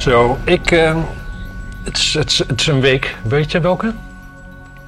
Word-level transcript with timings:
Zo, 0.00 0.38
ik. 0.44 0.70
eh, 0.70 1.02
het, 1.82 1.96
is, 1.96 2.14
het, 2.14 2.30
is, 2.30 2.38
het 2.38 2.60
is 2.60 2.66
een 2.66 2.80
week. 2.80 3.16
Weet 3.22 3.52
je 3.52 3.60
welke? 3.60 3.94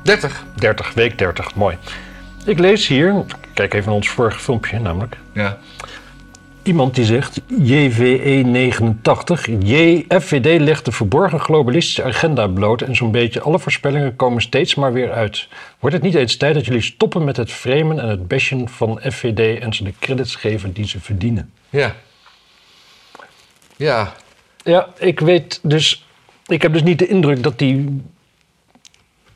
30. 0.02 0.44
30, 0.54 0.94
week 0.94 1.18
30, 1.18 1.54
mooi. 1.54 1.76
Ik 2.44 2.58
lees 2.58 2.86
hier, 2.86 3.24
kijk 3.54 3.74
even 3.74 3.86
naar 3.86 3.94
ons 3.94 4.08
vorige 4.08 4.38
filmpje 4.38 4.78
namelijk. 4.78 5.16
Ja. 5.32 5.58
Iemand 6.62 6.94
die 6.94 7.04
zegt, 7.04 7.40
JVE89, 7.40 7.44
JFVD 9.58 10.60
legt 10.60 10.84
de 10.84 10.92
verborgen 10.92 11.40
globalistische 11.40 12.04
agenda 12.04 12.46
bloot 12.46 12.82
en 12.82 12.96
zo'n 12.96 13.10
beetje 13.10 13.40
alle 13.40 13.58
voorspellingen 13.58 14.16
komen 14.16 14.42
steeds 14.42 14.74
maar 14.74 14.92
weer 14.92 15.12
uit. 15.12 15.48
Wordt 15.78 15.96
het 15.96 16.04
niet 16.04 16.14
eens 16.14 16.36
tijd 16.36 16.54
dat 16.54 16.64
jullie 16.64 16.82
stoppen 16.82 17.24
met 17.24 17.36
het 17.36 17.52
framen 17.52 17.98
en 17.98 18.08
het 18.08 18.28
bashen 18.28 18.68
van 18.68 19.00
FVD 19.10 19.60
en 19.60 19.74
ze 19.74 19.84
de 19.84 19.92
credits 20.00 20.34
geven 20.34 20.72
die 20.72 20.88
ze 20.88 21.00
verdienen? 21.00 21.52
Ja. 21.70 21.94
Ja. 23.76 24.12
Ja, 24.64 24.88
ik 24.98 25.20
weet 25.20 25.60
dus, 25.62 26.06
ik 26.46 26.62
heb 26.62 26.72
dus 26.72 26.82
niet 26.82 26.98
de 26.98 27.06
indruk 27.06 27.42
dat 27.42 27.58
die 27.58 28.02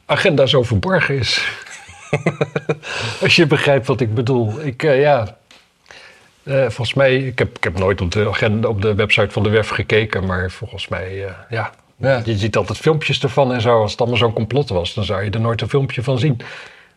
agenda 0.06 0.46
zo 0.46 0.62
verborgen 0.62 1.18
is. 1.18 1.48
Als 3.22 3.36
je 3.36 3.46
begrijpt 3.46 3.86
wat 3.86 4.00
ik 4.00 4.14
bedoel. 4.14 4.60
Ik, 4.60 4.82
eh, 4.82 5.00
ja, 5.00 5.36
eh, 6.42 6.60
volgens 6.60 6.94
mij, 6.94 7.16
ik 7.16 7.38
heb, 7.38 7.56
ik 7.56 7.64
heb 7.64 7.78
nooit 7.78 8.00
op 8.00 8.10
de, 8.10 8.28
agenda, 8.28 8.68
op 8.68 8.82
de 8.82 8.94
website 8.94 9.30
van 9.30 9.42
de 9.42 9.48
WEF 9.48 9.68
gekeken, 9.68 10.26
maar 10.26 10.50
volgens 10.50 10.88
mij, 10.88 11.26
eh, 11.26 11.32
ja. 11.48 11.70
Ja. 11.98 12.22
Je 12.24 12.38
ziet 12.38 12.56
altijd 12.56 12.78
filmpjes 12.78 13.22
ervan 13.22 13.52
en 13.52 13.60
zo. 13.60 13.80
Als 13.80 13.90
het 13.90 14.00
allemaal 14.00 14.18
zo'n 14.18 14.32
complot 14.32 14.68
was, 14.68 14.94
dan 14.94 15.04
zou 15.04 15.24
je 15.24 15.30
er 15.30 15.40
nooit 15.40 15.60
een 15.60 15.68
filmpje 15.68 16.02
van 16.02 16.18
zien. 16.18 16.32
Het 16.36 16.46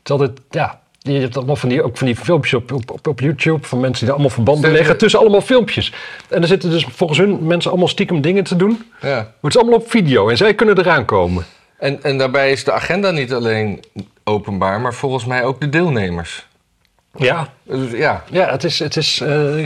is 0.03 0.11
altijd, 0.11 0.39
ja, 0.49 0.81
je 0.99 1.19
hebt 1.19 1.37
allemaal 1.37 1.55
van 1.55 1.69
die, 1.69 1.83
ook 1.83 1.97
van 1.97 2.07
die 2.07 2.15
filmpjes 2.15 2.53
op, 2.53 2.71
op, 2.71 3.07
op, 3.07 3.19
YouTube 3.19 3.67
van 3.67 3.79
mensen 3.79 4.03
die 4.05 4.13
allemaal 4.13 4.31
verbanden 4.33 4.71
leggen 4.71 4.97
tussen 4.97 5.19
allemaal 5.19 5.41
filmpjes. 5.41 5.93
En 6.29 6.41
er 6.41 6.47
zitten 6.47 6.69
dus 6.69 6.85
volgens 6.91 7.19
hun 7.19 7.47
mensen 7.47 7.69
allemaal 7.71 7.89
stiekem 7.89 8.21
dingen 8.21 8.43
te 8.43 8.55
doen. 8.55 8.83
ja. 9.01 9.07
Maar 9.15 9.25
het 9.41 9.55
is 9.55 9.57
allemaal 9.57 9.79
op 9.79 9.89
video 9.89 10.29
en 10.29 10.37
zij 10.37 10.53
kunnen 10.53 10.77
eraan 10.79 11.05
komen. 11.05 11.45
En, 11.77 12.03
en 12.03 12.17
daarbij 12.17 12.51
is 12.51 12.63
de 12.63 12.71
agenda 12.71 13.11
niet 13.11 13.33
alleen 13.33 13.83
openbaar, 14.23 14.81
maar 14.81 14.93
volgens 14.93 15.25
mij 15.25 15.43
ook 15.43 15.61
de 15.61 15.69
deelnemers. 15.69 16.47
Ja, 17.15 17.47
Dus 17.63 17.91
ja. 17.91 18.23
ja 18.31 18.49
het 18.49 18.63
is. 18.63 18.79
Het 18.79 18.95
is 18.95 19.19
eh, 19.21 19.65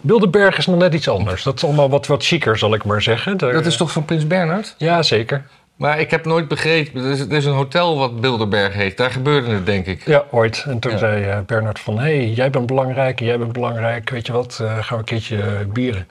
Bilderberg 0.00 0.58
is 0.58 0.66
nog 0.66 0.78
net 0.78 0.94
iets 0.94 1.08
anders. 1.08 1.42
Dat 1.42 1.56
is 1.56 1.64
allemaal 1.64 1.90
wat, 1.90 2.06
wat 2.06 2.24
chiquer, 2.24 2.58
zal 2.58 2.74
ik 2.74 2.84
maar 2.84 3.02
zeggen. 3.02 3.36
Daar- 3.36 3.52
Dat 3.52 3.66
is 3.66 3.76
toch 3.76 3.92
van 3.92 4.04
Prins 4.04 4.26
Bernhard? 4.26 4.74
Ja, 4.78 5.02
zeker. 5.02 5.44
Maar 5.76 6.00
ik 6.00 6.10
heb 6.10 6.24
nooit 6.24 6.48
begrepen. 6.48 7.04
Er 7.04 7.10
is, 7.10 7.20
er 7.20 7.32
is 7.32 7.44
een 7.44 7.52
hotel 7.52 7.98
wat 7.98 8.20
Bilderberg 8.20 8.74
heet. 8.74 8.96
Daar 8.96 9.10
gebeurde 9.10 9.50
het, 9.50 9.66
denk 9.66 9.86
ik. 9.86 10.06
Ja, 10.06 10.24
ooit. 10.30 10.64
En 10.68 10.78
toen 10.78 10.90
Ja. 10.92 10.98
zei 10.98 11.24
eh, 11.24 11.38
Bernard 11.46 11.78
van... 11.80 11.98
hé, 11.98 12.02
hey, 12.16 12.28
jij 12.28 12.50
bent 12.50 12.66
belangrijk, 12.66 13.20
jij 13.20 13.38
bent 13.38 13.52
belangrijk. 13.52 14.10
Weet 14.10 14.26
je 14.26 14.32
wat, 14.32 14.58
eh, 14.62 14.66
gaan 14.74 14.84
we 14.88 14.94
een 14.96 15.04
keertje 15.04 15.66
bieren. 15.72 16.08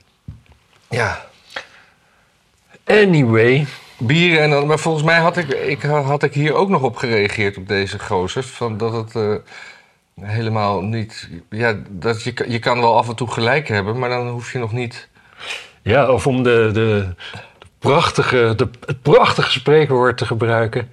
Ja. 0.90 1.26
Anyway. 2.86 3.66
Bieren 3.98 4.40
en 4.44 4.50
dan. 4.50 4.68
Maar 4.68 4.80
volgens 4.80 5.04
mij 5.04 5.20
had 5.20 5.38
ik, 5.38 5.48
ik, 5.50 5.82
had 5.82 6.24
ik 6.24 6.34
hier 6.34 6.54
ook 6.54 6.70
nog 6.70 6.82
op 6.82 6.96
gereageerd 6.96 7.58
op 7.58 7.68
deze 7.68 8.00
gozers. 8.00 8.48
Van 8.48 8.78
dat 8.78 8.94
het 8.94 9.16
eh, 9.16 9.36
helemaal 10.22 10.82
niet. 10.82 11.30
Ja, 11.50 11.76
dat 11.90 12.24
je, 12.24 12.34
kan- 12.34 12.52
je 12.52 12.60
kan 12.60 12.80
wel 12.80 12.98
af 12.98 13.08
en 13.10 13.16
toe 13.16 13.32
gelijk 13.32 13.68
hebben, 13.68 14.00
maar 14.00 14.10
dan 14.10 14.28
hoef 14.30 14.52
je 14.52 14.60
nog 14.60 14.72
niet. 14.72 15.08
Ja, 15.82 16.12
of 16.12 16.28
om 16.28 16.44
de, 16.44 16.70
de 16.74 17.08
prachtige, 17.84 18.54
de, 18.56 18.68
het 18.86 19.02
prachtige 19.02 19.52
spreekwoord 19.52 20.18
te 20.18 20.26
gebruiken... 20.26 20.90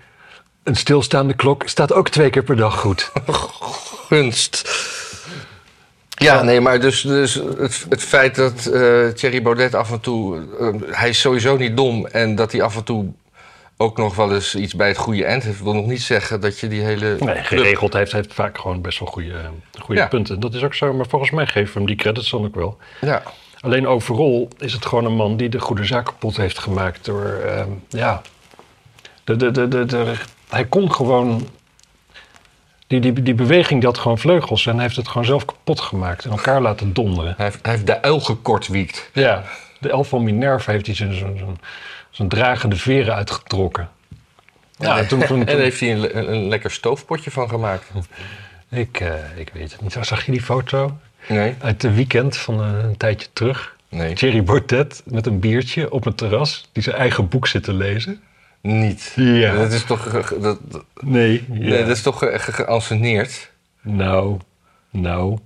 een 0.63 0.77
stilstaande 0.77 1.35
klok 1.35 1.63
staat 1.69 1.93
ook 1.93 2.09
twee 2.09 2.31
keer 2.31 2.43
per 2.43 2.57
dag 2.57 2.81
goed. 2.81 3.13
gunst. 4.09 4.69
Ja, 6.09 6.43
nee, 6.43 6.61
maar 6.61 6.81
dus, 6.81 7.01
dus 7.01 7.35
het, 7.35 7.87
het 7.89 8.03
feit 8.03 8.35
dat 8.35 8.67
eh 8.67 9.09
Thierry 9.09 9.43
Baudet 9.43 9.75
af 9.75 9.91
en 9.93 10.01
toe... 10.01 10.47
eh, 10.61 10.69
hij 10.97 11.09
is 11.09 11.21
sowieso 11.21 11.57
niet 11.57 11.77
dom 11.77 12.07
en 12.07 12.35
dat 12.35 12.53
hij 12.53 12.63
af 12.63 12.77
en 12.77 12.85
toe 12.85 13.13
ook 13.77 13.97
nog 13.97 14.17
wel 14.17 14.35
eens 14.35 14.55
iets 14.55 14.75
bij 14.75 14.89
het 14.89 14.97
goede 14.97 15.25
eind 15.25 15.43
heeft... 15.43 15.63
wil 15.63 15.75
nog 15.75 15.87
niet 15.87 16.03
zeggen 16.03 16.41
dat 16.41 16.59
je 16.59 16.69
die 16.69 16.81
hele... 16.81 17.17
Nee, 17.21 17.43
geregeld 17.43 17.93
heeft, 17.93 18.13
heeft 18.13 18.35
vaak 18.35 18.59
gewoon 18.59 18.81
best 18.83 18.99
wel 18.99 19.09
goede, 19.09 19.35
goede 19.81 20.01
Ja. 20.01 20.07
punten. 20.07 20.41
Dat 20.41 20.55
is 20.55 20.63
ook 20.63 20.75
zo, 20.75 20.93
maar 20.93 21.07
volgens 21.09 21.31
mij 21.31 21.47
geven 21.47 21.73
we 21.73 21.79
hem 21.79 21.87
die 21.87 21.97
credits 21.97 22.31
dan 22.31 22.45
ook 22.45 22.55
wel. 22.55 22.79
Ja, 23.01 23.23
Alleen 23.61 23.87
overal 23.87 24.49
is 24.59 24.73
het 24.73 24.87
gewoon 24.87 25.05
een 25.05 25.15
man 25.17 25.37
die 25.37 25.49
de 25.49 25.61
goede 25.61 25.85
zaak 25.85 26.05
kapot 26.05 26.37
heeft 26.37 26.59
gemaakt 26.59 27.05
door, 27.05 27.25
ehm, 27.25 27.69
ja, 27.89 28.23
de, 29.25 29.37
de, 29.37 29.51
de, 29.51 29.69
de, 29.69 29.85
de- 29.85 30.15
hij 30.49 30.65
kon 30.65 30.93
gewoon, 30.93 31.49
die, 32.87 33.01
die, 33.01 33.23
die 33.23 33.35
beweging 33.35 33.81
die 33.81 33.89
had 33.89 33.99
gewoon 33.99 34.19
vleugels 34.19 34.67
en 34.67 34.75
hij 34.75 34.83
heeft 34.83 34.97
het 34.97 35.09
gewoon 35.09 35.25
zelf 35.25 35.45
kapot 35.45 35.81
gemaakt 35.81 36.25
en 36.25 36.31
elkaar 36.31 36.61
laten 36.61 36.93
donderen. 36.93 37.35
hij 37.37 37.45
heeft, 37.45 37.59
hij 37.63 37.73
heeft 37.73 37.87
de 37.87 38.03
uil 38.03 38.21
gekortwiekt. 38.21 39.11
Ja, 39.13 39.43
de 39.79 39.91
elf 39.91 40.09
van 40.09 40.23
Minerva 40.25 40.73
heeft 40.73 40.87
hij 40.87 40.95
zijn, 40.95 41.15
zijn, 41.15 41.39
zijn, 41.39 41.61
zijn 42.11 42.29
dragende 42.29 42.77
veren 42.77 43.15
uitgetrokken. 43.15 43.89
Ja, 44.77 44.97
en, 44.99 45.09
toen, 45.09 45.49
heeft 45.49 45.81
hij 45.81 45.93
een, 45.93 46.33
een 46.33 46.49
lekker 46.49 46.71
stoofpotje 46.71 47.31
van 47.31 47.49
gemaakt. 47.49 47.91
ik, 48.69 49.01
eh, 49.01 49.15
ik 49.37 49.51
weet 49.53 49.73
het 49.73 49.81
niet. 49.81 49.97
Zag 50.01 50.27
je 50.27 50.33
die 50.33 50.43
foto 50.43 50.99
Nee, 51.29 51.55
uit 51.61 51.81
de 51.81 51.95
weekend 51.95 52.37
van 52.37 52.61
eh, 52.63 52.83
een 52.85 52.97
tijdje 52.97 53.29
terug? 53.33 53.77
nee, 53.89 54.15
Thierry 54.15 54.43
Baudet 54.45 55.03
met 55.05 55.27
een 55.27 55.41
biertje 55.41 55.91
op 55.93 56.07
een 56.07 56.15
terras 56.15 56.69
die 56.73 56.83
zijn 56.83 56.97
eigen 56.97 57.29
boek 57.29 57.47
zit 57.47 57.63
te 57.65 57.73
lezen. 57.73 58.23
niet. 58.61 59.13
Ja. 59.17 59.55
Dat 59.55 59.73
is 59.73 59.85
toch, 59.85 60.09
dat, 60.41 60.59
Nee. 61.01 61.45
nee, 61.49 61.79
dat 61.79 61.89
is 61.97 62.03
toch 62.03 62.19
ge- 62.19 62.39
ge- 62.39 62.53
geanceneerd? 62.53 63.51
Nou, 63.81 64.39
nou. 64.91 65.39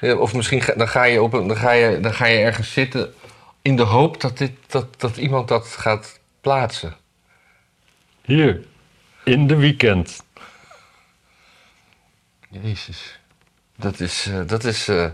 Ja, 0.00 0.14
of 0.14 0.34
misschien 0.34 0.60
ga, 0.60 0.72
dan, 0.76 0.88
ga 0.88 1.04
je 1.04 1.22
op 1.22 1.30
dan, 1.30 1.56
ga 1.56 1.70
je, 1.72 2.00
dan 2.00 2.14
ga 2.14 2.26
je 2.26 2.38
ergens 2.38 2.72
zitten 2.72 3.14
in 3.62 3.76
de 3.76 3.82
hoop 3.82 4.20
dat, 4.20 4.38
dit, 4.38 4.50
dat, 4.66 5.00
dat 5.00 5.16
iemand 5.16 5.48
dat 5.48 5.66
gaat 5.66 6.20
plaatsen. 6.40 6.96
Hier, 8.24 8.60
in 9.24 9.46
de 9.46 9.56
weekend. 9.56 10.22
Jezus. 12.50 13.18
Dat 13.76 14.00
is. 14.00 14.26
eh, 14.26 14.40
dat 14.46 14.64
is 14.64 14.88
eh, 14.88 15.06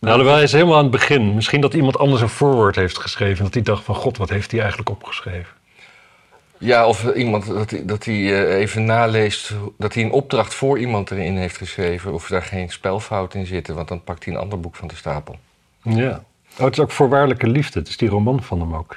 Nou, 0.00 0.28
hij 0.28 0.42
is 0.42 0.52
helemaal 0.52 0.76
aan 0.76 0.82
het 0.82 0.90
begin. 0.90 1.34
Misschien 1.34 1.60
dat 1.60 1.74
iemand 1.74 1.98
anders 1.98 2.22
een 2.22 2.28
voorwoord 2.28 2.76
heeft 2.76 2.98
geschreven. 2.98 3.44
Dat 3.44 3.54
hij 3.54 3.62
dacht 3.62 3.84
van, 3.84 3.94
god, 3.94 4.16
wat 4.16 4.28
heeft 4.30 4.50
hij 4.50 4.60
eigenlijk 4.60 4.90
opgeschreven? 4.90 5.54
ja, 6.58 6.86
of 6.86 7.12
iemand 7.14 7.46
dat, 7.46 7.70
hij- 7.70 7.84
dat 7.84 8.04
hij 8.04 8.14
eh, 8.14 8.58
even 8.60 8.84
naleest. 8.84 9.52
dat 9.78 9.94
hij 9.94 10.02
een 10.02 10.10
opdracht 10.10 10.54
voor 10.54 10.78
iemand 10.78 11.10
erin 11.10 11.36
heeft 11.36 11.56
geschreven. 11.56 12.12
of 12.12 12.26
daar 12.28 12.42
geen 12.42 12.70
spelfout 12.70 13.34
in 13.34 13.46
zitten, 13.46 13.74
want 13.74 13.88
dan 13.88 14.04
pakt 14.04 14.24
hij 14.24 14.34
een 14.34 14.40
ander 14.40 14.60
boek 14.60 14.76
van 14.76 14.88
de 14.88 14.96
stapel. 14.96 15.38
Ja. 15.82 16.24
Oh, 16.58 16.64
het 16.64 16.72
is 16.72 16.80
ook 16.80 16.90
voorwaardelijke 16.90 17.46
liefde. 17.48 17.78
Het 17.78 17.88
is 17.88 17.96
die 17.96 18.08
roman 18.08 18.42
van 18.42 18.60
hem 18.60 18.74
ook. 18.74 18.96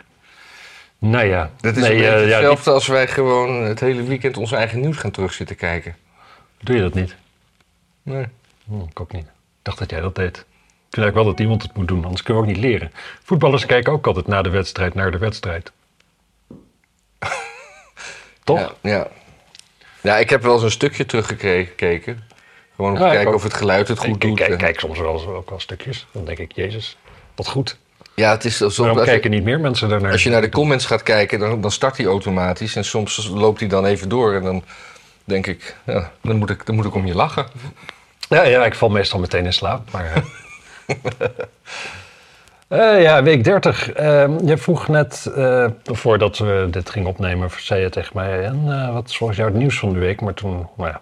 Nou 0.99 1.25
ja. 1.25 1.51
Dat 1.59 1.75
is 1.75 1.81
nee, 1.81 1.91
een 1.91 1.97
beetje 1.97 2.11
ja, 2.11 2.23
die- 2.23 2.33
hetzelfde 2.33 2.71
als 2.71 2.87
wij 2.87 3.07
gewoon 3.07 3.63
het 3.63 3.79
hele 3.79 4.03
weekend 4.03 4.37
ons 4.37 4.51
eigen 4.51 4.79
nieuws 4.79 4.97
gaan 4.97 5.11
terugzitten 5.11 5.55
kijken. 5.55 5.95
Doe 6.57 6.75
je 6.75 6.81
dat 6.81 6.93
niet? 6.93 7.15
Nee. 8.09 8.25
Hm, 8.67 8.81
ik 8.89 8.99
ook 8.99 9.11
niet. 9.11 9.23
Ik 9.25 9.29
dacht 9.61 9.77
dat 9.79 9.89
jij 9.89 9.99
dat 10.01 10.15
deed. 10.15 10.37
Ik 10.37 10.45
vind 10.95 11.05
eigenlijk 11.05 11.15
wel 11.15 11.25
dat 11.25 11.39
iemand 11.39 11.61
het 11.61 11.75
moet 11.75 11.87
doen, 11.87 12.03
anders 12.03 12.23
kunnen 12.23 12.43
we 12.43 12.49
ook 12.49 12.55
niet 12.55 12.63
leren. 12.63 12.91
Voetballers 13.23 13.65
kijken 13.65 13.93
ook 13.93 14.07
altijd 14.07 14.27
na 14.27 14.41
de 14.41 14.49
wedstrijd 14.49 14.93
naar 14.93 15.11
de 15.11 15.17
wedstrijd. 15.17 15.71
Toch? 18.43 18.59
Ja, 18.59 18.71
ja. 18.81 19.07
ja, 20.01 20.17
ik 20.17 20.29
heb 20.29 20.41
wel 20.41 20.53
eens 20.53 20.63
een 20.63 20.71
stukje 20.71 21.05
teruggekeken. 21.05 22.23
Gewoon 22.75 22.91
om 22.91 22.97
te 22.97 23.03
Ja, 23.03 23.09
ik 23.09 23.15
kijken 23.15 23.33
of 23.33 23.43
het 23.43 23.53
geluid 23.53 23.87
het 23.87 23.97
Ik 23.97 24.03
goed 24.03 24.17
kijk, 24.17 24.21
doet. 24.21 24.37
kijk, 24.37 24.51
En- 24.51 24.57
kijk 24.57 24.79
soms 24.79 24.99
wel, 24.99 25.13
eens 25.13 25.25
ook 25.25 25.49
wel 25.49 25.59
stukjes. 25.59 26.07
Dan 26.11 26.25
denk 26.25 26.37
ik, 26.37 26.51
jezus, 26.51 26.97
wat 27.35 27.47
goed. 27.47 27.77
Ja, 28.15 28.31
het 28.31 28.45
is 28.45 28.57
soms, 28.57 28.77
Waarom 28.77 28.97
kijken 29.03 29.29
je, 29.31 29.35
niet 29.35 29.45
meer 29.45 29.59
mensen 29.59 29.89
daarnaar? 29.89 30.11
als 30.11 30.23
je 30.23 30.29
naar 30.29 30.41
de 30.41 30.49
comments 30.49 30.85
gaat 30.85 31.03
kijken, 31.03 31.39
dan, 31.39 31.61
dan 31.61 31.71
start 31.71 31.97
hij 31.97 32.05
automatisch. 32.05 32.75
En 32.75 32.85
soms 32.85 33.27
loopt 33.27 33.59
hij 33.59 33.69
dan 33.69 33.85
even 33.85 34.09
door. 34.09 34.33
En 34.33 34.43
dan 34.43 34.63
denk 35.23 35.47
ik, 35.47 35.75
ja, 35.85 36.11
dan, 36.21 36.35
moet 36.35 36.49
ik 36.49 36.65
dan 36.65 36.75
moet 36.75 36.85
ik 36.85 36.93
om 36.95 37.05
je 37.05 37.15
lachen. 37.15 37.45
Ja, 38.29 38.43
ja, 38.43 38.65
ik 38.65 38.75
val 38.75 38.89
meestal 38.89 39.19
meteen 39.19 39.45
in 39.45 39.53
slaap. 39.53 39.91
Maar, 39.91 40.11
eh. 40.13 40.95
Eh, 42.67 43.01
ja, 43.01 43.23
week 43.23 43.43
30. 43.43 43.91
Ehm, 43.91 44.45
je 44.47 44.57
vroeg 44.57 44.87
net, 44.87 45.31
eh, 45.35 45.65
voordat 45.83 46.37
we 46.37 46.67
dit 46.71 46.89
gingen 46.89 47.09
opnemen, 47.09 47.49
zei 47.57 47.81
je 47.81 47.89
tegen 47.89 48.11
mij... 48.15 48.43
En, 48.43 48.93
wat 48.93 49.09
is 49.09 49.17
volgens 49.17 49.37
jou 49.39 49.49
het 49.51 49.59
nieuws 49.59 49.79
van 49.79 49.93
de 49.93 49.99
week? 49.99 50.21
Maar 50.21 50.33
toen, 50.33 50.67
nou 50.77 50.89
ja, 50.89 51.01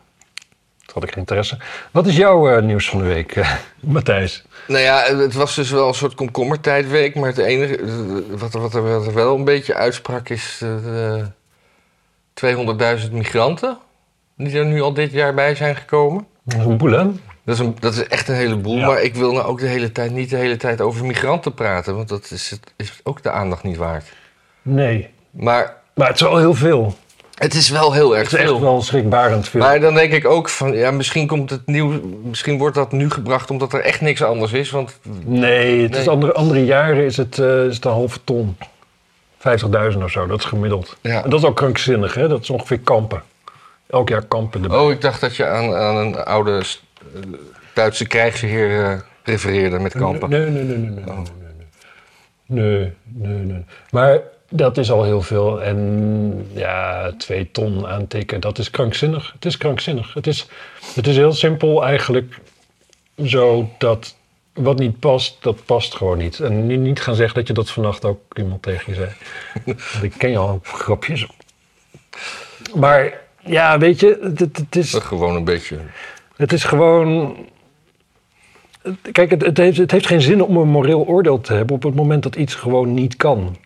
toen 0.86 0.94
had 0.94 1.04
ik 1.04 1.10
geen 1.10 1.18
interesse. 1.20 1.58
Wat 1.92 2.06
is 2.08 2.16
jouw 2.16 2.60
nieuws 2.60 2.90
van 2.90 3.00
de 3.00 3.06
week, 3.06 3.36
Matthijs? 3.80 4.44
Nou 4.68 4.82
ja, 4.82 5.04
het 5.18 5.34
was 5.34 5.56
dus 5.56 5.70
wel 5.72 5.88
een 5.88 5.94
soort 5.94 6.14
komkommertijdweek. 6.16 7.16
Maar 7.16 7.28
het 7.30 7.38
enige 7.38 7.80
wat, 8.38 8.54
er- 8.54 8.62
wat, 8.62 8.74
wat 8.74 9.08
er 9.08 9.14
wel 9.14 9.36
een 9.36 9.44
beetje 9.44 9.74
uitsprak 9.76 10.30
is 10.30 10.60
eh, 10.64 10.70
de 12.34 13.00
200.000 13.08 13.12
migranten. 13.12 13.78
Die 14.38 14.58
er 14.58 14.66
nu 14.66 14.82
al 14.82 14.94
dit 14.94 15.12
jaar 15.12 15.34
bij 15.34 15.56
zijn 15.56 15.76
gekomen. 15.76 16.28
Dat 16.48 16.60
is 16.60 16.66
een 16.66 16.78
boel, 16.78 16.92
hè? 16.92 17.04
Dat 17.44 17.56
is, 17.56 17.60
een, 17.60 17.76
dat 17.80 17.94
is 17.94 18.08
echt 18.08 18.28
een 18.28 18.36
heleboel. 18.36 18.78
Ja. 18.78 18.86
Maar 18.86 19.02
ik 19.02 19.16
wil 19.16 19.32
nou 19.34 19.46
ook 19.46 19.60
de 19.60 19.68
hele 19.68 19.92
tijd 19.92 20.12
niet 20.12 20.30
de 20.30 20.36
hele 20.36 20.58
tijd 20.58 20.82
over 20.82 21.06
migranten 21.06 21.54
praten. 21.54 21.96
Want 21.96 22.10
dat 22.10 22.32
is, 22.32 22.50
het, 22.50 22.74
is 22.76 23.00
ook 23.04 23.24
de 23.24 23.32
aandacht 23.32 23.64
niet 23.64 23.78
waard. 23.78 24.06
Nee. 24.62 25.10
Maar 25.32 25.76
Maar 25.94 26.08
het 26.08 26.16
is 26.16 26.22
wel 26.22 26.38
heel 26.38 26.54
veel. 26.54 26.96
het 27.36 27.54
is 27.54 27.70
wel 27.70 27.94
heel 27.94 28.18
erg 28.18 28.24
Het 28.24 28.34
is 28.34 28.40
echt 28.46 28.50
veel. 28.50 28.62
wel 28.62 28.82
schrikbarend 28.82 29.48
veel. 29.50 29.60
Maar 29.62 29.80
dan 29.80 29.94
denk 29.94 30.12
ik 30.14 30.26
ook 30.28 30.50
van, 30.50 30.74
ja, 30.74 30.92
misschien 30.92 31.28
komt 31.28 31.50
het 31.50 31.66
nieuw, 31.66 32.02
misschien 32.24 32.58
wordt 32.58 32.76
dat 32.76 32.92
nu 32.92 33.10
gebracht 33.10 33.52
omdat 33.52 33.74
er 33.74 33.82
echt 33.82 34.02
niks 34.02 34.24
anders 34.24 34.52
is. 34.52 34.70
Want 34.70 35.00
Nee, 35.26 35.82
het 35.82 35.96
is 35.96 36.08
andere, 36.08 36.34
andere 36.34 36.66
jaren 36.66 37.06
is 37.06 37.18
het, 37.18 37.40
eh, 37.40 37.66
is 37.66 37.76
het 37.76 37.86
een 37.86 37.92
halve 37.92 38.20
ton. 38.24 38.58
50.000 39.38 40.04
of 40.04 40.12
zo, 40.12 40.28
dat 40.28 40.40
is 40.40 40.46
gemiddeld. 40.46 40.98
Ja. 41.02 41.24
En 41.24 41.30
dat 41.30 41.40
is 41.40 41.46
ook 41.46 41.56
krankzinnig, 41.56 42.14
hè? 42.14 42.28
Dat 42.28 42.42
is 42.42 42.50
ongeveer 42.50 42.80
kampen 42.80 43.24
elk 43.88 44.10
jaar 44.10 44.26
kampen. 44.26 44.72
Oh, 44.72 44.92
ik 44.92 45.02
dacht 45.02 45.22
dat 45.22 45.36
je 45.36 45.46
aan, 45.46 45.76
aan 45.76 45.96
een 45.96 46.16
oude 46.16 46.58
eh, 46.58 47.22
Duitse 47.74 48.08
krijgsheer 48.08 48.84
eh, 48.84 49.00
refereerde 49.24 49.80
met 49.80 49.94
kampen. 49.94 50.30
Nee, 50.30 50.48
oh. 50.48 50.54
nee, 50.54 50.64
nee, 50.64 50.78
nee. 50.78 51.04
Nee, 52.46 52.94
nee, 53.04 53.44
nee. 53.44 53.66
Maar 53.92 54.22
dat 54.50 54.78
is 54.78 54.92
al 54.92 55.04
heel 55.04 55.22
veel. 55.22 55.62
En 55.62 56.50
ja, 56.54 57.12
twee 57.18 57.52
ton 57.52 57.88
aantikken, 57.88 58.40
dat 58.40 58.58
is 58.58 58.70
krankzinnig. 58.70 59.32
Het 59.34 59.46
is 59.46 59.58
krankzinnig. 59.58 60.14
Het 60.14 60.28
is, 60.28 60.48
het 60.96 61.08
is 61.08 61.16
heel 61.16 61.34
simpel 61.34 61.86
eigenlijk 61.86 62.40
zo 63.26 63.70
dat 63.78 64.16
wat 64.54 64.80
niet 64.80 65.00
past, 65.00 65.38
dat 65.44 65.66
past 65.66 65.96
gewoon 65.96 66.18
niet. 66.18 66.40
En 66.40 66.82
niet 66.82 67.02
gaan 67.02 67.16
zeggen 67.16 67.36
dat 67.36 67.48
je 67.48 67.54
dat 67.54 67.70
vannacht 67.70 68.06
ook 68.06 68.38
iemand 68.38 68.62
tegen 68.62 68.94
je 68.94 69.00
zei. 69.00 69.12
ik 70.12 70.14
ken 70.18 70.30
je 70.30 70.38
al 70.38 70.60
grapjes. 70.64 71.28
Maar 72.76 73.22
ja, 73.48 73.78
weet 73.78 74.00
je, 74.00 74.20
het, 74.22 74.40
het, 74.40 74.76
is... 74.76 74.94
Gewoon 74.94 75.36
een 75.36 75.44
beetje. 75.44 75.78
Het 76.36 76.54
is 76.54 76.64
gewoon. 76.64 77.36
Kijk, 79.12 79.30
het, 79.30 79.42
het, 79.42 79.58
heeft, 79.58 79.78
het 79.78 79.92
heeft 79.92 80.08
geen 80.08 80.22
zin 80.22 80.44
om 80.44 80.58
een 80.58 80.68
moreel 80.68 81.06
oordeel 81.06 81.42
te 81.42 81.54
hebben 81.54 81.76
op 81.76 81.84
het 81.84 81.96
moment 81.96 82.24
dat 82.24 82.36
iets 82.36 82.56
gewoon 82.56 82.94
niet 82.94 83.16
kan. 83.16 83.58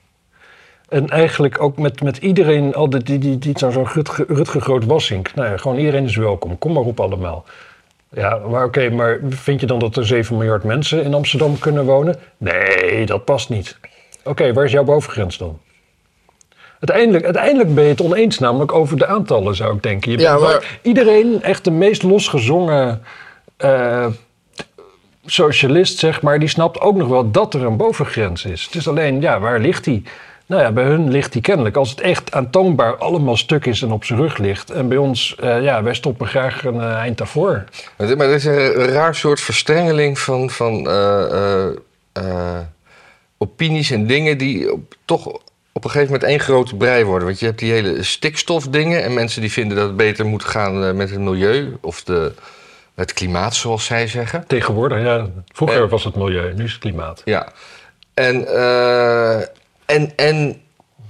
En 0.89 1.09
eigenlijk 1.09 1.61
ook 1.61 1.77
met, 1.77 2.01
met 2.01 2.17
iedereen, 2.17 2.75
al 2.75 2.89
die, 2.89 3.03
die, 3.03 3.17
die, 3.17 3.37
die 3.37 3.57
zo'n 3.57 3.87
Rutger, 3.87 4.25
Rutger 4.27 4.61
Groot 4.61 4.85
Wassink. 4.85 5.35
Nou 5.35 5.49
ja, 5.49 5.57
gewoon 5.57 5.77
iedereen 5.77 6.03
is 6.03 6.15
welkom. 6.15 6.57
Kom 6.57 6.73
maar 6.73 6.83
op 6.83 6.99
allemaal. 6.99 7.45
Ja, 8.09 8.37
maar 8.49 8.65
oké, 8.65 8.89
maar 8.89 9.19
vind 9.29 9.59
je 9.59 9.65
dan 9.65 9.79
dat 9.79 9.95
er 9.95 10.05
7 10.05 10.37
miljard 10.37 10.63
mensen 10.63 11.03
in 11.03 11.13
Amsterdam 11.13 11.59
kunnen 11.59 11.85
wonen? 11.85 12.19
Nee, 12.37 13.05
dat 13.05 13.25
past 13.25 13.49
niet. 13.49 13.79
Oké, 14.23 14.53
waar 14.53 14.65
is 14.65 14.71
jouw 14.71 14.83
bovengrens 14.83 15.37
dan? 15.37 15.59
Uiteindelijk, 16.81 17.23
uiteindelijk 17.25 17.75
ben 17.75 17.83
je 17.83 17.89
het 17.89 18.01
oneens, 18.01 18.39
namelijk 18.39 18.73
over 18.73 18.97
de 18.97 19.05
aantallen, 19.05 19.55
zou 19.55 19.75
ik 19.75 19.83
denken. 19.83 20.11
Je 20.11 20.17
Ja, 20.17 20.31
bent- 20.37 20.43
maar- 20.47 20.79
Iedereen, 20.81 21.43
echt 21.43 21.63
de 21.63 21.71
meest 21.71 22.03
losgezongen 22.03 23.01
eh, 23.57 24.05
socialist, 25.25 25.97
zeg 25.99 26.21
maar, 26.21 26.39
die 26.39 26.47
snapt 26.49 26.79
ook 26.79 26.95
nog 26.95 27.07
wel 27.07 27.31
dat 27.31 27.53
er 27.53 27.63
een 27.65 27.77
bovengrens 27.77 28.45
is. 28.45 28.63
Het 28.65 28.75
is 28.75 28.87
alleen, 28.87 29.21
ja, 29.21 29.39
waar 29.39 29.59
ligt 29.59 29.83
die? 29.83 30.03
Nou 30.45 30.61
ja, 30.61 30.71
bij 30.71 30.83
hun 30.83 31.09
ligt 31.11 31.31
die 31.33 31.41
kennelijk. 31.41 31.75
Als 31.75 31.89
het 31.89 32.01
echt 32.01 32.31
aantoonbaar 32.33 32.95
allemaal 32.97 33.37
stuk 33.37 33.65
is 33.65 33.81
en 33.81 33.91
op 33.91 34.03
zijn 34.03 34.19
rug 34.19 34.37
ligt. 34.37 34.69
En 34.69 34.87
bij 34.87 34.97
ons, 34.97 35.35
eh, 35.39 35.63
ja, 35.63 35.83
wij 35.83 35.93
stoppen 35.93 36.27
graag 36.27 36.63
een 36.65 36.79
eh, 36.81 36.93
eind 36.93 37.17
daarvoor. 37.17 37.63
Maar 37.97 38.07
dit 38.07 38.19
is 38.19 38.45
een 38.45 38.73
raar 38.73 39.15
soort 39.15 39.41
verstrengeling 39.41 40.19
van, 40.19 40.49
van 40.49 40.87
opinies 43.37 43.91
en 43.91 44.07
dingen 44.07 44.37
die 44.37 44.71
op, 44.73 44.93
toch 45.05 45.39
op 45.73 45.83
een 45.83 45.89
gegeven 45.89 46.13
moment 46.13 46.29
één 46.29 46.39
grote 46.39 46.75
brei 46.75 47.03
worden. 47.03 47.27
Want 47.27 47.39
je 47.39 47.45
hebt 47.45 47.59
die 47.59 47.71
hele 47.71 48.03
stikstofdingen 48.03 49.03
en 49.03 49.13
mensen 49.13 49.41
die 49.41 49.51
vinden 49.51 49.77
dat 49.77 49.87
het 49.87 49.97
beter 49.97 50.25
moet 50.25 50.43
gaan 50.43 50.83
eh, 50.83 50.91
met 50.91 51.09
het 51.09 51.19
milieu 51.19 51.77
of 51.81 52.03
de, 52.03 52.33
het 52.95 53.13
klimaat, 53.13 53.55
zoals 53.55 53.85
zij 53.85 54.07
zeggen. 54.07 54.43
Tegenwoordig, 54.47 55.01
ja. 55.01 55.27
Vroeger 55.53 55.89
was 55.89 56.03
het 56.03 56.15
milieu, 56.15 56.53
nu 56.53 56.63
is 56.63 56.71
het 56.71 56.81
klimaat. 56.81 57.21
Ja. 57.25 57.51
En, 58.13 58.47
eh, 58.47 59.39
en, 59.85 60.13
en, 60.15 60.61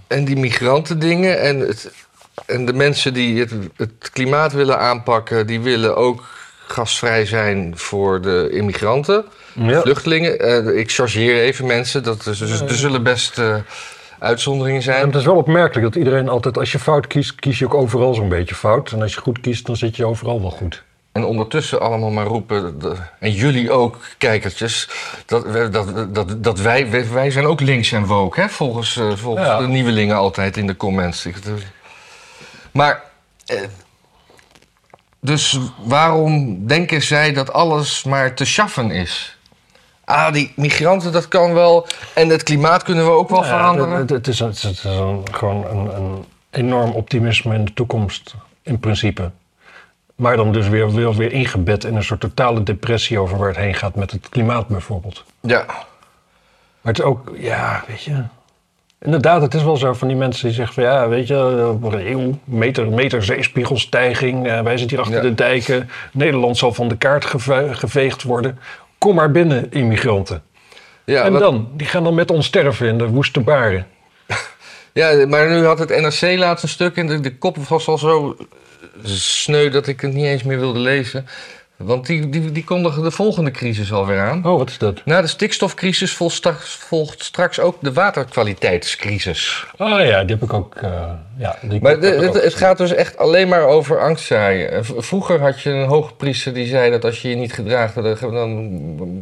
en 0.08 0.26
die 0.26 0.38
migrantendingen 0.38 1.40
en, 1.40 1.60
het, 1.60 1.92
en 2.46 2.66
de 2.66 2.74
mensen 2.74 3.14
die 3.14 3.40
het, 3.40 3.52
het 3.76 4.10
klimaat 4.12 4.54
willen 4.54 4.80
aanpakken, 4.80 5.48
die 5.48 5.60
willen 5.62 5.96
ook 5.96 6.24
gastvrij 6.68 7.26
zijn 7.26 7.78
voor 7.78 8.22
de 8.22 8.50
immigranten, 8.52 9.26
Ja. 9.54 9.82
vluchtelingen. 9.82 10.40
Eh, 10.40 10.80
ik 10.80 10.92
chargeer 10.92 11.36
even 11.42 11.66
mensen, 11.66 12.04
dat 12.04 12.26
is, 12.28 12.38
dus, 12.38 12.62
er 12.62 12.76
zullen 12.76 13.04
best 13.04 13.42
uitzonderingen 14.22 14.78
En 14.78 14.84
zijn. 14.84 15.06
het 15.06 15.16
is 15.16 15.26
wel 15.26 15.36
opmerkelijk 15.36 15.86
dat 15.94 15.96
iedereen 15.96 16.30
altijd, 16.30 16.58
als 16.58 16.72
je 16.72 16.80
fout 16.80 17.08
kiest, 17.08 17.36
kies 17.36 17.60
je 17.60 17.66
ook 17.66 17.74
overal 17.74 18.14
zo'n 18.14 18.30
beetje 18.30 18.56
fout. 18.56 18.92
En 18.92 19.02
als 19.02 19.14
je 19.14 19.22
goed 19.22 19.40
kiest, 19.40 19.66
dan 19.66 19.76
zit 19.78 19.96
je 19.96 20.06
overal 20.06 20.42
wel 20.42 20.52
goed. 20.52 20.84
En 21.12 21.24
ondertussen 21.26 21.82
allemaal 21.82 22.10
maar 22.10 22.26
roepen, 22.26 22.80
en 23.20 23.32
jullie 23.32 23.72
ook, 23.72 23.98
kijkertjes, 24.18 24.90
dat, 25.26 25.74
dat, 25.74 26.16
dat, 26.16 26.44
dat 26.44 26.60
wij, 26.60 27.08
wij, 27.12 27.32
zijn 27.32 27.46
ook 27.46 27.60
links 27.62 27.92
en 27.92 28.06
woke, 28.06 28.42
hè? 28.42 28.50
volgens, 28.50 28.98
eh, 28.98 29.12
volgens 29.16 29.48
Ja. 29.48 29.58
de 29.60 29.68
nieuwelingen 29.68 30.16
altijd 30.16 30.58
in 30.58 30.68
de 30.68 30.78
comments. 30.78 31.28
Maar, 32.72 33.04
eh, 33.46 33.60
dus 35.20 35.60
waarom 35.84 36.66
denken 36.68 37.02
zij 37.02 37.34
dat 37.34 37.54
alles 37.54 38.04
maar 38.04 38.34
te 38.34 38.46
schaffen 38.46 38.92
is? 38.92 39.38
Ah, 40.12 40.34
die 40.34 40.52
migranten, 40.56 41.12
dat 41.12 41.28
kan 41.28 41.54
wel. 41.54 41.88
En 42.14 42.30
het 42.30 42.44
klimaat 42.44 42.84
kunnen 42.84 43.06
we 43.06 43.12
ook 43.12 43.30
wel 43.30 43.44
veranderen. 43.44 43.98
Het, 43.98 44.10
het 44.10 44.28
is, 44.28 44.40
het 44.40 44.56
is, 44.56 44.64
het 44.64 44.78
is 44.78 44.84
een, 44.84 45.24
gewoon 45.32 45.66
een, 45.66 45.96
een 45.96 46.26
enorm 46.52 46.92
optimisme 46.92 47.56
in 47.56 47.66
de 47.66 47.74
toekomst, 47.74 48.36
in 48.62 48.80
principe. 48.80 49.32
Maar 50.16 50.36
dan 50.38 50.52
dus 50.52 50.68
weer, 50.68 50.92
weer, 50.94 51.16
weer 51.16 51.32
ingebed 51.32 51.84
in 51.84 51.96
een 51.96 52.04
soort 52.04 52.20
totale 52.20 52.64
depressie 52.64 53.20
over 53.20 53.38
waar 53.38 53.48
het 53.48 53.58
heen 53.58 53.74
gaat 53.74 53.96
met 53.96 54.12
het 54.12 54.30
klimaat 54.30 54.68
bijvoorbeeld. 54.68 55.24
Ja, 55.40 55.64
Maar 55.68 56.94
het 56.94 57.00
is 57.00 57.04
ook, 57.04 57.32
ja, 57.38 57.84
weet 57.88 58.04
je. 58.04 58.24
Inderdaad, 59.02 59.42
het 59.42 59.54
is 59.54 59.64
wel 59.64 59.78
zo 59.78 59.94
van 59.94 60.08
die 60.08 60.18
mensen 60.18 60.46
die 60.46 60.56
zeggen 60.56 60.74
van 60.74 60.84
ja, 60.84 61.08
weet 61.08 61.28
je, 61.28 61.36
een 61.36 62.08
eeuw, 62.08 62.38
meter, 62.44 62.88
meter 62.90 63.24
zeespiegelstijging, 63.24 64.48
eh, 64.48 64.62
wij 64.62 64.78
zitten 64.78 64.98
hier 64.98 65.06
achter 65.06 65.24
Ja. 65.24 65.30
de 65.30 65.36
dijken, 65.36 65.90
Nederland 66.14 66.58
zal 66.58 66.74
van 66.74 66.88
de 66.88 66.98
kaart 66.98 67.26
geve- 67.26 67.70
geveegd 67.72 68.24
worden. 68.24 68.60
Kom 69.02 69.16
maar 69.16 69.32
binnen, 69.32 69.72
immigranten. 69.72 70.44
ja, 71.06 71.24
en 71.24 71.32
wat- 71.32 71.42
dan? 71.42 71.70
Die 71.74 71.88
gaan 71.88 72.04
dan 72.04 72.14
met 72.14 72.32
ons 72.32 72.46
sterven 72.46 72.88
in 72.88 72.98
de 72.98 73.08
woeste 73.08 73.40
baren. 73.40 73.88
Ja, 74.94 75.28
maar 75.28 75.50
nu 75.50 75.66
had 75.66 75.80
het 75.80 75.90
NRC 75.90 76.38
laatst 76.38 76.64
een 76.64 76.70
stuk 76.70 76.96
en 76.96 77.08
de, 77.08 77.20
de 77.20 77.38
kop 77.38 77.58
was 77.58 77.88
al 77.88 77.98
zo 77.98 78.38
sneu 79.04 79.70
dat 79.70 79.88
ik 79.88 80.02
het 80.02 80.14
niet 80.14 80.26
eens 80.26 80.44
meer 80.44 80.60
wilde 80.60 80.80
lezen. 80.80 81.26
Want 81.84 82.06
die, 82.06 82.30
die, 82.30 82.52
die 82.52 82.64
kondigen 82.64 83.04
de 83.04 83.12
volgende 83.12 83.52
crisis 83.52 83.92
alweer 83.94 84.20
aan. 84.20 84.46
Oh, 84.46 84.58
wat 84.58 84.70
is 84.70 84.78
dat? 84.78 85.02
Na 85.06 85.22
de 85.22 85.28
stikstofcrisis 85.28 86.14
volgt 86.14 86.36
straks, 86.36 86.76
volgt 86.76 87.24
straks 87.24 87.60
ook 87.60 87.78
de 87.82 87.94
waterkwaliteitscrisis. 87.94 89.66
Oh 89.78 90.00
ja, 90.06 90.24
die 90.24 90.36
heb 90.36 90.44
ik 90.44 90.54
ook. 90.54 90.76
eh, 90.76 90.92
ja, 91.38 91.56
die 91.62 91.82
Maar 91.82 92.00
de- 92.00 92.16
ook 92.16 92.22
het, 92.34 92.44
het 92.44 92.54
gaat 92.56 92.78
dus 92.78 92.94
echt 92.94 93.18
alleen 93.18 93.48
maar 93.48 93.66
over 93.66 94.00
angstzaaien. 94.00 94.72
En 94.72 94.86
v- 94.86 94.92
Vroeger 94.98 95.40
had 95.42 95.62
je 95.62 95.70
een 95.70 95.88
hoogpriester 95.88 96.54
die 96.54 96.68
zei 96.68 96.92
dat 96.92 97.06
als 97.06 97.22
je 97.22 97.30
je 97.30 97.36
niet 97.36 97.54
gedraagt, 97.54 97.96
dan, 97.96 98.20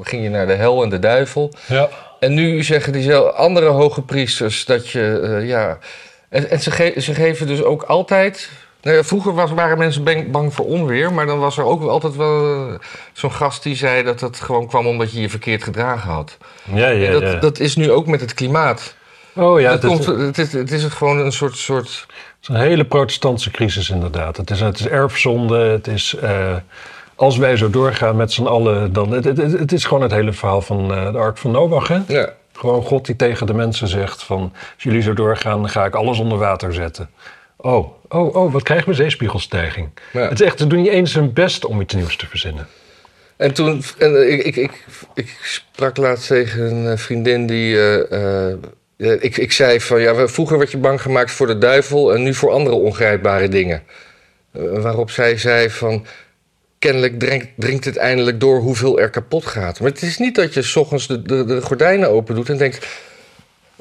ging 0.01 0.23
je 0.23 0.29
naar 0.29 0.47
de 0.47 0.53
hel 0.53 0.83
en 0.83 0.89
de 0.89 0.99
duivel. 0.99 1.53
Ja. 1.65 1.89
En 2.19 2.33
nu 2.33 2.63
zeggen 2.63 2.93
die 2.93 3.15
andere 3.15 3.67
hoge 3.67 4.01
priesters 4.01 4.65
dat 4.65 4.89
je, 4.89 5.19
eh, 5.39 5.47
ja... 5.47 5.77
En, 6.29 6.49
en 6.49 6.59
ze, 6.59 6.71
ge- 6.71 6.93
ze 7.01 7.13
geven 7.13 7.47
dus 7.47 7.63
ook 7.63 7.83
altijd... 7.83 8.49
Nou 8.81 9.03
vroeger 9.03 9.33
was, 9.33 9.51
waren 9.51 9.77
mensen 9.77 10.03
bang, 10.03 10.31
bang 10.31 10.53
voor 10.53 10.65
onweer, 10.65 11.13
maar 11.13 11.25
dan 11.25 11.39
was 11.39 11.57
er 11.57 11.63
ook 11.63 11.81
altijd 11.81 12.15
wel 12.15 12.67
eh, 12.69 12.73
zo'n 13.13 13.31
gast 13.31 13.63
die 13.63 13.75
zei 13.75 14.03
dat 14.03 14.19
het 14.19 14.39
gewoon 14.39 14.67
kwam 14.67 14.87
omdat 14.87 15.11
je 15.11 15.21
je 15.21 15.29
verkeerd 15.29 15.63
gedragen 15.63 16.11
had. 16.11 16.37
Ja, 16.73 16.87
ja, 16.87 17.07
En 17.07 17.11
dat, 17.13 17.21
ja. 17.21 17.35
dat 17.35 17.59
is 17.59 17.75
nu 17.75 17.91
ook 17.91 18.07
met 18.07 18.21
het 18.21 18.33
klimaat. 18.33 18.95
oh 19.35 19.59
ja, 19.59 19.71
het, 19.71 19.81
het, 19.81 19.91
komt, 19.91 20.07
is, 20.07 20.25
het, 20.25 20.37
is, 20.37 20.53
het 20.53 20.71
is 20.71 20.83
gewoon 20.83 21.19
een 21.19 21.31
soort... 21.31 21.57
soort 21.57 22.05
het 22.39 22.49
is 22.49 22.55
een 22.55 22.61
hele 22.61 22.85
protestantse 22.85 23.51
crisis 23.51 23.89
inderdaad. 23.89 24.37
Het 24.37 24.49
is, 24.51 24.59
het 24.59 24.79
is 24.79 24.87
erfzonde, 24.87 25.57
het 25.57 25.87
is... 25.87 26.15
eh, 26.15 26.55
als 27.15 27.37
wij 27.37 27.57
zo 27.57 27.69
doorgaan 27.69 28.15
met 28.15 28.31
z'n 28.31 28.45
allen, 28.45 28.93
dan... 28.93 29.11
Het, 29.11 29.23
het, 29.23 29.37
het 29.37 29.59
het 29.59 29.71
is 29.71 29.85
gewoon 29.85 30.03
het 30.03 30.11
hele 30.11 30.33
verhaal 30.33 30.61
van 30.61 30.93
eh, 30.93 31.11
de 31.11 31.17
Ark 31.17 31.37
van 31.37 31.51
Noach, 31.51 31.87
hè? 31.87 31.99
ja. 32.07 32.29
Gewoon 32.53 32.83
God 32.83 33.05
die 33.05 33.15
tegen 33.15 33.47
de 33.47 33.53
mensen 33.53 33.87
zegt 33.87 34.23
van... 34.23 34.41
als 34.53 34.83
jullie 34.83 35.01
zo 35.01 35.13
doorgaan, 35.13 35.61
dan 35.61 35.69
ga 35.69 35.85
ik 35.85 35.95
alles 35.95 36.19
onder 36.19 36.37
water 36.37 36.73
zetten. 36.73 37.09
Oh, 37.61 37.93
oh, 38.09 38.35
oh, 38.35 38.53
wat 38.53 38.63
krijgen 38.63 38.89
we? 38.89 38.95
Zeespiegelstijging. 38.95 39.89
Ja. 40.13 40.29
Het 40.29 40.39
is 40.39 40.45
echt, 40.45 40.59
ze 40.59 40.67
doen 40.67 40.81
niet 40.81 40.91
eens 40.91 41.13
hun 41.13 41.33
best 41.33 41.65
om 41.65 41.81
iets 41.81 41.93
nieuws 41.93 42.15
te 42.15 42.27
verzinnen. 42.27 42.67
En 43.37 43.53
toen, 43.53 43.83
en 43.97 44.15
eh, 44.15 44.29
ik, 44.33 44.45
ik, 44.45 44.55
ik, 44.55 44.85
ik 45.13 45.37
sprak 45.43 45.97
laatst 45.97 46.27
tegen 46.27 46.75
een 46.75 46.91
eh, 46.91 46.97
vriendin 46.97 47.45
die. 47.47 47.79
eh, 48.07 48.53
ik, 48.97 49.37
ik 49.37 49.51
zei 49.51 49.81
van 49.81 50.01
ja, 50.01 50.27
vroeger 50.27 50.57
werd 50.57 50.71
je 50.71 50.77
bang 50.77 51.01
gemaakt 51.01 51.31
voor 51.31 51.47
de 51.47 51.57
duivel 51.57 52.13
en 52.13 52.23
nu 52.23 52.33
voor 52.33 52.51
andere 52.51 52.75
ongrijpbare 52.75 53.47
dingen. 53.47 53.83
Waarop 54.51 55.11
zij 55.11 55.37
zei 55.37 55.69
van. 55.69 56.05
Kennelijk 56.79 57.19
dringt, 57.19 57.47
dringt 57.55 57.85
het 57.85 57.97
eindelijk 57.97 58.39
door 58.39 58.59
hoeveel 58.59 58.99
er 58.99 59.09
kapot 59.09 59.45
gaat. 59.45 59.79
Maar 59.79 59.89
het 59.89 60.01
is 60.01 60.17
niet 60.17 60.35
dat 60.35 60.53
je 60.53 60.61
s 60.61 60.75
ochtends 60.75 61.07
de, 61.07 61.21
de, 61.21 61.45
de 61.45 61.61
gordijnen 61.61 62.09
open 62.09 62.35
doet 62.35 62.49
en 62.49 62.57
denkt. 62.57 62.87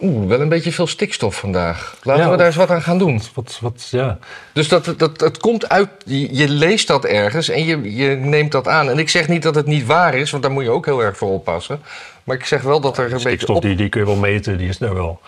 Oeh, 0.01 0.29
wel 0.29 0.41
een 0.41 0.49
beetje 0.49 0.73
veel 0.73 0.87
stikstof 0.87 1.37
vandaag. 1.37 1.97
Laten 2.03 2.25
Ja, 2.25 2.31
we 2.31 2.37
daar 2.37 2.47
eens 2.47 2.57
wat 2.57 2.71
aan 2.71 2.83
gaan 2.83 2.99
doen. 2.99 3.21
Wat, 3.35 3.59
wat, 3.61 3.89
ja. 3.91 4.19
Dus 4.53 4.69
dat, 4.69 4.95
dat, 4.97 5.19
dat 5.19 5.39
komt 5.39 5.69
uit, 5.69 5.89
je, 6.05 6.35
je 6.37 6.49
leest 6.49 6.87
dat 6.87 7.05
ergens 7.05 7.49
en 7.49 7.65
je, 7.65 7.95
je 7.97 8.09
neemt 8.17 8.53
dat 8.53 8.69
aan. 8.69 8.91
En 8.91 8.99
ik 8.99 9.09
zeg 9.09 9.29
niet 9.29 9.43
dat 9.43 9.55
het 9.55 9.67
niet 9.67 9.87
waar 9.87 10.15
is, 10.15 10.31
want 10.31 10.43
daar 10.43 10.53
moet 10.53 10.63
je 10.65 10.71
ook 10.71 10.85
heel 10.87 11.01
erg 11.03 11.17
voor 11.17 11.31
oppassen. 11.31 11.81
Maar 12.25 12.37
ik 12.37 12.45
zeg 12.45 12.63
wel 12.63 12.81
dat 12.81 12.99
er 12.99 13.05
een 13.05 13.11
beetje 13.11 13.29
Stikstof, 13.29 13.61
die, 13.61 13.77
die 13.77 13.89
kun 13.89 14.01
je 14.01 14.07
wel 14.07 14.17
meten, 14.17 14.59
die 14.59 14.69
is 14.69 14.79
daar 14.79 14.95
wel. 14.95 15.21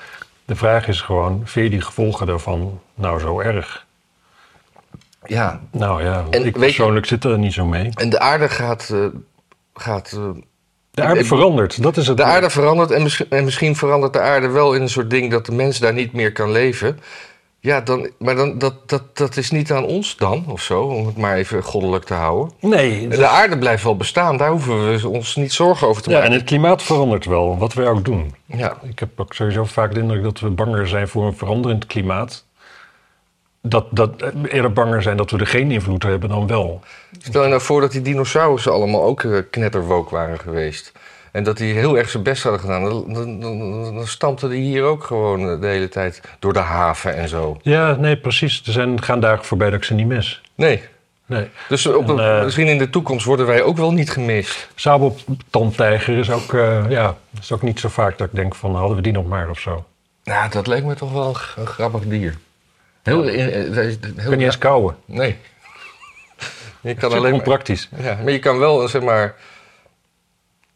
De 0.45 0.57
vraag 0.57 0.89
is 0.89 1.01
gewoon, 1.01 1.41
vind 1.45 1.65
je 1.65 1.71
die 1.71 1.81
gevolgen 1.81 2.27
daarvan 2.27 2.81
nou 2.95 3.21
zo 3.21 3.41
erg? 3.41 3.87
Ja, 5.27 5.61
Nou 5.71 6.03
ja, 6.05 6.25
En 6.31 6.45
ik 6.47 6.55
je- 6.55 6.61
persoonlijk 6.61 7.07
zit 7.07 7.25
er 7.25 7.39
niet 7.39 7.53
zo 7.53 7.65
mee. 7.67 7.91
en 7.95 8.11
de 8.11 8.19
aarde 8.21 8.49
gaat... 8.49 8.91
eh, 8.93 9.05
gaat 9.75 10.13
eh, 10.13 10.29
De 11.01 11.07
aarde 11.09 11.25
verandert, 11.25 11.83
dat 11.83 11.97
is 11.97 12.07
het. 12.07 12.17
De 12.17 12.23
aarde 12.23 12.51
verandert 12.51 12.91
en 12.91 13.03
misschien, 13.03 13.27
en 13.29 13.45
misschien 13.45 13.77
verandert 13.77 14.13
de 14.13 14.21
aarde 14.21 14.49
wel 14.49 14.75
in 14.75 14.83
een 14.83 14.89
soort 14.89 15.11
ding 15.11 15.31
dat 15.31 15.47
de 15.47 15.53
mens 15.53 15.79
daar 15.79 15.93
niet 15.93 16.13
meer 16.13 16.33
kan 16.33 16.53
leven. 16.53 16.99
Ja, 17.63 17.81
dan, 17.81 18.11
maar 18.19 18.35
dan, 18.35 18.59
dat, 18.59 18.89
dat, 18.89 19.03
dat 19.17 19.37
is 19.37 19.51
niet 19.51 19.73
aan 19.73 19.85
ons 19.85 20.17
dan, 20.17 20.45
of 20.49 20.63
zo, 20.63 20.83
om 20.83 21.07
het 21.07 21.17
maar 21.17 21.37
even 21.37 21.63
goddelijk 21.63 22.05
te 22.05 22.15
houden. 22.15 22.53
Nee, 22.61 23.09
De 23.09 23.27
aarde 23.27 23.59
blijft 23.59 23.83
wel 23.85 23.97
bestaan, 23.97 24.37
daar 24.37 24.51
hoeven 24.51 24.93
we 25.01 25.09
ons 25.09 25.37
niet 25.37 25.53
zorgen 25.53 25.89
over 25.89 26.03
te 26.03 26.11
ja, 26.11 26.17
en 26.17 26.23
maken. 26.23 26.37
het 26.39 26.47
klimaat 26.47 26.83
verandert 26.83 27.25
wel, 27.25 27.59
wat 27.59 27.73
wij 27.73 27.87
ook 27.89 28.05
doen. 28.05 28.35
Ja, 28.47 28.79
Ik 28.83 28.99
heb 28.99 29.09
ook 29.17 29.35
sowieso 29.35 29.65
vaak 29.65 29.95
de 29.95 30.01
indruk 30.01 30.23
dat 30.23 30.41
we 30.41 30.49
banger 30.51 30.89
zijn 30.89 31.09
voor 31.09 31.27
een 31.27 31.37
veranderend 31.37 31.87
klimaat. 31.87 32.45
Dat, 33.63 33.87
dat 33.91 34.11
eerder 34.49 34.73
banger 34.73 35.03
zijn 35.03 35.17
dat 35.17 35.31
we 35.31 35.39
er 35.39 35.47
geen 35.47 35.71
invloed 35.71 36.03
hebben 36.03 36.29
dan 36.29 36.47
wel. 36.47 36.81
Stel 37.19 37.43
je 37.43 37.49
nou 37.49 37.61
voor 37.61 37.81
dat 37.81 37.93
die 37.93 38.03
dinosaurussen 38.03 38.73
allemaal 38.73 39.03
ook 39.03 39.23
eh, 39.25 39.39
knetterwook 39.51 40.11
waren 40.11 40.39
geweest. 40.39 40.93
En 41.33 41.43
dat 41.45 41.57
die 41.57 41.75
heel 41.75 41.99
erg 41.99 42.11
zijn 42.11 42.23
best 42.23 42.43
hadden 42.43 42.61
gedaan. 42.61 42.85
Dan, 42.85 43.15
dan, 43.15 43.41
dan, 43.41 43.95
dan 43.95 44.07
stampten 44.07 44.49
die 44.51 44.61
hier 44.63 44.83
ook 44.83 45.05
gewoon 45.05 45.51
eh, 45.51 45.61
de 45.61 45.67
hele 45.67 45.89
tijd 45.89 46.21
door 46.39 46.53
de 46.53 46.59
haven 46.59 47.17
en 47.17 47.29
zo. 47.29 47.59
Ja, 47.63 47.95
nee, 47.95 48.17
precies. 48.17 48.63
Er 48.67 48.73
zijn, 48.73 49.03
gaan 49.03 49.21
dagen 49.21 49.45
voorbij 49.45 49.71
dat 49.71 49.79
ik 49.79 49.85
ze 49.85 49.95
niet 49.95 50.07
mis. 50.07 50.41
Nee. 50.55 50.83
Nee. 51.27 51.49
Dus 51.69 51.87
op 51.87 52.07
de- 52.07 52.23
eh, 52.23 52.45
misschien 52.45 52.67
in 52.67 52.79
de 52.79 52.91
toekomst 52.91 53.25
worden 53.27 53.47
wij 53.47 53.63
ook 53.63 53.77
wel 53.77 53.93
niet 53.93 54.11
gemist. 54.11 54.69
Sabeltandtijger 54.75 56.19
is 56.19 56.31
ook, 56.31 56.53
ja, 56.89 57.17
is 57.41 57.53
ook 57.53 57.63
niet 57.63 57.81
zo 57.81 57.89
vaak 57.89 58.19
dat 58.19 58.27
ik 58.29 58.35
denk 58.35 58.55
van 58.55 58.75
hadden 58.77 58.97
we 58.97 59.03
die 59.03 59.13
nog 59.13 59.27
maar 59.27 59.51
of 59.51 59.59
zo. 59.61 59.85
Nou, 60.25 60.51
dat 60.51 60.67
leek 60.67 60.85
me 60.85 60.95
toch 60.95 61.13
wel 61.13 61.37
een 61.57 61.67
grappig 61.67 62.01
dier. 62.05 62.37
Heel, 63.11 63.29
eh, 63.29 63.35
heel, 63.45 63.97
kan 64.25 64.31
niet 64.31 64.41
eens 64.41 64.59
kauwen. 64.59 64.97
Nee. 65.05 65.37
Je 66.83 66.95
kan 66.95 67.01
Dat 67.01 67.11
is 67.11 67.17
alleen 67.17 67.23
maar, 67.31 67.33
onpraktisch. 67.41 67.89
ja, 67.97 68.19
maar 68.23 68.33
je 68.33 68.39
kan 68.39 68.59
wel, 68.59 68.89
zeg 68.89 69.03
maar... 69.03 69.35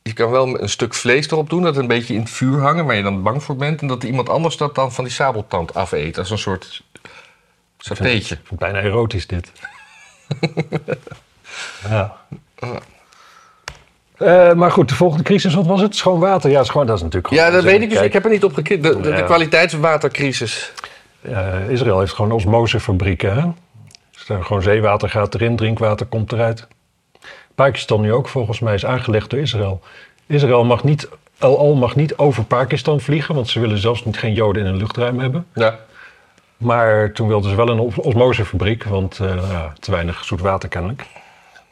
Je 0.02 0.12
kan 0.12 0.30
wel 0.30 0.60
een 0.60 0.68
stuk 0.68 0.94
vlees 0.94 1.30
erop 1.30 1.50
doen, 1.50 1.62
dat 1.62 1.76
een 1.76 1.86
beetje 1.86 2.14
in 2.14 2.20
het 2.20 2.30
vuur 2.30 2.60
hangen, 2.60 2.84
waar 2.86 2.94
je 2.96 3.02
dan 3.02 3.22
bang 3.22 3.42
voor 3.42 3.56
bent. 3.56 3.80
En 3.80 3.86
dat 3.86 4.02
iemand 4.04 4.28
anders 4.28 4.56
dat 4.56 4.74
dan 4.74 4.92
van 4.92 5.04
die 5.04 5.12
sabeltand 5.12 5.74
afeet. 5.74 6.18
Als 6.18 6.30
een 6.30 6.38
soort 6.38 6.82
satéetje. 7.78 8.16
Ik 8.34 8.40
vind 8.46 8.48
het 8.48 8.58
bijna 8.58 8.80
erotisch 8.82 9.26
dit. 9.26 9.52
ja. 11.88 12.16
Eh, 14.16 14.52
maar 14.52 14.70
goed, 14.70 14.88
de 14.88 14.94
volgende 14.94 15.24
crisis, 15.24 15.54
wat 15.54 15.66
was 15.66 15.80
het? 15.80 15.96
Schoon 15.96 16.20
water? 16.20 16.50
Ja, 16.50 16.64
schoon, 16.64 16.86
dat 16.86 16.96
is 16.96 17.02
natuurlijk 17.02 17.34
Ja, 17.34 17.50
dat 17.50 17.64
weet 17.64 17.80
ik 17.82 17.88
dus. 17.88 17.94
Kijk, 17.94 18.06
Ik 18.06 18.12
heb 18.12 18.24
er 18.24 18.30
niet 18.30 18.44
op 18.44 18.54
gekeken. 18.54 18.82
De, 18.82 18.96
de, 19.00 19.10
de 19.10 19.16
Ja. 19.16 19.22
kwaliteitswatercrisis. 19.22 20.72
Eh, 21.24 21.68
Israël 21.68 21.98
heeft 21.98 22.12
gewoon 22.12 22.32
osmosefabrieken. 22.32 23.34
Hè? 23.34 23.48
Dus 24.10 24.26
daar 24.26 24.44
gewoon 24.44 24.62
zeewater 24.62 25.08
gaat 25.08 25.34
erin, 25.34 25.56
drinkwater 25.56 26.06
komt 26.06 26.32
eruit. 26.32 26.66
Pakistan 27.54 28.00
nu 28.00 28.12
ook 28.12 28.28
volgens 28.28 28.60
mij 28.60 28.74
is 28.74 28.86
aangelegd 28.86 29.30
door 29.30 29.40
Israël. 29.40 29.80
Israël 30.26 30.64
mag 30.64 30.84
niet, 30.84 31.08
El 31.38 31.58
Al 31.58 31.74
mag 31.74 31.96
niet 31.96 32.16
over 32.16 32.44
Pakistan 32.44 33.00
vliegen, 33.00 33.34
want 33.34 33.48
ze 33.48 33.60
willen 33.60 33.78
zelfs 33.78 34.04
niet 34.04 34.18
geen 34.18 34.32
Joden 34.34 34.62
in 34.62 34.68
hun 34.68 34.78
luchtruim 34.78 35.18
hebben. 35.18 35.46
Ja. 35.54 35.78
Maar 36.56 37.12
toen 37.12 37.28
wilden 37.28 37.50
ze 37.50 37.56
wel 37.56 37.68
een 37.68 37.78
os- 37.78 37.98
osmosefabriek, 37.98 38.84
want 38.84 39.20
eh, 39.20 39.64
te 39.80 39.90
weinig 39.90 40.24
zoet 40.24 40.40
water 40.40 40.68
kennelijk. 40.68 41.06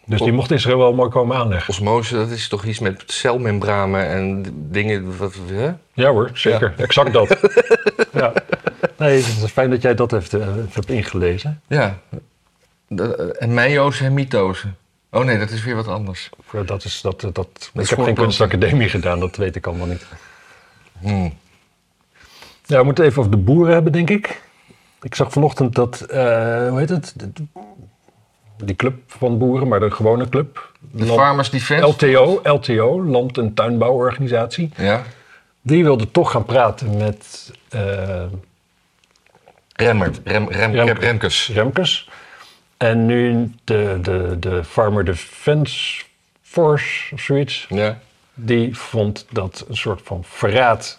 Dus 0.07 0.21
die 0.21 0.33
mocht 0.33 0.51
Israël 0.51 0.79
wel 0.79 0.95
mooi 0.95 1.11
komen 1.11 1.37
aanleggen. 1.37 1.69
Osmose, 1.69 2.15
dat 2.15 2.31
is 2.31 2.49
toch 2.49 2.65
iets 2.65 2.79
met 2.79 3.03
celmembranen 3.07 4.09
en 4.09 4.45
dingen. 4.71 5.17
Wat, 5.17 5.35
hè? 5.47 5.73
Ja 5.93 6.11
hoor, 6.11 6.31
zeker. 6.35 6.75
Exact 6.77 7.13
dat. 7.13 7.29
ja. 8.13 8.33
Nee, 8.99 9.17
het 9.17 9.27
is 9.45 9.51
fijn 9.51 9.71
dat 9.71 9.83
jij 9.83 9.95
dat 9.95 10.11
heeft, 10.11 10.35
eh, 10.35 10.47
hebt 10.71 10.91
ingelezen. 10.91 11.61
Ja. 11.67 11.99
De- 12.89 13.37
en 13.39 13.55
meiozen 13.55 14.07
en 14.07 14.15
mitozen. 14.15 14.77
Oh 15.11 15.25
nee, 15.25 15.39
dat 15.39 15.51
is 15.51 15.65
weer 15.65 15.75
wat 15.75 15.89
anders. 15.89 16.31
Eh, 16.53 16.61
Dat 16.67 16.85
is, 16.85 17.01
dat, 17.01 17.21
dat, 17.33 17.71
ik 17.75 17.89
heb 17.89 18.01
geen 18.03 18.15
kunstacademie 18.15 18.89
gedaan, 18.99 19.21
dat 19.21 19.37
weet 19.37 19.57
ik 19.57 19.67
allemaal 19.67 19.87
niet. 19.87 20.07
Hmm. 21.01 21.35
Ja, 22.67 22.79
we 22.79 22.85
moeten 22.85 23.05
even 23.05 23.19
over 23.19 23.31
de 23.31 23.37
boeren 23.37 23.73
hebben, 23.75 23.93
denk 23.93 24.11
ik. 24.11 24.43
Ik 25.03 25.15
zag 25.15 25.33
vanochtend 25.33 25.75
dat, 25.75 26.01
eh, 26.01 26.69
hoe 26.69 26.79
heet 26.79 26.89
het? 26.89 27.15
Die 28.67 28.77
club 28.77 28.95
van 29.07 29.39
boeren, 29.39 29.69
maar 29.69 29.81
de 29.81 29.91
gewone 29.91 30.29
club. 30.29 30.71
De 30.81 31.05
Land- 31.07 31.21
Farmers 31.21 31.51
Defense. 31.51 31.85
LTO, 31.87 32.41
LTO, 32.45 33.03
Land- 33.05 33.39
en 33.39 33.55
Tuinbouworganisatie. 33.55 34.71
ja. 34.77 35.03
Die 35.65 35.85
wilde 35.85 36.11
toch 36.11 36.31
gaan 36.31 36.45
praten 36.45 36.97
met 36.97 37.51
Remmer. 39.77 40.11
Rem, 40.25 40.49
rem, 40.51 40.75
Remkes. 40.75 40.99
Remkes. 41.05 41.49
Remkes. 41.49 42.09
En 42.77 43.07
nu 43.07 43.53
de, 43.65 43.99
de, 44.03 44.37
de 44.39 44.65
Farmer 44.65 45.05
Defense 45.05 46.05
Force 46.43 47.15
of 47.15 47.21
zoiets, 47.21 47.67
Ja. 47.69 47.99
die 48.35 48.77
vond 48.79 49.27
dat 49.31 49.65
een 49.69 49.77
soort 49.77 50.01
van 50.05 50.25
verraad. 50.25 50.99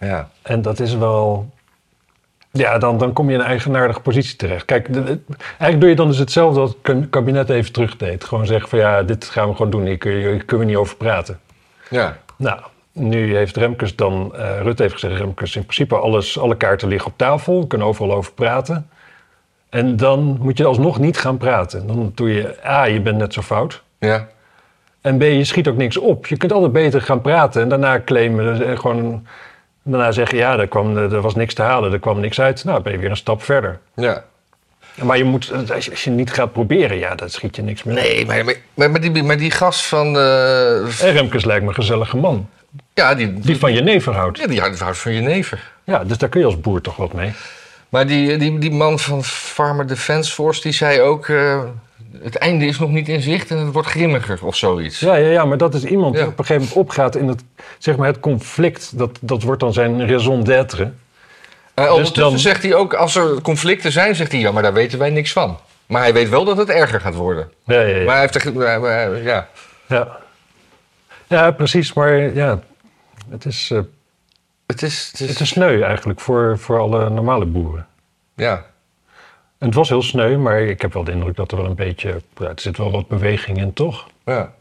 Ja. 0.00 0.30
En 0.42 0.62
dat 0.62 0.80
is 0.80 0.94
wel. 0.94 1.50
Ja, 2.58 2.78
dan, 2.78 2.98
dan 2.98 3.12
kom 3.12 3.28
je 3.28 3.34
in 3.34 3.40
een 3.40 3.46
eigenaardige 3.46 4.00
positie 4.00 4.36
terecht. 4.36 4.64
Kijk, 4.64 4.92
de- 4.92 5.02
de- 5.04 5.20
eigenlijk 5.48 5.80
doe 5.80 5.88
je 5.88 5.96
dan 5.96 6.06
dus 6.08 6.18
hetzelfde 6.18 6.60
wat 6.60 6.76
het 6.82 7.10
kabinet 7.10 7.48
even 7.50 7.72
terugdeed. 7.72 8.24
Gewoon 8.24 8.46
zeggen 8.46 8.68
van 8.68 8.78
ja, 8.78 9.02
dit 9.02 9.24
gaan 9.24 9.48
we 9.48 9.54
gewoon 9.54 9.70
doen. 9.70 9.84
Hier 9.86 9.98
kun 9.98 10.10
je, 10.12 10.28
hier 10.28 10.44
kunnen 10.44 10.66
we 10.66 10.72
niet 10.72 10.80
over 10.80 10.96
praten. 10.96 11.40
Ja. 11.90 12.16
Nou, 12.36 12.60
nu 12.92 13.36
heeft 13.36 13.56
Remkes 13.56 13.96
dan, 13.96 14.34
eh 14.36 14.60
Rutte 14.62 14.82
heeft 14.82 14.94
gezegd, 14.94 15.16
Remkes, 15.20 15.56
in 15.56 15.62
principe 15.62 15.96
alles, 15.96 16.38
alle 16.38 16.56
kaarten 16.56 16.88
liggen 16.88 17.10
op 17.10 17.18
tafel, 17.18 17.60
we 17.60 17.66
kunnen 17.66 17.86
overal 17.86 18.12
over 18.16 18.32
praten. 18.32 18.88
En 19.68 19.96
dan 19.96 20.38
moet 20.40 20.58
je 20.58 20.64
alsnog 20.64 20.98
niet 20.98 21.18
gaan 21.18 21.36
praten. 21.36 21.86
Dan 21.86 22.12
doe 22.14 22.32
je, 22.34 22.54
A, 22.66 22.84
je 22.84 23.00
bent 23.00 23.18
net 23.18 23.32
zo 23.32 23.42
fout. 23.42 23.82
Ja. 23.98 24.28
En 25.00 25.18
B, 25.18 25.22
je 25.22 25.44
schiet 25.44 25.68
ook 25.68 25.76
niks 25.76 25.96
op. 25.96 26.26
Je 26.26 26.36
kunt 26.36 26.52
altijd 26.52 26.72
beter 26.72 27.02
gaan 27.02 27.20
praten 27.20 27.62
en 27.62 27.68
daarna 27.68 28.00
claimen, 28.04 28.62
eh, 28.70 28.76
gewoon, 29.88 29.98
daarna 29.98 30.12
zeggen, 30.12 30.38
ja, 30.38 30.58
er, 30.58 30.68
kwam, 30.68 30.96
er 30.96 31.20
was 31.20 31.34
niks 31.34 31.54
te 31.54 31.62
halen, 31.62 31.92
er 31.92 31.98
kwam 31.98 32.20
niks 32.20 32.40
uit. 32.40 32.64
Nou, 32.64 32.82
ben 32.82 32.92
je 32.92 32.98
weer 32.98 33.10
een 33.10 33.16
stap 33.16 33.42
verder. 33.42 33.78
Ja. 33.94 34.24
Maar 35.02 35.16
je 35.18 35.24
moet, 35.24 35.52
als 35.74 35.84
je, 35.84 35.90
als 35.90 36.04
je 36.04 36.10
niet 36.10 36.32
gaat 36.32 36.52
proberen, 36.52 36.98
ja, 36.98 37.14
dan 37.14 37.28
schiet 37.30 37.56
je 37.56 37.62
niks 37.62 37.82
meer. 37.82 37.94
Nee, 37.94 38.26
maar, 38.26 38.44
maar, 38.74 38.90
maar, 38.90 39.00
die, 39.00 39.22
maar 39.22 39.36
die 39.36 39.50
gast 39.50 39.86
van... 39.86 40.16
eh, 40.16 41.02
En 41.02 41.12
Remkes 41.12 41.44
lijkt 41.44 41.62
me 41.62 41.68
een 41.68 41.74
gezellige 41.74 42.16
man, 42.16 42.48
ja, 42.94 43.14
die, 43.14 43.32
die 43.40 43.58
van 43.58 43.72
je 43.72 43.80
never 43.80 44.14
houdt. 44.14 44.38
ja, 44.38 44.46
die 44.46 44.60
houdt 44.60 44.98
van 44.98 45.12
je 45.12 45.20
never. 45.20 45.72
Ja, 45.84 46.04
dus 46.04 46.18
daar 46.18 46.28
kun 46.28 46.40
je 46.40 46.46
als 46.46 46.60
boer 46.60 46.80
toch 46.80 46.96
wat 46.96 47.12
mee. 47.12 47.32
Maar 47.88 48.06
die, 48.06 48.36
die, 48.36 48.58
die 48.58 48.70
man 48.70 48.98
van 48.98 49.24
Farmer 49.24 49.86
Defense 49.86 50.32
Force, 50.32 50.60
die 50.60 50.72
zei 50.72 51.00
ook... 51.00 51.28
eh, 51.28 51.60
het 52.22 52.36
einde 52.36 52.66
is 52.66 52.78
nog 52.78 52.90
niet 52.90 53.08
in 53.08 53.20
zicht 53.20 53.50
en 53.50 53.58
het 53.58 53.72
wordt 53.72 53.88
grimmiger 53.88 54.38
of 54.44 54.56
zoiets. 54.56 55.00
Ja, 55.00 55.14
ja, 55.14 55.28
ja, 55.30 55.44
maar 55.44 55.58
dat 55.58 55.74
is 55.74 55.84
iemand 55.84 56.12
die 56.14 56.22
Ja. 56.22 56.28
op 56.28 56.38
een 56.38 56.44
gegeven 56.44 56.68
moment 56.68 56.88
opgaat 56.88 57.14
in 57.16 57.28
het, 57.28 57.42
zeg 57.78 57.96
maar, 57.96 58.06
het 58.06 58.20
conflict. 58.20 58.98
Dat, 58.98 59.18
dat 59.20 59.42
wordt 59.42 59.60
dan 59.60 59.72
zijn 59.72 60.08
raison 60.08 60.44
d'être. 60.44 60.92
Uh, 61.74 61.84
ondertussen 61.84 62.14
dan- 62.22 62.38
zegt 62.38 62.62
hij 62.62 62.74
ook, 62.74 62.94
als 62.94 63.14
er 63.14 63.40
conflicten 63.42 63.92
zijn, 63.92 64.14
zegt 64.14 64.32
hij... 64.32 64.40
ja, 64.40 64.52
maar 64.52 64.62
daar 64.62 64.72
weten 64.72 64.98
wij 64.98 65.10
niks 65.10 65.32
van. 65.32 65.58
Maar 65.86 66.02
hij 66.02 66.12
weet 66.12 66.28
wel 66.28 66.44
dat 66.44 66.56
het 66.56 66.68
erger 66.68 67.00
gaat 67.00 67.14
worden. 67.14 67.50
Ja, 67.64 67.80
ja, 67.80 67.96
ja. 67.96 68.04
Maar 68.04 68.12
hij 68.16 68.20
heeft 68.30 68.44
er... 68.44 68.52
maar- 68.54 68.80
maar- 68.80 69.22
ja. 69.22 69.48
ja. 69.88 70.18
ja, 71.26 71.50
precies. 71.50 71.92
Maar 71.92 72.34
ja, 72.34 72.60
het 73.30 73.44
is, 73.44 73.70
eh, 73.72 73.78
Het 74.66 74.82
is... 74.82 75.08
Het 75.12 75.20
is, 75.20 75.28
het 75.28 75.40
is 75.40 75.48
sneu 75.48 75.82
eigenlijk 75.82 76.20
voor, 76.20 76.58
voor 76.58 76.78
alle 76.78 77.10
normale 77.10 77.44
boeren. 77.46 77.86
ja. 78.34 78.64
Het 79.58 79.74
was 79.74 79.88
heel 79.88 80.02
sneu, 80.02 80.36
maar 80.36 80.60
ik 80.60 80.82
heb 80.82 80.92
wel 80.92 81.04
de 81.04 81.12
indruk 81.12 81.36
dat 81.36 81.50
er 81.50 81.56
wel 81.56 81.66
een 81.66 81.74
beetje... 81.74 82.22
Ja, 82.36 82.46
er 82.46 82.60
zit 82.60 82.76
wel 82.76 82.90
wat 82.90 83.08
beweging 83.08 83.58
in, 83.58 83.72
toch? 83.72 84.06
ja. 84.24 84.56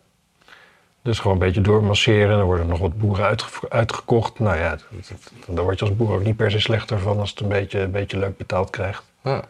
Dus 1.02 1.20
gewoon 1.20 1.34
een 1.34 1.46
beetje 1.46 1.62
doormasseren. 1.62 2.40
Er 2.40 2.46
worden 2.46 2.68
nog 2.68 2.80
wat 2.80 2.98
boeren 2.98 3.26
uitge- 3.26 3.70
uitgekocht. 3.70 4.40
Nou 4.40 4.58
ja, 4.58 4.78
daar 5.48 5.64
word 5.64 5.80
je 5.80 5.86
als 5.86 5.96
boer 5.96 6.14
ook 6.14 6.24
niet 6.24 6.36
per 6.36 6.52
se 6.52 6.60
slechter 6.60 7.00
van... 7.00 7.20
als 7.20 7.30
het 7.30 7.40
een 7.40 7.48
beetje, 7.48 7.80
een 7.80 7.92
beetje 7.92 8.18
leuk 8.18 8.38
betaald 8.38 8.70
krijgt. 8.70 9.04
Ja. 9.24 9.44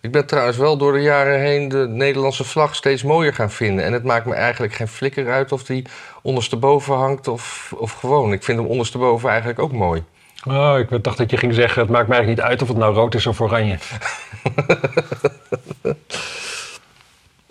Ik 0.00 0.12
ben 0.12 0.26
trouwens 0.26 0.56
wel 0.56 0.76
door 0.76 0.92
de 0.92 1.00
jaren 1.00 1.40
heen 1.40 1.68
de 1.68 1.86
Nederlandse 1.88 2.44
vlag 2.44 2.74
steeds 2.74 3.02
mooier 3.02 3.34
gaan 3.34 3.50
vinden. 3.50 3.84
En 3.84 3.92
het 3.92 4.04
maakt 4.04 4.26
me 4.26 4.34
eigenlijk 4.34 4.72
geen 4.74 4.88
flikker 4.88 5.30
uit 5.30 5.52
of 5.52 5.64
die 5.64 5.86
ondersteboven 6.22 6.94
hangt 6.94 7.28
of, 7.28 7.72
of 7.76 7.92
gewoon. 7.92 8.32
Ik 8.32 8.42
vind 8.42 8.58
hem 8.58 8.66
ondersteboven 8.66 9.28
eigenlijk 9.28 9.58
ook 9.58 9.72
mooi. 9.72 10.04
Oh, 10.46 10.78
ik 10.78 11.04
dacht 11.04 11.16
dat 11.18 11.30
je 11.30 11.36
ging 11.36 11.54
zeggen, 11.54 11.82
het 11.82 11.90
maakt 11.90 12.08
mij 12.08 12.16
eigenlijk 12.16 12.42
niet 12.42 12.50
uit 12.52 12.62
of 12.62 12.68
het 12.68 12.76
nou 12.76 12.94
rood 12.94 13.14
is 13.14 13.26
of 13.26 13.40
oranje. 13.40 13.78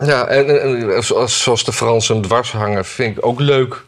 Ja, 0.06 0.26
en, 0.28 1.04
zoals, 1.04 1.44
zoals 1.44 1.64
de 1.64 1.74
Fransen 1.74 2.16
hem 2.16 2.24
dwars 2.24 2.52
hangen, 2.52 2.86
vind 2.86 3.18
ik 3.18 3.26
ook 3.26 3.40
leuk. 3.40 3.86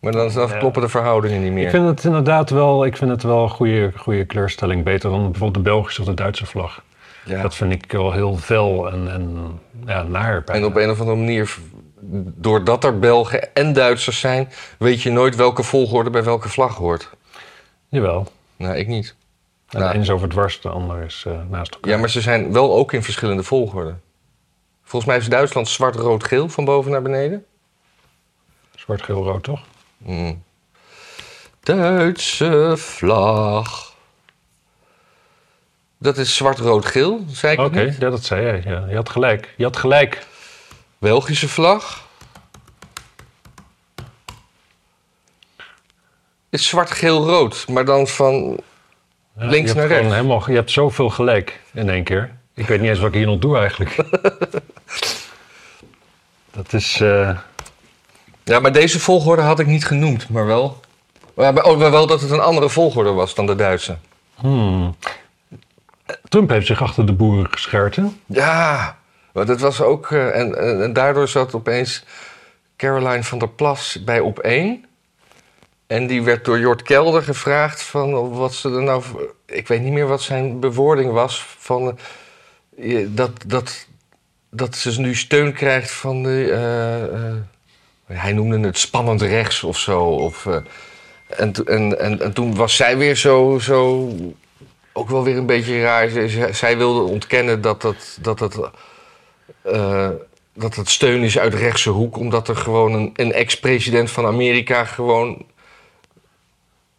Maar 0.00 0.12
dan, 0.12 0.32
dan 0.32 0.48
Ja. 0.48 0.58
kloppen 0.58 0.82
de 0.82 0.88
verhoudingen 0.88 1.42
niet 1.42 1.52
meer. 1.52 1.64
Ik 1.64 1.70
vind 1.70 1.86
het 1.86 2.04
inderdaad 2.04 2.50
wel, 2.50 2.84
ik 2.84 2.96
vind 2.96 3.10
het 3.10 3.22
wel 3.22 3.42
een 3.42 3.48
goede, 3.48 3.92
goede 3.96 4.24
kleurstelling. 4.24 4.84
Beter 4.84 5.10
dan 5.10 5.22
bijvoorbeeld 5.30 5.64
de 5.64 5.70
Belgische 5.70 6.00
of 6.00 6.06
de 6.06 6.14
Duitse 6.14 6.46
vlag. 6.46 6.82
ja. 7.24 7.42
Dat 7.42 7.54
vind 7.54 7.72
ik 7.72 7.92
wel 7.92 8.12
heel 8.12 8.36
fel 8.36 8.90
en, 8.92 9.12
en 9.12 9.58
ja, 9.86 10.02
naar. 10.02 10.42
bijna. 10.44 10.60
En 10.60 10.66
op 10.70 10.76
een 10.76 10.90
of 10.90 11.00
andere 11.00 11.16
manier, 11.16 11.56
doordat 12.36 12.84
er 12.84 12.98
Belgen 12.98 13.54
en 13.54 13.72
Duitsers 13.72 14.20
zijn, 14.20 14.48
weet 14.78 15.02
je 15.02 15.10
nooit 15.10 15.36
welke 15.36 15.62
volgorde 15.62 16.10
bij 16.10 16.24
welke 16.24 16.48
vlag 16.48 16.76
hoort. 16.76 17.10
Jawel. 17.90 18.32
Nou, 18.56 18.76
ik 18.76 18.86
niet. 18.86 19.14
Nou. 19.70 19.88
de 19.88 19.94
een 19.94 20.00
is 20.00 20.10
over 20.10 20.28
dwars, 20.28 20.60
de 20.60 20.68
ander 20.68 21.02
is 21.02 21.24
eh, 21.26 21.40
naast 21.48 21.74
elkaar. 21.74 21.90
Ja, 21.90 21.98
maar 21.98 22.10
ze 22.10 22.20
zijn 22.20 22.52
wel 22.52 22.74
ook 22.74 22.92
in 22.92 23.02
verschillende 23.02 23.42
volgorden. 23.42 24.02
Volgens 24.82 25.10
mij 25.10 25.20
is 25.20 25.28
Duitsland 25.28 25.68
zwart-rood-geel 25.68 26.48
van 26.48 26.64
boven 26.64 26.90
naar 26.90 27.02
beneden. 27.02 27.44
Zwart, 28.74 29.02
geel, 29.02 29.24
rood, 29.24 29.42
toch? 29.42 29.60
Hmm. 30.04 30.42
Duitse 31.60 32.72
vlag. 32.76 33.94
Dat 35.98 36.16
is 36.16 36.36
zwart-rood-geel, 36.36 37.24
zei 37.28 37.52
ik 37.52 37.60
Oké, 37.60 37.80
ja, 37.80 38.10
dat 38.10 38.24
zei 38.24 38.42
jij. 38.42 38.62
Ja, 38.64 38.86
je 38.88 38.94
had 38.94 39.08
gelijk. 39.08 39.54
Je 39.56 39.64
had 39.64 39.76
gelijk. 39.76 40.26
Belgische 40.98 41.48
vlag. 41.48 42.08
Is 46.50 46.68
zwart-geel-rood, 46.68 47.64
maar 47.68 47.84
dan 47.84 48.06
van 48.06 48.60
Ja, 49.38 49.46
Links 49.46 49.74
naar 49.74 49.86
rechts. 49.86 50.12
Helemaal, 50.14 50.42
je 50.46 50.54
hebt 50.54 50.70
zoveel 50.70 51.10
gelijk 51.10 51.60
in 51.72 51.88
één 51.90 52.04
keer. 52.04 52.38
Ik 52.54 52.66
weet 52.66 52.80
niet 52.80 52.88
eens 52.90 52.98
wat 52.98 53.08
ik 53.08 53.14
hier 53.14 53.26
nog 53.26 53.38
doe 53.38 53.58
eigenlijk. 53.58 53.96
dat 56.56 56.72
is... 56.72 57.00
eh, 57.00 57.38
Ja, 58.44 58.60
maar 58.60 58.72
deze 58.72 59.00
volgorde 59.00 59.42
had 59.42 59.58
ik 59.60 59.66
niet 59.66 59.84
genoemd, 59.86 60.28
maar 60.28 60.46
wel. 60.46 60.80
Maar 61.34 61.64
oh, 61.64 61.78
wel 61.78 62.06
dat 62.06 62.20
het 62.20 62.30
een 62.30 62.40
andere 62.40 62.68
volgorde 62.68 63.10
was 63.10 63.34
dan 63.34 63.46
de 63.46 63.54
Duitse. 63.54 63.96
hmm. 64.34 64.96
Trump 66.28 66.50
heeft 66.50 66.66
zich 66.66 66.82
achter 66.82 67.06
de 67.06 67.12
boeren 67.12 67.50
geschaard, 67.50 67.96
hè? 67.96 68.04
Ja, 68.26 68.96
dat 69.32 69.60
was 69.60 69.80
ook. 69.80 70.10
eh, 70.10 70.38
en, 70.38 70.58
en, 70.58 70.82
en 70.82 70.92
daardoor 70.92 71.28
zat 71.28 71.54
opeens 71.54 72.04
Caroline 72.76 73.24
van 73.24 73.38
der 73.38 73.48
Plas 73.48 73.98
bij 74.04 74.20
op 74.20 74.38
één. 74.38 74.84
En 75.90 76.06
die 76.06 76.22
werd 76.22 76.44
door 76.44 76.58
Jort 76.58 76.82
Kelder 76.82 77.22
gevraagd 77.22 77.82
van 77.82 78.30
wat 78.30 78.54
ze 78.54 78.68
er 78.70 78.82
nou. 78.82 79.02
Ik 79.46 79.68
weet 79.68 79.80
niet 79.82 79.92
meer 79.92 80.06
wat 80.06 80.22
zijn 80.22 80.60
bewoording 80.60 81.12
was. 81.12 81.44
Van 81.58 81.98
eh, 82.78 83.06
dat, 83.08 83.30
dat, 83.46 83.86
dat 84.50 84.76
ze 84.76 85.00
nu 85.00 85.14
steun 85.14 85.52
krijgt 85.52 85.90
van 85.90 86.22
de. 86.22 86.50
eh, 86.52 87.02
eh, 87.02 87.36
hij 88.06 88.32
noemde 88.32 88.60
het 88.66 88.78
spannend 88.78 89.22
rechts 89.22 89.62
of 89.62 89.78
zo. 89.78 90.00
Of, 90.00 90.46
en, 91.26 91.52
en, 91.66 91.98
en, 91.98 92.20
en 92.20 92.32
toen 92.32 92.54
was 92.54 92.76
zij 92.76 92.96
weer 92.96 93.16
zo, 93.16 93.58
zo 93.58 94.08
ook 94.92 95.08
wel 95.08 95.24
weer 95.24 95.36
een 95.36 95.46
beetje 95.46 95.80
raar. 95.82 96.08
Zij- 96.08 96.52
zij- 96.52 96.76
wilde 96.76 97.00
ontkennen 97.00 97.60
dat 97.60 97.82
dat, 97.82 98.18
dat, 98.20 98.38
dat, 98.38 98.70
dat 100.54 100.74
het 100.74 100.88
steun 100.88 101.22
is 101.22 101.38
uit 101.38 101.54
rechtse 101.54 101.90
hoek, 101.90 102.16
omdat 102.16 102.48
er 102.48 102.56
gewoon 102.56 103.10
een 103.14 103.32
ex-president 103.32 104.10
van 104.10 104.26
Amerika 104.26 104.84
gewoon 104.84 105.44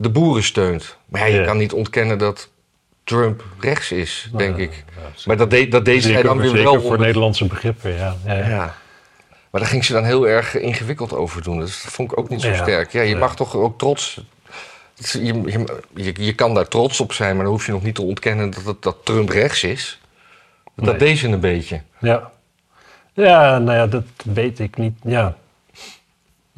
de 0.01 0.09
boeren 0.09 0.43
steunt. 0.43 0.97
Maar 1.05 1.21
ja, 1.21 1.27
je 1.27 1.39
Ja. 1.39 1.45
kan 1.45 1.57
niet 1.57 1.73
ontkennen 1.73 2.17
dat 2.17 2.49
Trump 3.03 3.43
rechts 3.59 3.91
is, 3.91 4.29
denk 4.35 4.49
Nou, 4.51 4.61
ik. 4.61 4.71
ja, 4.71 4.83
zeker. 4.85 5.23
Maar 5.25 5.37
dat, 5.37 5.49
deed 5.49 5.71
dat 5.71 5.85
deed 5.85 6.03
zij 6.03 6.21
dan 6.21 6.37
weer 6.37 6.53
wel. 6.53 6.73
voor 6.73 6.83
onder- 6.83 6.99
Nederlandse 6.99 7.45
begrippen, 7.45 7.93
ja. 7.95 8.15
ja. 8.25 8.75
Maar 9.51 9.61
daar 9.61 9.69
ging 9.69 9.85
ze 9.85 9.93
dan 9.93 10.03
heel 10.03 10.27
erg 10.27 10.57
ingewikkeld 10.57 11.13
over 11.13 11.43
doen. 11.43 11.59
Dus 11.59 11.83
dat 11.83 11.91
vond 11.91 12.11
ik 12.11 12.17
ook 12.17 12.29
niet 12.29 12.41
zo 12.41 12.53
sterk. 12.53 12.91
Ja, 12.91 13.01
je 13.01 13.15
mag 13.15 13.35
toch 13.35 13.55
ook 13.55 13.77
trots. 13.77 14.21
Je, 14.95 15.65
je, 16.15 16.33
kan 16.35 16.53
daar 16.53 16.67
trots 16.67 16.99
op 16.99 17.13
zijn, 17.13 17.35
maar 17.35 17.43
dan 17.43 17.53
hoef 17.53 17.65
je 17.65 17.71
nog 17.71 17.83
niet 17.83 17.95
te 17.95 18.01
ontkennen 18.01 18.49
dat, 18.49 18.63
het, 18.65 18.81
dat 18.81 18.97
Trump 19.03 19.29
rechts 19.29 19.63
is. 19.63 19.99
Dat 20.75 20.85
Nee. 20.85 20.97
deed 20.97 21.17
ze 21.17 21.27
een 21.27 21.39
beetje. 21.39 21.81
Ja. 21.99 22.31
Ja, 23.13 23.57
nou 23.59 23.77
ja, 23.77 23.87
dat 23.87 24.03
weet 24.23 24.59
ik 24.59 24.77
niet. 24.77 24.93
Ja. 25.03 25.35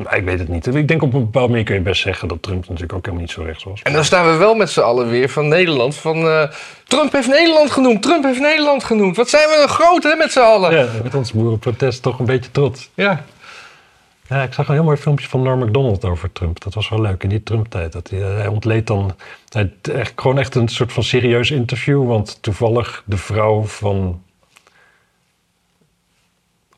Nou, 0.03 0.15
ik 0.15 0.23
weet 0.23 0.39
het 0.39 0.47
niet. 0.47 0.75
Ik 0.75 0.87
denk 0.87 1.01
op 1.01 1.13
een 1.13 1.19
bepaalde 1.19 1.49
manier 1.49 1.65
kun 1.65 1.75
je 1.75 1.81
best 1.81 2.01
zeggen 2.01 2.27
dat 2.27 2.41
Trump 2.41 2.61
natuurlijk 2.61 2.93
ook 2.93 3.05
helemaal 3.05 3.25
niet 3.25 3.33
zo 3.33 3.41
rechts 3.41 3.63
was. 3.63 3.81
En 3.81 3.93
dan 3.93 4.05
staan 4.05 4.31
we 4.31 4.37
wel 4.37 4.55
met 4.55 4.69
z'n 4.69 4.79
allen 4.79 5.09
weer 5.09 5.29
van 5.29 5.47
Nederland. 5.47 5.95
Van 5.95 6.27
eh, 6.27 6.43
Trump 6.87 7.11
heeft 7.11 7.27
Nederland 7.27 7.71
genoemd. 7.71 8.01
Trump 8.01 8.23
heeft 8.23 8.39
Nederland 8.39 8.83
genoemd. 8.83 9.15
Wat 9.15 9.29
zijn 9.29 9.47
we 9.47 9.59
een 9.61 9.69
groot 9.69 10.03
hè, 10.03 10.15
met 10.15 10.31
z'n 10.31 10.39
allen. 10.39 10.75
Ja, 10.75 10.87
met 11.03 11.15
ons 11.15 11.31
boerenprotest 11.31 12.01
toch 12.01 12.19
een 12.19 12.25
beetje 12.25 12.51
trots. 12.51 12.89
Ja. 12.93 13.23
Ja, 14.27 14.43
ik 14.43 14.53
zag 14.53 14.67
een 14.67 14.73
heel 14.73 14.83
mooi 14.83 14.97
filmpje 14.97 15.27
van 15.27 15.41
Norm 15.41 15.59
MacDonald 15.59 16.05
over 16.05 16.31
Trump. 16.31 16.63
Dat 16.63 16.73
was 16.73 16.89
wel 16.89 17.01
leuk 17.01 17.23
in 17.23 17.29
die 17.29 17.43
Trump-tijd. 17.43 17.91
Dat 17.91 18.09
hij, 18.09 18.19
hij 18.19 18.47
ontleed 18.47 18.87
dan 18.87 19.15
hij, 19.49 19.73
echt, 19.81 20.13
gewoon 20.15 20.39
echt 20.39 20.55
een 20.55 20.67
soort 20.67 20.93
van 20.93 21.03
serieus 21.03 21.51
interview. 21.51 22.07
Want 22.07 22.37
toevallig 22.41 23.03
de 23.05 23.17
vrouw 23.17 23.63
van. 23.63 24.21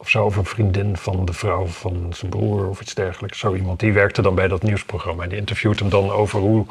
Of 0.05 0.11
zo, 0.11 0.25
of 0.25 0.35
een 0.35 0.45
vriendin 0.45 0.97
van 0.97 1.25
de 1.25 1.33
vrouw 1.33 1.65
van 1.65 2.07
zijn 2.13 2.31
broer 2.31 2.67
of 2.69 2.81
iets 2.81 2.93
dergelijks. 2.93 3.39
Zo 3.39 3.55
iemand. 3.55 3.79
Die 3.79 3.93
werkte 3.93 4.21
dan 4.21 4.35
bij 4.35 4.47
dat 4.47 4.63
nieuwsprogramma. 4.63 5.23
En 5.23 5.29
die 5.29 5.37
interviewt 5.37 5.79
hem 5.79 5.89
dan 5.89 6.11
over 6.11 6.39
hoe, 6.39 6.65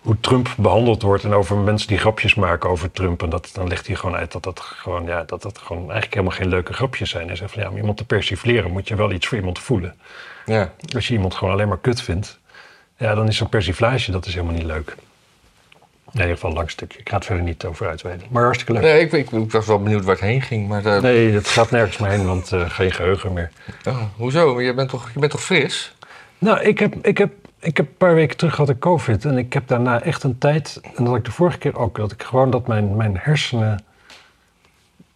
hoe 0.00 0.16
Trump 0.20 0.54
behandeld 0.56 1.02
wordt. 1.02 1.24
En 1.24 1.32
over 1.32 1.56
mensen 1.56 1.88
die 1.88 1.98
grapjes 1.98 2.34
maken 2.34 2.70
over 2.70 2.90
Trump. 2.90 3.22
En 3.22 3.28
dat, 3.30 3.50
dan 3.52 3.68
legt 3.68 3.86
hij 3.86 3.96
gewoon 3.96 4.16
uit 4.16 4.32
dat 4.32 4.42
dat 4.42 4.60
gewoon, 4.60 5.06
ja, 5.06 5.24
dat 5.24 5.42
dat 5.42 5.58
gewoon 5.58 5.82
eigenlijk 5.82 6.14
helemaal 6.14 6.36
geen 6.36 6.48
leuke 6.48 6.72
grapjes 6.72 7.10
zijn. 7.10 7.26
Hij 7.26 7.36
zegt 7.36 7.52
van 7.52 7.62
ja, 7.62 7.68
om 7.68 7.76
iemand 7.76 7.96
te 7.96 8.04
persifleren 8.04 8.70
moet 8.70 8.88
je 8.88 8.96
wel 8.96 9.12
iets 9.12 9.26
voor 9.26 9.38
iemand 9.38 9.58
voelen. 9.58 9.94
ja. 10.44 10.72
Als 10.94 11.08
je 11.08 11.14
iemand 11.14 11.34
gewoon 11.34 11.52
alleen 11.52 11.68
maar 11.68 11.78
kut 11.78 12.02
vindt, 12.02 12.38
ja, 12.96 13.14
dan 13.14 13.28
is 13.28 13.36
zo'n 13.36 13.48
persiflage, 13.48 14.10
dat 14.10 14.26
is 14.26 14.34
helemaal 14.34 14.54
niet 14.54 14.66
leuk. 14.66 14.96
In 16.16 16.22
ieder 16.22 16.34
geval 16.34 16.50
een 16.50 16.56
lang 16.56 16.70
stukje. 16.70 16.98
Ik 16.98 17.08
ga 17.08 17.16
het 17.16 17.24
verder 17.24 17.44
niet 17.44 17.64
over 17.64 17.88
uitweiden. 17.88 18.26
Maar 18.30 18.42
hartstikke 18.42 18.72
leuk. 18.72 18.82
Nee, 18.82 19.00
ik, 19.00 19.12
ik, 19.12 19.30
ik 19.30 19.52
was 19.52 19.66
wel 19.66 19.82
benieuwd 19.82 20.04
waar 20.04 20.14
het 20.14 20.24
heen 20.24 20.42
ging. 20.42 20.68
Maar 20.68 20.84
eh, 20.84 21.02
Nee, 21.02 21.32
het 21.32 21.48
gaat 21.48 21.70
nergens 21.70 21.98
meer 21.98 22.10
heen, 22.10 22.26
want 22.26 22.52
eh, 22.52 22.70
geen 22.70 22.92
geheugen 22.92 23.32
meer. 23.32 23.50
oh, 23.88 24.02
hoezo? 24.16 24.54
Maar 24.54 24.62
Je 24.62 24.74
bent, 24.74 24.88
toch, 24.88 25.10
je 25.14 25.18
bent 25.20 25.32
toch 25.32 25.42
fris? 25.42 25.94
Nou, 26.38 26.60
ik 26.60 26.78
heb, 26.78 26.94
ik, 27.06 27.18
heb, 27.18 27.32
ik 27.60 27.76
heb 27.76 27.86
een 27.86 27.96
paar 27.96 28.14
weken 28.14 28.36
terug 28.36 28.56
had 28.56 28.68
ik 28.68 28.78
COVID. 28.78 29.24
En 29.24 29.38
ik 29.38 29.52
heb 29.52 29.68
daarna 29.68 30.02
echt 30.02 30.22
een 30.22 30.38
tijd, 30.38 30.80
en 30.94 31.04
dat 31.04 31.16
ik 31.16 31.24
de 31.24 31.30
vorige 31.30 31.58
keer 31.58 31.78
ook, 31.78 31.96
dat 31.96 32.12
ik 32.12 32.22
gewoon 32.22 32.50
dat 32.50 32.66
mijn, 32.66 32.96
mijn 32.96 33.18
hersenen, 33.20 33.84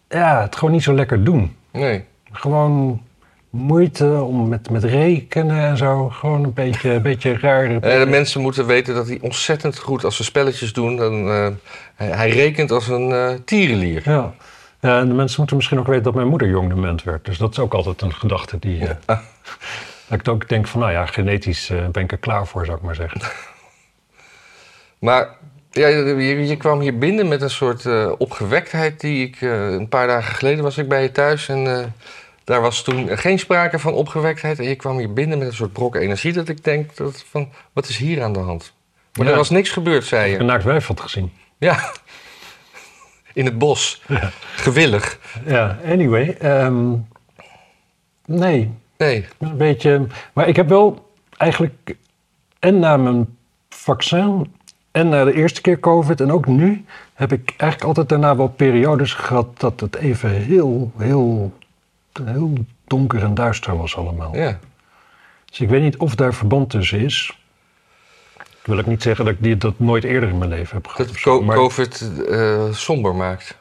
ja, 0.09 0.41
het 0.43 0.57
gewoon 0.57 0.75
niet 0.75 0.83
zo 0.83 0.95
lekker 0.95 1.25
doen. 1.25 1.57
Nee. 1.71 2.05
Gewoon 2.33 3.03
moeite 3.51 4.23
om 4.23 4.49
met, 4.49 4.71
met 4.71 4.85
rekenen 4.85 5.65
en 5.65 5.77
zo. 5.77 6.09
Gewoon 6.09 6.45
een 6.45 6.53
beetje, 6.53 6.91
een 6.91 7.03
beetje 7.03 7.39
raar. 7.39 7.81
Eh, 7.81 7.99
de 7.99 8.07
mensen 8.07 8.41
moeten 8.41 8.67
weten 8.67 8.95
dat 8.95 9.07
hij 9.07 9.19
ontzettend 9.21 9.79
goed 9.79 10.05
als 10.05 10.17
ze 10.17 10.25
spelletjes 10.25 10.73
doen. 10.73 10.97
Dan, 10.97 11.29
eh, 11.29 11.49
hij, 11.95 12.31
rekent 12.31 12.71
als 12.71 12.89
een 12.89 13.13
eh 13.13 13.31
tierenlier. 13.45 14.03
Ja. 14.05 14.35
ja, 14.81 14.99
en 15.01 15.09
de 15.09 15.15
mensen 15.15 15.37
moeten 15.39 15.57
misschien 15.57 15.79
ook 15.79 15.87
weten 15.87 16.05
dat 16.05 16.15
mijn 16.15 16.29
moeder 16.29 16.49
jong 16.49 16.69
dement 16.69 17.03
werd. 17.03 17.25
Dus 17.25 17.39
dat 17.39 17.51
is 17.51 17.59
ook 17.59 17.75
altijd 17.75 18.03
een 18.03 18.15
gedachte 18.15 18.59
die... 18.59 18.79
dat 20.09 20.21
ik 20.21 20.29
ook 20.29 20.49
denk 20.49 20.67
van, 20.67 20.81
nou 20.81 20.93
ja, 20.93 21.07
genetisch 21.07 21.73
ben 21.93 22.03
ik 22.03 22.13
er 22.13 22.19
klaar 22.19 22.47
voor, 22.47 22.65
zou 22.65 22.77
ik 22.77 22.83
maar 22.83 22.95
zeggen. 22.95 23.21
Maar 24.99 25.29
ja, 25.71 25.87
je, 25.87 26.47
je 26.47 26.57
kwam 26.57 26.81
hier 26.81 26.99
binnen 26.99 27.29
met 27.29 27.43
een 27.43 27.51
soort 27.51 27.87
opgewektheid 28.19 29.01
die 29.01 29.27
ik... 29.27 29.41
een 29.41 29.89
paar 29.89 30.07
dagen 30.07 30.35
geleden 30.35 30.65
was 30.65 30.79
ik 30.79 30.89
bij 30.89 31.03
je 31.03 31.13
thuis 31.13 31.49
en 31.49 31.95
daar 32.51 32.61
was 32.61 32.83
toen 32.83 33.19
geen 33.19 33.39
sprake 33.39 33.79
van 33.79 33.93
opgewektheid. 33.93 34.59
En 34.59 34.65
je 34.65 34.75
kwam 34.77 34.99
hier 34.99 35.13
binnen 35.13 35.39
met 35.39 35.47
een 35.49 35.55
soort 35.55 35.73
brok 35.73 35.95
energie 35.97 36.33
dat 36.33 36.49
ik 36.49 36.65
denk 36.65 36.97
dat 36.97 37.25
van, 37.31 37.49
wat 37.73 37.89
is 37.89 37.97
hier 37.97 38.23
aan 38.23 38.33
de 38.33 38.39
hand? 38.39 38.73
Maar 39.15 39.27
Ja. 39.27 39.31
er 39.33 39.39
was 39.39 39.51
niks 39.51 39.71
gebeurd, 39.71 40.05
zei 40.05 40.25
Ik 40.25 40.33
je. 40.33 40.39
een 40.41 40.47
naakt 40.47 40.65
wijf 40.65 40.87
had 40.87 41.01
gezien. 41.01 41.33
Ja, 41.59 41.91
in 43.33 43.45
het 43.45 43.59
bos. 43.59 44.03
Gewillig. 44.57 45.19
Ja, 45.47 45.79
anyway. 45.87 46.37
ehm, 46.41 46.91
nee, 48.27 48.71
Nee, 48.97 49.27
een 49.39 49.57
beetje... 49.57 50.07
Maar 50.33 50.49
ik 50.49 50.57
heb 50.57 50.69
wel 50.69 51.11
eigenlijk... 51.37 51.97
En 52.59 52.79
na 52.79 52.97
mijn 52.97 53.37
vaccin 53.69 54.53
en 54.91 55.09
na 55.09 55.25
de 55.25 55.33
eerste 55.35 55.61
keer 55.61 55.81
COVID 55.81 56.21
en 56.21 56.33
ook 56.33 56.47
nu... 56.47 56.85
heb 57.15 57.33
ik 57.33 57.55
eigenlijk 57.57 57.85
altijd 57.85 58.09
daarna 58.09 58.37
wel 58.37 58.49
periodes 58.49 59.13
gehad... 59.15 59.61
dat 59.61 59.81
het 59.81 59.97
even 59.97 60.31
heel, 60.31 60.93
heel, 60.99 61.53
heel 62.27 62.53
donker 62.87 63.23
en 63.23 63.35
duister 63.35 63.77
was 63.77 63.97
allemaal. 63.97 64.37
ja. 64.37 64.59
Dus 65.45 65.61
ik 65.61 65.69
weet 65.69 65.83
niet 65.83 65.97
of 65.97 66.15
daar 66.15 66.35
verband 66.35 66.71
tussen 66.71 67.01
is. 67.01 67.39
Ik 68.39 68.67
wil 68.67 68.79
ook 68.79 68.87
niet 68.87 69.03
zeggen 69.03 69.25
dat 69.25 69.35
ik 69.35 69.43
die, 69.43 69.57
dat 69.57 69.79
nooit 69.79 70.05
eerder 70.05 70.29
in 70.29 70.39
mijn 70.39 70.51
leven 70.51 70.75
heb 70.77 70.87
gehad. 70.87 71.07
Dat 71.09 71.17
zo, 71.17 71.45
COVID 71.45 72.25
eh, 72.29 72.73
somber 72.73 73.15
maakt. 73.15 73.57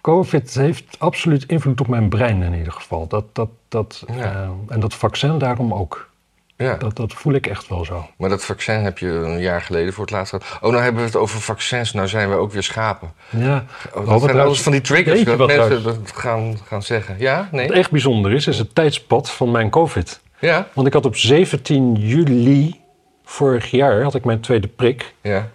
COVID 0.00 0.54
heeft 0.54 0.96
absoluut 0.98 1.44
invloed 1.44 1.80
op 1.80 1.86
mijn 1.88 2.08
brein 2.08 2.42
in 2.42 2.54
ieder 2.54 2.72
geval. 2.72 3.06
Dat, 3.06 3.24
dat, 3.34 3.48
dat, 3.68 4.04
Ja. 4.06 4.14
eh, 4.14 4.48
en 4.68 4.80
dat 4.80 4.94
vaccin 4.94 5.38
daarom 5.38 5.74
ook. 5.74 6.10
Ja, 6.56 6.74
Dat, 6.74 6.96
dat 6.96 7.12
voel 7.12 7.32
ik 7.34 7.46
echt 7.46 7.68
wel 7.68 7.84
zo. 7.84 8.06
maar 8.18 8.28
dat 8.28 8.44
vaccin 8.44 8.74
heb 8.80 8.98
je 8.98 9.06
een 9.08 9.40
jaar 9.40 9.60
geleden 9.62 9.92
voor 9.92 10.04
het 10.04 10.12
laatst 10.12 10.30
gehad. 10.30 10.58
Oh, 10.62 10.70
nou 10.70 10.82
hebben 10.82 11.00
we 11.00 11.06
het 11.06 11.16
over 11.16 11.40
vaccins. 11.40 11.92
Nou 11.92 12.08
zijn 12.08 12.30
we 12.30 12.34
ook 12.36 12.52
weer 12.52 12.62
schapen. 12.62 13.12
Ja. 13.30 13.64
Oh, 13.94 14.08
dat 14.08 14.22
zijn 14.22 14.40
alles 14.40 14.60
van 14.62 14.72
die 14.72 14.80
triggers 14.80 15.24
dat 15.24 15.38
mensen 15.46 15.82
dat 15.82 15.96
gaan, 16.14 16.58
gaan 16.66 16.82
zeggen. 16.82 17.16
Ja? 17.18 17.48
Nee? 17.52 17.66
Wat 17.68 17.76
echt 17.76 17.90
bijzonder 17.90 18.32
is, 18.32 18.46
is 18.46 18.58
het 18.58 18.74
tijdspad 18.74 19.30
van 19.30 19.50
mijn 19.50 19.70
COVID. 19.70 20.20
Ja? 20.38 20.66
Want 20.72 20.86
ik 20.86 20.92
had 20.92 21.06
op 21.06 21.16
17 21.16 21.94
juli 21.94 22.80
vorig 23.24 23.70
jaar 23.70 24.02
had 24.02 24.14
ik 24.14 24.24
mijn 24.24 24.40
tweede 24.40 24.68
prik. 24.68 25.14
Ja? 25.20 25.48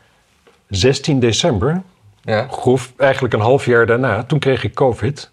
16 0.67 1.19
december, 1.19 1.81
Ja? 2.21 2.47
groef 2.51 2.93
eigenlijk 2.97 3.33
een 3.33 3.39
half 3.39 3.65
jaar 3.65 3.85
daarna, 3.85 4.23
toen 4.23 4.39
kreeg 4.39 4.63
ik 4.63 4.73
COVID. 4.73 5.31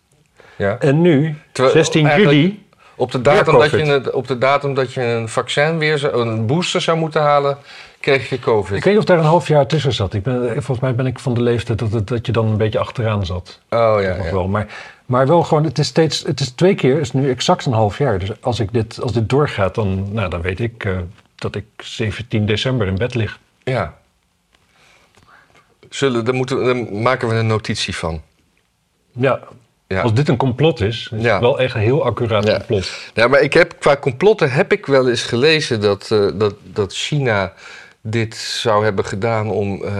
Ja? 0.57 0.79
En 0.79 1.01
nu, 1.01 1.35
Terwijl 1.53 1.75
16 1.77 2.07
eigenlijk- 2.07 2.37
juli, 2.37 2.66
Op 2.97 3.13
de, 3.13 3.21
datum 3.23 3.59
dat 3.59 3.71
je 3.71 4.15
op 4.15 4.27
de 4.27 4.39
datum 4.39 4.75
dat 4.75 4.93
je 4.93 5.03
een 5.03 5.29
vaccin 5.29 5.79
weer 5.79 6.15
een 6.15 6.47
booster 6.47 6.81
zou 6.81 6.99
moeten 6.99 7.23
halen, 7.23 7.59
kreeg 8.01 8.29
je 8.29 8.39
COVID. 8.39 8.77
Ik 8.77 8.85
weet 8.85 8.93
niet 8.93 9.03
of 9.03 9.09
daar 9.09 9.19
een 9.19 9.25
half 9.25 9.49
jaar 9.49 9.67
tussen 9.67 9.93
zat. 9.93 10.15
Ik 10.15 10.23
ben, 10.23 10.49
volgens 10.53 10.81
mij 10.81 10.95
ben 10.95 11.07
ik 11.07 11.19
van 11.19 11.35
de 11.35 11.41
leeftijd 11.43 11.79
dat, 11.79 11.93
het- 11.93 12.07
dat 12.09 12.27
je 12.27 12.33
dan 12.33 12.47
een 12.47 12.57
beetje 12.57 12.79
achteraan 12.79 13.27
zat. 13.27 13.61
Oh 13.71 13.97
ja, 14.01 14.01
ja. 14.01 14.33
wel. 14.33 14.49
Maar, 14.49 14.67
maar 15.07 15.27
wel 15.27 15.43
gewoon, 15.43 15.65
het 15.65 15.79
is 15.79 15.87
steeds, 15.87 16.23
het 16.23 16.41
is 16.41 16.51
twee 16.51 16.75
keer, 16.75 17.01
is 17.01 17.13
nu 17.13 17.31
exact 17.31 17.67
een 17.67 17.73
half 17.73 17.99
jaar. 17.99 18.19
Dus 18.19 18.31
als, 18.43 18.61
ik 18.61 18.73
dit, 18.73 19.01
als 19.03 19.13
dit 19.13 19.29
doorgaat, 19.29 19.75
dan, 19.75 20.13
nou, 20.13 20.29
dan 20.31 20.41
weet 20.41 20.61
ik 20.61 20.85
eh, 20.85 20.99
dat 21.35 21.55
ik 21.55 21.65
17 21.77 22.47
december 22.47 22.87
in 22.87 22.95
bed 22.99 23.15
lig. 23.15 23.39
ja. 23.65 23.95
Zullen, 25.91 26.25
daar, 26.25 26.35
moeten, 26.35 26.65
daar 26.65 26.77
maken 27.03 27.29
we 27.29 27.35
een 27.35 27.47
notitie 27.47 27.97
van. 27.97 28.23
Ja, 29.13 29.41
Ja. 29.89 30.01
als 30.01 30.15
dit 30.15 30.29
een 30.29 30.37
complot 30.37 30.81
is, 30.81 31.11
is 31.15 31.23
Ja. 31.23 31.33
het 31.33 31.41
wel 31.41 31.59
echt 31.61 31.75
een 31.75 31.81
heel 31.81 32.05
accuraat 32.05 32.47
Ja. 32.47 32.57
complot. 32.57 32.91
Ja, 33.15 33.29
maar 33.29 33.41
ik 33.41 33.53
heb, 33.53 33.75
qua 33.79 33.97
complotten 33.97 34.51
heb 34.53 34.73
ik 34.73 34.87
wel 34.87 35.09
eens 35.09 35.23
gelezen 35.23 35.81
dat, 35.81 36.11
eh, 36.11 36.27
dat, 36.35 36.55
dat 36.63 36.93
China 36.95 37.53
dit 38.01 38.37
zou 38.37 38.85
hebben 38.85 39.05
gedaan 39.05 39.51
om 39.51 39.85
eh, 39.85 39.91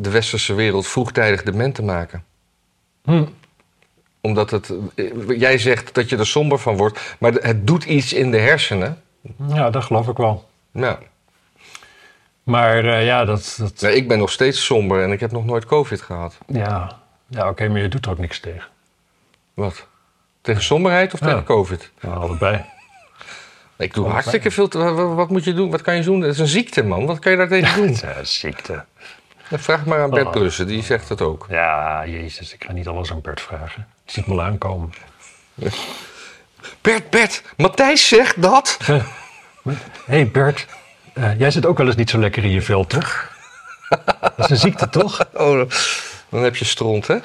de 0.00 0.10
westerse 0.10 0.54
wereld 0.54 0.86
vroegtijdig 0.86 1.42
dement 1.42 1.74
te 1.74 1.82
maken. 1.82 2.24
Hm. 3.04 3.24
Omdat 4.20 4.50
het, 4.50 4.72
eh, 4.94 5.38
jij 5.38 5.58
zegt 5.58 5.94
dat 5.94 6.08
je 6.08 6.16
er 6.16 6.26
somber 6.26 6.58
van 6.58 6.76
wordt, 6.76 7.16
maar 7.18 7.32
het 7.32 7.66
doet 7.66 7.84
iets 7.84 8.12
in 8.12 8.30
de 8.30 8.38
hersenen. 8.38 9.02
Ja, 9.54 9.70
dat 9.70 9.84
geloof 9.84 10.08
ik 10.08 10.16
wel. 10.16 10.48
Nou, 10.72 10.96
Maar 12.42 13.02
ja, 13.02 13.24
dat, 13.24 13.56
dat, 13.60 13.82
ik 13.94 14.08
ben 14.08 14.18
nog 14.18 14.30
steeds 14.30 14.64
somber 14.64 15.02
en 15.02 15.12
ik 15.12 15.20
heb 15.20 15.32
nog 15.32 15.44
nooit 15.44 15.64
COVID 15.66 16.00
gehad. 16.00 16.38
ja, 16.46 16.98
ja 17.28 17.48
oké, 17.48 17.68
maar 17.68 17.80
je 17.80 17.88
doet 17.88 18.04
er 18.04 18.10
ook 18.12 18.18
niks 18.18 18.40
tegen. 18.40 18.68
Wat? 19.60 19.86
Tegen 20.40 20.62
somberheid 20.62 21.14
of 21.14 21.20
Ja. 21.20 21.26
tegen 21.26 21.44
COVID? 21.44 21.90
Ja, 22.00 22.10
allebei. 22.10 22.64
Ik 23.76 23.94
doe 23.94 24.08
hartstikke 24.08 24.50
veel. 24.50 24.68
te- 24.68 24.78
wat, 24.94 25.30
moet 25.30 25.44
je 25.44 25.54
doen? 25.54 25.70
Wat 25.70 25.82
kan 25.82 25.96
je 25.96 26.02
doen? 26.02 26.20
Het 26.20 26.32
is 26.32 26.38
een 26.38 26.46
ziekte, 26.46 26.82
man. 26.84 27.06
Wat 27.06 27.18
kan 27.18 27.32
je 27.32 27.38
daar 27.38 27.48
tegen 27.48 27.82
doen? 27.82 27.96
Ja, 28.00 28.24
ziekte. 28.24 28.84
Vraag 29.50 29.84
maar 29.84 30.02
aan 30.02 30.10
Bert 30.10 30.26
Oh. 30.26 30.32
Brussen, 30.32 30.66
die 30.66 30.82
zegt 30.82 31.08
het 31.08 31.20
ook. 31.20 31.46
Ja, 31.48 32.06
jezus, 32.06 32.54
ik 32.54 32.64
ga 32.64 32.72
niet 32.72 32.88
alles 32.88 33.10
aan 33.10 33.20
Bert 33.20 33.40
vragen. 33.40 33.86
Je 34.04 34.12
ziet 34.12 34.26
me 34.26 34.32
al 34.32 34.42
aankomen. 34.42 34.92
Bert, 36.80 37.10
Bert, 37.10 37.42
Matthijs 37.56 38.08
zegt 38.08 38.42
dat. 38.42 38.78
Hé 38.84 39.00
hey 40.06 40.28
Bert, 40.30 40.66
eh, 41.14 41.38
jij 41.38 41.50
zit 41.50 41.66
ook 41.66 41.78
wel 41.78 41.86
eens 41.86 41.96
niet 41.96 42.10
zo 42.10 42.18
lekker 42.18 42.44
in 42.44 42.50
je 42.50 42.62
vel, 42.62 42.86
toch? 42.86 43.28
Dat 44.20 44.32
is 44.38 44.50
een 44.50 44.56
ziekte, 44.56 44.88
toch? 44.88 45.24
Oh, 45.34 45.68
dan 46.28 46.42
heb 46.42 46.56
je 46.56 46.64
stront, 46.64 47.06
hè? 47.06 47.16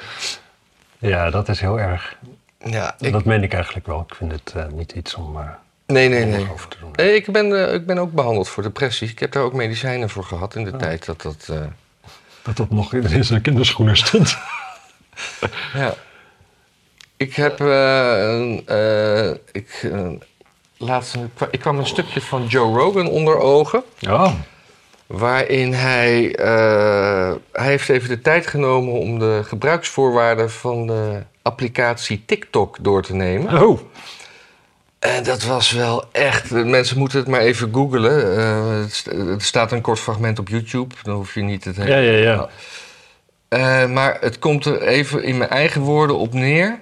Ja, 1.08 1.30
dat 1.30 1.48
is 1.48 1.60
heel 1.60 1.80
erg. 1.80 2.16
Ja, 2.58 2.94
ik, 2.98 3.12
Dat 3.12 3.24
meen 3.24 3.42
ik 3.42 3.52
eigenlijk 3.54 3.86
wel. 3.86 4.04
Ik 4.08 4.14
vind 4.14 4.32
het 4.32 4.52
eh, 4.56 4.66
niet 4.66 4.92
iets 4.92 5.14
om 5.14 5.36
eh, 5.38 5.48
nee, 5.86 6.08
nee, 6.08 6.24
nee. 6.24 6.50
over 6.52 6.68
te 6.68 6.76
doen. 6.80 6.90
Nee, 6.96 7.14
ik 7.14 7.32
ben, 7.32 7.66
eh, 7.68 7.74
ik 7.74 7.86
ben 7.86 7.98
ook 7.98 8.12
behandeld 8.12 8.48
voor 8.48 8.62
depressie. 8.62 9.08
Ik 9.08 9.18
heb 9.18 9.32
daar 9.32 9.42
ook 9.42 9.52
medicijnen 9.52 10.10
voor 10.10 10.24
gehad 10.24 10.54
in 10.54 10.64
de 10.64 10.76
tijd 10.76 11.04
dat 11.06 11.22
dat... 11.22 11.48
eh, 11.50 11.60
Dat 12.42 12.56
dat 12.56 12.70
nog 12.70 12.92
in 12.94 13.24
zijn 13.24 13.40
kinderschoenen 13.42 13.96
stond. 13.96 14.38
ja. 15.74 15.94
Ik 17.16 17.34
heb... 17.34 17.60
eh, 17.60 19.28
eh, 19.30 19.36
ik, 19.52 19.88
eh, 19.92 20.08
laatst, 20.76 21.16
ik 21.50 21.60
kwam 21.60 21.78
een 21.78 21.86
stukje 21.86 22.20
van 22.20 22.46
Joe 22.46 22.78
Rogan 22.78 23.08
onder 23.08 23.38
ogen. 23.38 23.82
Ja. 23.98 24.34
Waarin 25.06 25.72
hij, 25.72 26.34
eh, 26.34 27.32
hij 27.52 27.66
heeft 27.66 27.88
even 27.88 28.08
de 28.08 28.20
tijd 28.20 28.46
genomen 28.46 28.92
om 28.92 29.18
de 29.18 29.40
gebruiksvoorwaarden 29.44 30.50
van 30.50 30.86
de 30.86 31.22
applicatie 31.42 32.22
TikTok 32.26 32.76
door 32.80 33.02
te 33.02 33.14
nemen. 33.14 33.62
Oh. 33.62 33.80
En 34.98 35.22
dat 35.22 35.42
was 35.42 35.70
wel 35.70 36.04
echt. 36.12 36.50
Mensen 36.50 36.98
moeten 36.98 37.18
het 37.18 37.28
maar 37.28 37.40
even 37.40 37.74
googlen. 37.74 38.38
Eh, 38.38 38.80
het 38.80 39.06
er 39.06 39.40
staat 39.42 39.72
een 39.72 39.80
kort 39.80 39.98
fragment 39.98 40.38
op 40.38 40.48
YouTube. 40.48 40.94
Dan 41.02 41.14
hoef 41.14 41.34
je 41.34 41.42
niet 41.42 41.64
het. 41.64 41.76
Ja, 41.76 41.96
ja, 41.96 42.12
ja. 42.12 42.48
Eh, 43.48 43.88
maar 43.88 44.16
het 44.20 44.38
komt 44.38 44.64
er 44.64 44.82
even 44.82 45.22
in 45.22 45.38
mijn 45.38 45.50
eigen 45.50 45.80
woorden 45.80 46.16
op 46.16 46.32
neer. 46.32 46.80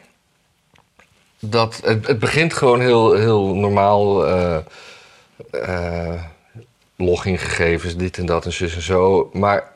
Dat 1.40 1.80
het, 1.84 2.06
het 2.06 2.18
begint 2.18 2.54
gewoon 2.54 2.80
heel, 2.80 3.12
heel 3.12 3.54
normaal. 3.54 4.26
eh 4.26 6.22
logingegevens, 7.04 7.96
dit 7.96 8.18
en 8.18 8.26
dat 8.26 8.44
en 8.44 8.52
zus 8.52 8.74
en 8.74 8.82
zo. 8.82 9.30
Maar 9.32 9.72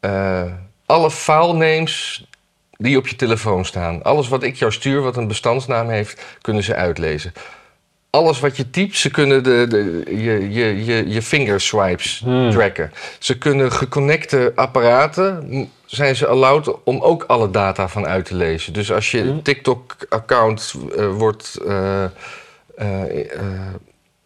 eh, 0.00 0.44
alle 0.86 1.10
filenames 1.10 2.26
die 2.70 2.96
op 2.96 3.06
je 3.08 3.16
telefoon 3.16 3.64
staan. 3.64 4.02
Alles 4.02 4.28
wat 4.28 4.42
ik 4.42 4.56
jou 4.56 4.72
stuur, 4.72 5.00
wat 5.02 5.16
een 5.16 5.28
bestandsnaam 5.28 5.88
heeft, 5.88 6.24
kunnen 6.40 6.62
ze 6.62 6.74
uitlezen. 6.74 7.32
Alles 8.10 8.40
wat 8.40 8.56
je 8.56 8.70
typt, 8.70 8.96
ze 8.96 9.10
kunnen 9.10 9.42
de, 9.42 9.66
de, 9.68 10.02
je, 10.16 10.52
je, 10.52 10.84
je, 10.84 11.08
je 11.08 11.22
fingerswipes 11.22 12.20
Hmm. 12.24 12.50
tracken. 12.50 12.92
Ze 13.18 13.38
kunnen 13.38 13.72
geconnecte 13.72 14.52
apparaten, 14.54 15.50
zijn 15.86 16.16
ze 16.16 16.26
allowed 16.26 16.82
om 16.84 17.00
ook 17.00 17.24
alle 17.26 17.50
data 17.50 17.88
van 17.88 18.06
uit 18.06 18.24
te 18.24 18.34
lezen. 18.34 18.72
Dus 18.72 18.92
als 18.92 19.10
je 19.10 19.20
Hmm. 19.22 19.42
TikTok-account 19.42 20.74
eh, 20.96 21.06
wordt 21.16 21.58
eh, 21.66 22.04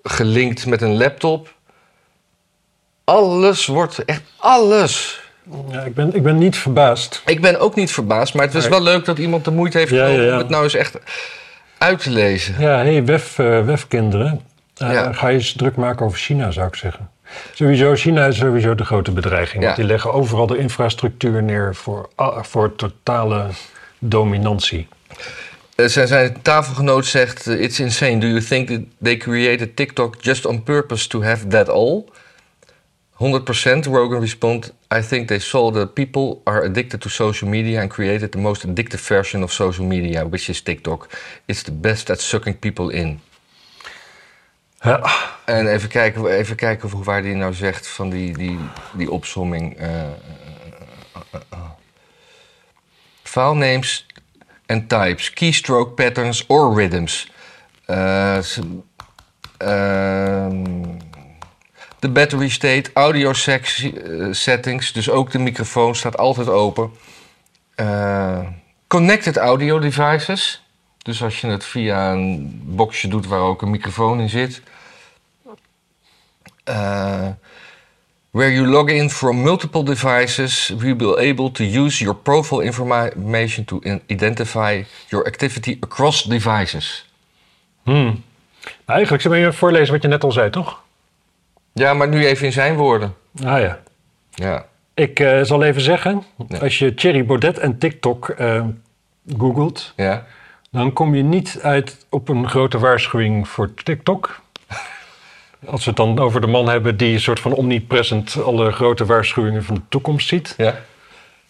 gelinkt 0.02 0.66
met 0.66 0.82
een 0.82 0.96
laptop, 0.96 1.54
alles 3.06 3.66
wordt, 3.66 4.04
echt 4.04 4.22
alles. 4.36 5.20
ja 5.70 5.80
ik, 5.80 5.94
ben, 5.94 6.14
ik 6.14 6.22
ben 6.22 6.38
niet 6.38 6.56
verbaasd. 6.56 7.22
Ik 7.26 7.40
ben 7.40 7.60
ook 7.60 7.74
niet 7.74 7.92
verbaasd, 7.92 8.34
maar 8.34 8.44
het 8.44 8.54
was 8.54 8.68
wel 8.68 8.82
leuk 8.82 9.04
dat 9.04 9.18
iemand 9.18 9.44
de 9.44 9.50
moeite 9.50 9.78
heeft 9.78 9.90
genomen 9.90 10.20
ja, 10.20 10.22
ja. 10.22 10.32
om 10.32 10.38
het 10.38 10.48
nou 10.48 10.64
eens 10.64 10.74
echt 10.74 10.98
uit 11.78 12.02
te 12.02 12.10
lezen. 12.10 12.54
Ja, 12.58 12.78
hé, 12.78 12.92
hey, 12.92 13.04
wef, 13.04 13.38
eh, 13.38 13.64
wefkinderen. 13.64 14.40
Eh, 14.76 14.92
Ja. 14.92 15.12
Ga 15.12 15.28
je 15.28 15.38
eens 15.38 15.52
druk 15.52 15.76
maken 15.76 16.06
over 16.06 16.18
China, 16.18 16.50
zou 16.50 16.66
ik 16.66 16.74
zeggen. 16.74 17.10
Sowieso, 17.54 17.94
China 17.94 18.26
is 18.26 18.36
sowieso 18.36 18.74
de 18.74 18.84
grote 18.84 19.10
bedreiging. 19.12 19.64
Want 19.64 19.76
die 19.76 19.84
leggen 19.84 20.12
overal 20.12 20.46
de 20.46 20.58
infrastructuur 20.58 21.42
neer 21.42 21.74
voor, 21.74 22.08
ah, 22.14 22.42
voor 22.42 22.74
totale 22.76 23.46
dominantie. 23.98 24.88
Eh, 25.74 25.86
zijn, 25.86 26.08
zijn 26.08 26.42
tafelgenoot 26.42 27.06
zegt: 27.06 27.46
eh, 27.46 27.60
It's 27.62 27.78
insane. 27.78 28.18
Do 28.18 28.26
you 28.26 28.42
think 28.42 28.68
that 28.68 28.80
they 29.02 29.16
created 29.16 29.76
TikTok 29.76 30.16
just 30.20 30.46
on 30.46 30.62
purpose 30.62 31.08
to 31.08 31.22
have 31.22 31.46
that 31.46 31.68
all? 31.68 32.04
100% 33.18 33.86
Rogan 33.86 34.20
respond: 34.20 34.72
I 34.90 35.02
think 35.02 35.28
they 35.28 35.38
saw 35.38 35.72
that 35.72 35.94
people 35.94 36.40
are 36.44 36.62
addicted 36.62 37.00
to 37.00 37.08
social 37.08 37.48
media 37.48 37.80
and 37.80 37.90
created 37.90 38.32
the 38.32 38.38
most 38.38 38.66
addictive 38.66 39.00
version 39.00 39.42
of 39.42 39.52
social 39.52 39.86
media, 39.86 40.26
which 40.26 40.48
is 40.48 40.62
TikTok. 40.62 41.08
It's 41.46 41.62
the 41.62 41.72
best 41.72 42.10
at 42.10 42.20
sucking 42.20 42.58
people 42.58 42.90
in. 42.90 43.20
Ja. 44.80 45.00
En 45.44 45.66
even 45.66 45.88
kijken, 45.88 46.26
even 46.26 46.56
kijken 46.56 46.90
hoe 46.90 47.04
waar 47.04 47.22
die 47.22 47.34
nou 47.34 47.54
zegt 47.54 47.86
van 47.86 48.10
die, 48.10 48.36
die, 48.36 48.58
die 48.92 49.10
opsomming. 49.10 49.76
eh, 49.76 50.00
eh. 50.10 51.60
File 53.22 53.54
names 53.54 54.06
and 54.66 54.88
types, 54.88 55.32
keystroke 55.32 55.94
patterns 55.94 56.46
or 56.46 56.74
rhythms. 56.74 57.30
Eh, 57.86 58.38
ehm, 59.58 60.98
De 62.06 62.12
battery 62.12 62.48
state, 62.48 62.90
audio 62.92 63.30
eh, 63.30 63.62
settings, 64.30 64.92
dus 64.92 65.10
ook 65.10 65.30
de 65.30 65.38
microfoon 65.38 65.94
staat 65.94 66.18
altijd 66.18 66.48
open. 66.48 66.90
Eh, 67.74 68.40
connected 68.86 69.36
audio 69.36 69.78
devices. 69.78 70.62
Dus 71.02 71.22
als 71.22 71.40
je 71.40 71.46
het 71.46 71.64
via 71.64 72.12
een 72.12 72.60
boxje 72.64 73.08
doet 73.08 73.26
waar 73.26 73.40
ook 73.40 73.62
een 73.62 73.70
microfoon 73.70 74.20
in 74.20 74.28
zit. 74.28 74.62
Uh, 76.68 77.28
where 78.30 78.52
you 78.52 78.66
log 78.66 78.88
in 78.88 79.10
from 79.10 79.42
multiple 79.42 79.82
devices, 79.82 80.68
we 80.68 80.96
will 80.96 81.30
able 81.30 81.50
to 81.50 81.64
use 81.64 82.04
your 82.04 82.18
profile 82.18 82.62
information 82.62 83.64
to 83.64 83.80
identify 84.06 84.84
your 85.08 85.26
activity 85.26 85.76
across 85.80 86.22
devices. 86.22 87.06
Hmm. 87.82 88.22
Eigenlijk 88.84 89.22
zou 89.22 89.36
je 89.36 89.52
voorlezen 89.52 89.92
wat 89.92 90.02
je 90.02 90.08
net 90.08 90.24
al 90.24 90.32
zei, 90.32 90.50
toch? 90.50 90.84
Ja, 91.78 91.94
maar 91.94 92.08
nu 92.08 92.26
even 92.26 92.46
in 92.46 92.52
zijn 92.52 92.76
woorden. 92.76 93.14
Ah 93.44 93.60
ja. 93.60 93.78
Ja. 94.30 94.66
Ik 94.94 95.20
eh, 95.20 95.42
zal 95.42 95.62
even 95.62 95.80
zeggen, 95.82 96.22
als 96.60 96.78
je 96.78 96.94
Thierry 96.94 97.24
Baudet 97.26 97.58
en 97.58 97.78
TikTok 97.78 98.28
eh, 98.28 98.64
googelt, 99.38 99.92
Ja. 99.96 100.26
dan 100.70 100.92
kom 100.92 101.14
je 101.14 101.22
niet 101.22 101.58
uit 101.62 102.06
op 102.10 102.28
een 102.28 102.48
grote 102.48 102.78
waarschuwing 102.78 103.48
voor 103.48 103.74
TikTok. 103.74 104.40
Als 105.66 105.84
we 105.84 105.90
het 105.90 105.96
dan 105.96 106.18
over 106.18 106.40
de 106.40 106.46
man 106.46 106.68
hebben 106.68 106.96
die 106.96 107.12
een 107.12 107.20
soort 107.20 107.40
van 107.40 107.52
omnipresent 107.52 108.42
alle 108.42 108.72
grote 108.72 109.04
waarschuwingen 109.06 109.64
van 109.64 109.74
de 109.74 109.80
toekomst 109.88 110.28
ziet. 110.28 110.54
ja. 110.56 110.74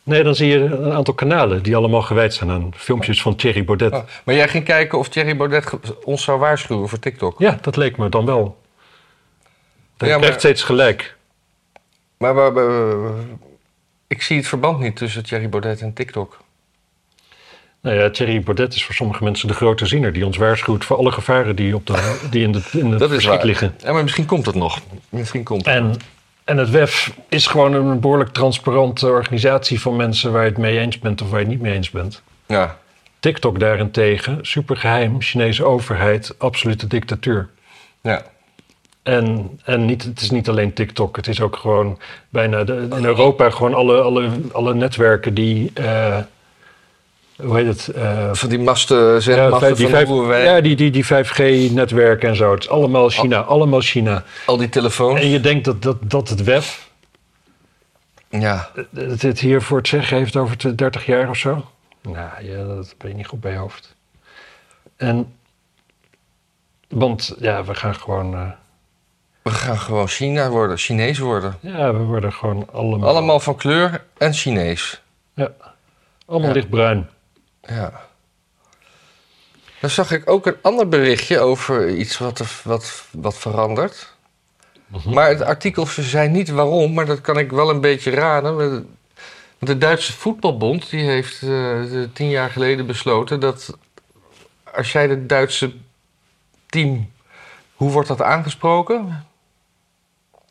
Nee, 0.03 0.23
dan 0.23 0.35
zie 0.35 0.49
je 0.49 0.59
een 0.65 0.93
aantal 0.93 1.15
kanalen 1.15 1.63
die 1.63 1.77
allemaal 1.77 2.03
gewijd 2.03 2.35
zijn 2.35 2.51
aan 2.51 2.71
filmpjes 2.77 3.23
van 3.23 3.37
Thierry 3.37 3.65
Baudet. 3.65 3.93
Oh, 3.93 4.03
maar 4.25 4.35
jij 4.35 4.49
ging 4.49 4.65
kijken 4.65 4.99
of 4.99 5.09
Thierry 5.09 5.37
Baudet 5.37 5.73
ons 6.05 6.23
zou 6.23 6.39
waarschuwen 6.39 6.89
voor 6.89 6.99
TikTok. 6.99 7.39
Ja, 7.39 7.59
dat 7.61 7.77
leek 7.77 7.97
me 7.97 8.09
dan 8.09 8.25
wel. 8.27 8.57
Hij 9.97 10.09
Ja, 10.09 10.19
krijgt 10.19 10.39
steeds 10.39 10.63
gelijk. 10.63 11.17
Maar, 12.17 12.35
maar- 12.35 12.53
maar- 12.53 13.13
ik 14.07 14.23
zie 14.23 14.37
het 14.37 14.47
verband 14.47 14.79
niet 14.79 14.97
tussen 14.97 15.25
Thierry 15.25 15.49
Baudet 15.49 15.81
en 15.81 15.93
TikTok. 15.93 16.39
Nou 17.81 17.97
ja, 17.97 18.11
Thierry 18.11 18.41
Baudet 18.41 18.75
is 18.75 18.85
voor 18.85 18.95
sommige 18.95 19.25
mensen 19.25 19.49
de 19.49 19.55
grote 19.55 19.87
ziener 19.87 20.13
die 20.13 20.27
ons 20.27 20.37
waarschuwt 20.37 20.85
voor 20.85 20.97
alle 20.97 21.13
gevaren 21.13 21.57
die, 21.57 21.75
op 21.75 21.87
de, 21.87 22.27
die 22.31 22.43
in, 22.43 22.53
de, 22.53 22.63
in 22.73 22.91
het 22.91 22.99
Dat 22.99 23.09
is 23.09 23.15
verschiet 23.15 23.37
waar. 23.37 23.45
liggen. 23.47 23.75
Ja, 23.79 23.93
maar 23.93 24.03
misschien 24.03 24.27
komt 24.27 24.47
het 24.47 24.55
nog. 24.55 24.81
Misschien 25.09 25.43
komt 25.43 25.67
het. 25.67 25.75
En 25.75 25.97
En 26.45 26.57
het 26.57 26.71
WEF 26.71 27.13
is 27.29 27.47
gewoon 27.47 27.73
een 27.73 28.01
behoorlijk 28.01 28.31
transparante 28.31 29.07
organisatie 29.09 29.81
van 29.81 29.97
mensen 29.97 30.33
waar 30.33 30.43
je 30.43 30.49
het 30.49 30.59
mee 30.59 30.79
eens 30.79 30.99
bent 30.99 31.23
of 31.23 31.31
waar 31.31 31.39
je 31.41 31.45
het 31.47 31.55
niet 31.55 31.63
mee 31.63 31.75
eens 31.75 31.91
bent. 31.91 32.23
Ja. 32.47 32.79
TikTok 33.21 33.59
daarentegen, 33.61 34.39
supergeheim, 34.43 35.21
Chinese 35.23 35.65
overheid, 35.65 36.35
absolute 36.39 36.87
dictatuur. 36.87 37.49
Ja. 38.01 38.23
En, 39.07 39.59
en 39.65 39.85
niet, 39.85 40.03
het 40.05 40.21
is 40.21 40.31
niet 40.31 40.49
alleen 40.49 40.73
TikTok, 40.73 41.17
het 41.17 41.27
is 41.27 41.41
ook 41.41 41.57
gewoon 41.57 41.99
bijna 42.29 42.65
de, 42.65 42.87
in 42.97 43.05
Europa 43.05 43.51
gewoon 43.51 43.75
alle, 43.75 44.01
alle, 44.01 44.31
alle 44.53 44.75
netwerken 44.75 45.35
die. 45.35 45.71
eh, 45.75 46.19
hoe 47.37 47.57
heet 47.57 47.67
het? 47.67 47.89
eh, 47.89 48.29
Van 48.33 48.49
die 48.49 48.59
masten, 48.59 48.97
ja, 49.13 49.21
zendmasten 49.21 49.59
vijf- 49.61 49.77
die, 49.77 49.87
van 49.87 49.95
vijf, 49.95 50.09
Huawei. 50.09 50.45
ja, 50.45 50.61
die, 50.61 50.77
die, 50.77 50.91
die 50.91 51.05
5G-netwerken 51.05 52.29
en 52.29 52.37
zo. 52.37 52.51
Het 52.53 52.63
is 52.63 52.69
allemaal 52.69 53.09
China, 53.09 53.41
allemaal 53.41 53.81
China. 53.81 54.25
Al 54.47 54.57
die 54.57 54.69
telefoons. 54.69 55.21
En 55.21 55.29
je 55.29 55.41
denkt 55.41 55.65
dat, 55.65 55.83
dat, 55.83 55.97
dat 56.01 56.29
het 56.29 56.45
WEF 56.45 56.91
Ja. 58.29 58.71
het, 58.95 59.23
het 59.23 59.41
hier 59.41 59.63
voor 59.63 59.79
het 59.79 59.89
zeggen 59.89 60.17
heeft 60.17 60.37
over 60.37 60.77
30 60.77 61.07
jaar 61.07 61.29
of 61.29 61.37
zo? 61.37 61.65
Nou, 62.03 62.29
ja, 62.41 62.65
dat 62.65 62.95
ben 62.99 63.09
je 63.11 63.17
niet 63.17 63.27
goed 63.27 63.41
bij 63.41 63.53
je 63.53 63.59
hoofd. 63.59 63.95
En, 64.97 65.35
want 66.89 67.35
ja, 67.39 67.65
we 67.65 67.75
gaan 67.75 67.95
gewoon, 67.95 68.35
eh, 68.35 68.49
We 69.47 69.53
gaan 69.53 69.79
gewoon 69.79 70.09
China 70.09 70.49
worden, 70.49 70.77
Chinees 70.77 71.19
worden. 71.19 71.59
ja, 71.61 71.93
we 71.93 71.99
worden 72.03 72.33
gewoon 72.33 72.69
allemaal, 72.73 73.09
Allemaal 73.09 73.41
van 73.41 73.57
kleur 73.57 74.05
en 74.19 74.33
Chinees. 74.33 75.03
ja, 75.35 75.53
allemaal 76.27 76.49
Ja. 76.49 76.55
lichtbruin. 76.55 77.09
Ja. 77.61 77.93
Dan 79.81 79.91
zag 79.91 80.11
ik 80.11 80.31
ook 80.31 80.47
een 80.47 80.57
ander 80.63 80.89
berichtje 80.89 81.39
over 81.39 81.89
iets 81.91 82.19
wat, 82.19 82.39
er- 82.39 82.61
wat, 82.65 83.05
wat 83.13 83.35
verandert. 83.39 84.15
Maar 85.05 85.29
het 85.29 85.43
artikel 85.43 85.87
zei 85.87 86.29
niet 86.29 86.49
waarom, 86.49 86.93
maar 86.95 87.07
dat 87.07 87.21
kan 87.21 87.39
ik 87.39 87.51
wel 87.51 87.71
een 87.71 87.81
beetje 87.81 88.11
raden. 88.11 88.57
Want 88.57 88.85
De 89.59 89.79
Duitse 89.79 90.13
voetbalbond 90.13 90.91
die 90.91 91.03
heeft 91.03 91.43
eh, 91.43 91.81
tien 92.13 92.29
jaar 92.29 92.51
geleden 92.51 92.87
besloten 92.87 93.41
dat 93.41 93.77
als 94.75 94.93
jij 94.93 95.09
het 95.09 95.29
Duitse 95.29 95.73
team, 96.67 97.11
hoe 97.75 97.91
wordt 97.91 98.09
dat 98.09 98.23
aangesproken? 98.23 99.27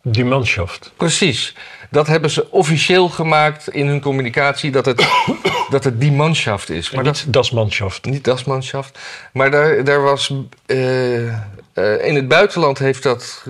Die 0.08 0.26
manschaft. 0.26 0.92
Precies. 0.98 1.56
Dat 1.90 2.08
hebben 2.08 2.30
ze 2.30 2.52
officieel 2.52 3.10
gemaakt 3.10 3.68
in 3.70 3.88
hun 3.88 4.02
communicatie 4.02 4.72
dat 4.72 4.86
het, 4.86 5.08
dat 5.70 5.84
het 5.84 6.00
die 6.02 6.12
manschaft 6.12 6.70
is. 6.70 6.86
Maar 6.92 7.04
Maar 7.04 7.14
dat, 7.14 7.24
niet 7.26 7.34
das 7.34 7.52
manschaft. 7.52 8.06
niet 8.06 8.24
das 8.24 8.44
Mannschaft. 8.44 9.00
Maar 9.34 9.52
daar, 9.52 9.84
daar 9.84 10.02
was. 10.02 10.34
eh, 10.66 11.28
eh, 11.28 11.34
in 12.08 12.16
het 12.16 12.28
buitenland 12.28 12.80
heeft 12.80 13.04
dat 13.04 13.44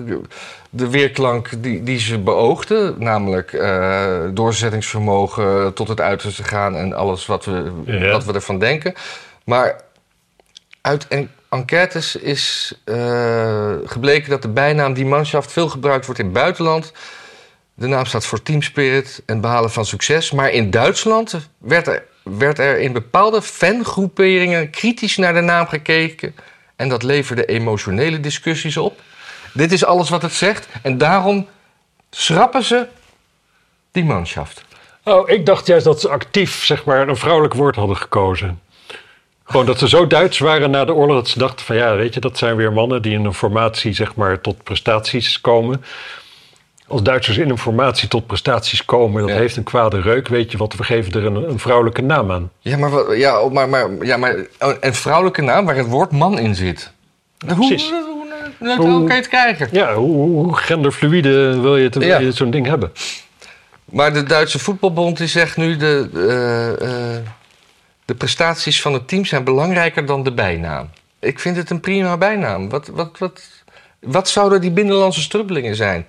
de 0.70 0.88
weerklank 0.90 1.50
die, 1.62 1.82
die 1.82 1.98
ze 1.98 2.18
beoogden, 2.18 2.94
namelijk 2.98 3.52
eh, 3.52 4.14
doorzettingsvermogen 4.30 5.74
tot 5.74 5.88
het 5.88 6.00
uiterste 6.00 6.44
gaan 6.44 6.76
en 6.76 6.92
alles 6.92 7.26
wat 7.26 7.44
we, 7.44 7.72
Ja. 7.86 8.10
wat 8.10 8.24
we 8.24 8.32
ervan 8.32 8.58
denken. 8.58 8.94
Maar 9.44 9.80
uit 10.80 11.08
en- 11.08 11.30
enquêtes 11.48 12.16
is 12.16 12.74
eh, 12.84 13.74
gebleken 13.84 14.30
dat 14.30 14.42
de 14.42 14.48
bijnaam 14.48 14.92
die 14.92 15.06
manschaft 15.06 15.52
veel 15.52 15.68
gebruikt 15.68 16.04
wordt 16.04 16.20
in 16.20 16.26
het 16.26 16.34
buitenland. 16.34 16.92
De 17.74 17.86
naam 17.86 18.06
staat 18.06 18.26
voor 18.26 18.42
team 18.42 18.62
spirit 18.62 19.22
en 19.26 19.40
behalen 19.40 19.70
van 19.70 19.86
succes. 19.86 20.30
Maar 20.30 20.50
in 20.50 20.70
Duitsland 20.70 21.48
werd 21.58 21.86
er, 21.86 22.04
werd 22.22 22.58
er 22.58 22.78
in 22.78 22.92
bepaalde 22.92 23.42
fangroeperingen 23.42 24.70
kritisch 24.70 25.16
naar 25.16 25.34
de 25.34 25.40
naam 25.40 25.66
gekeken. 25.66 26.34
En 26.76 26.88
dat 26.88 27.02
leverde 27.02 27.44
emotionele 27.44 28.20
discussies 28.20 28.76
op. 28.76 29.00
Dit 29.52 29.72
is 29.72 29.84
alles 29.84 30.08
wat 30.08 30.22
het 30.22 30.32
zegt. 30.32 30.68
En 30.82 30.98
daarom 30.98 31.48
schrappen 32.10 32.62
ze 32.62 32.86
die 33.92 34.04
manschaft. 34.04 34.64
Oh, 35.04 35.28
ik 35.28 35.46
dacht 35.46 35.66
juist 35.66 35.84
dat 35.84 36.00
ze 36.00 36.08
actief, 36.08 36.64
zeg 36.64 36.84
maar, 36.84 37.08
een 37.08 37.16
vrouwelijk 37.16 37.54
woord 37.54 37.76
hadden 37.76 37.96
gekozen. 37.96 38.60
Gewoon 39.46 39.66
dat 39.66 39.78
ze 39.78 39.88
zo 39.88 40.06
Duits 40.06 40.38
waren 40.38 40.70
na 40.70 40.84
de 40.84 40.94
oorlog 40.94 41.16
dat 41.16 41.28
ze 41.28 41.38
dachten 41.38 41.66
van 41.66 41.76
ja, 41.76 41.96
weet 41.96 42.14
je, 42.14 42.20
dat 42.20 42.38
zijn 42.38 42.56
weer 42.56 42.72
mannen 42.72 43.02
die 43.02 43.12
in 43.12 43.24
een 43.24 43.34
formatie, 43.34 43.92
zeg 43.92 44.14
maar, 44.14 44.40
tot 44.40 44.62
prestaties 44.62 45.40
komen. 45.40 45.84
Als 46.88 47.02
Duitsers 47.02 47.36
in 47.36 47.50
een 47.50 47.58
formatie 47.58 48.08
tot 48.08 48.26
prestaties 48.26 48.84
komen, 48.84 49.20
dat 49.20 49.30
Ja. 49.30 49.36
heeft 49.36 49.56
een 49.56 49.62
kwade 49.62 50.00
reuk, 50.00 50.28
weet 50.28 50.50
je 50.52 50.58
wat, 50.58 50.74
we 50.74 50.84
geven 50.84 51.12
er 51.12 51.26
een, 51.26 51.48
een 51.50 51.58
vrouwelijke 51.58 52.02
naam 52.02 52.30
aan. 52.32 52.50
Ja, 52.60 52.76
maar, 52.76 53.16
ja, 53.16 53.48
maar, 53.48 53.68
maar, 53.68 53.90
ja, 54.00 54.16
maar 54.16 54.36
oh, 54.60 54.72
een 54.80 54.94
vrouwelijke 54.94 55.42
naam 55.42 55.64
waar 55.66 55.76
het 55.76 55.86
woord 55.88 56.10
man 56.12 56.38
in 56.38 56.54
zit. 56.54 56.92
Hoe, 57.46 57.54
precies. 57.56 57.90
hoe, 57.90 58.04
hoe, 58.58 58.76
hoe, 58.76 58.88
hoe 58.90 58.98
kan 59.06 59.16
je 59.16 59.22
het 59.22 59.28
krijgen? 59.28 59.68
Ja, 59.72 59.94
hoe, 59.94 60.56
genderfluide 60.56 61.60
wil 61.60 61.76
je, 61.76 61.90
Ja. 61.98 62.18
je 62.18 62.32
zo'n 62.32 62.50
ding 62.50 62.66
hebben? 62.66 62.92
Maar 63.84 64.12
de 64.12 64.22
Duitse 64.22 64.58
voetbalbond 64.58 65.16
die 65.16 65.26
zegt 65.26 65.56
nu... 65.56 65.76
De, 65.76 66.08
eh, 66.14 67.16
eh, 67.16 67.22
de 68.06 68.14
prestaties 68.14 68.82
van 68.82 68.92
het 68.92 69.08
team 69.08 69.24
zijn 69.24 69.44
belangrijker 69.44 70.06
dan 70.06 70.22
de 70.22 70.32
bijnaam. 70.32 70.90
Ik 71.18 71.38
vind 71.38 71.56
het 71.56 71.70
een 71.70 71.80
prima 71.80 72.16
bijnaam. 72.16 72.68
Wat, 72.68 72.86
wat, 72.86 73.18
wat, 73.18 73.42
wat 74.00 74.28
zouden 74.28 74.60
die 74.60 74.70
binnenlandse 74.70 75.20
strubbelingen 75.20 75.76
zijn? 75.76 76.06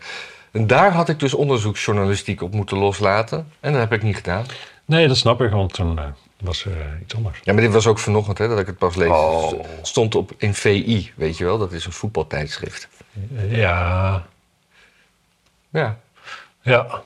En 0.52 0.68
daar 0.68 0.92
had 0.92 1.10
ik 1.10 1.20
dus 1.20 1.34
onderzoeksjournalistiek 1.34 2.42
op 2.42 2.54
moeten 2.54 2.78
loslaten. 2.78 3.52
En 3.60 3.72
dat 3.72 3.82
heb 3.82 3.94
ik 3.94 4.04
niet 4.04 4.16
gedaan. 4.16 4.46
Nee, 4.86 5.08
dat 5.08 5.18
snap 5.18 5.42
ik, 5.42 5.52
want 5.52 5.74
toen 5.74 6.00
eh, 6.00 6.06
was 6.42 6.66
er 6.66 6.72
eh, 6.72 7.02
iets 7.02 7.16
anders. 7.16 7.40
Ja, 7.44 7.54
maar 7.54 7.62
dit 7.62 7.74
was 7.74 7.88
ook 7.88 8.00
vanochtend 8.00 8.38
hè, 8.38 8.48
dat 8.48 8.60
ik 8.60 8.66
het 8.66 8.78
pas 8.78 8.96
lees. 8.96 9.10
Oh. 9.10 9.50
Het 9.50 9.88
stond 9.88 10.16
op 10.16 10.32
in 10.38 10.54
VI, 10.54 11.12
weet 11.16 11.38
je 11.38 11.44
wel. 11.44 11.58
Dat 11.58 11.72
is 11.72 11.86
een 11.86 11.92
voetbaltijdschrift. 11.92 12.88
Eh, 13.36 13.58
Ja, 13.58 14.26
Ja, 15.70 16.00
ja. 16.62 17.02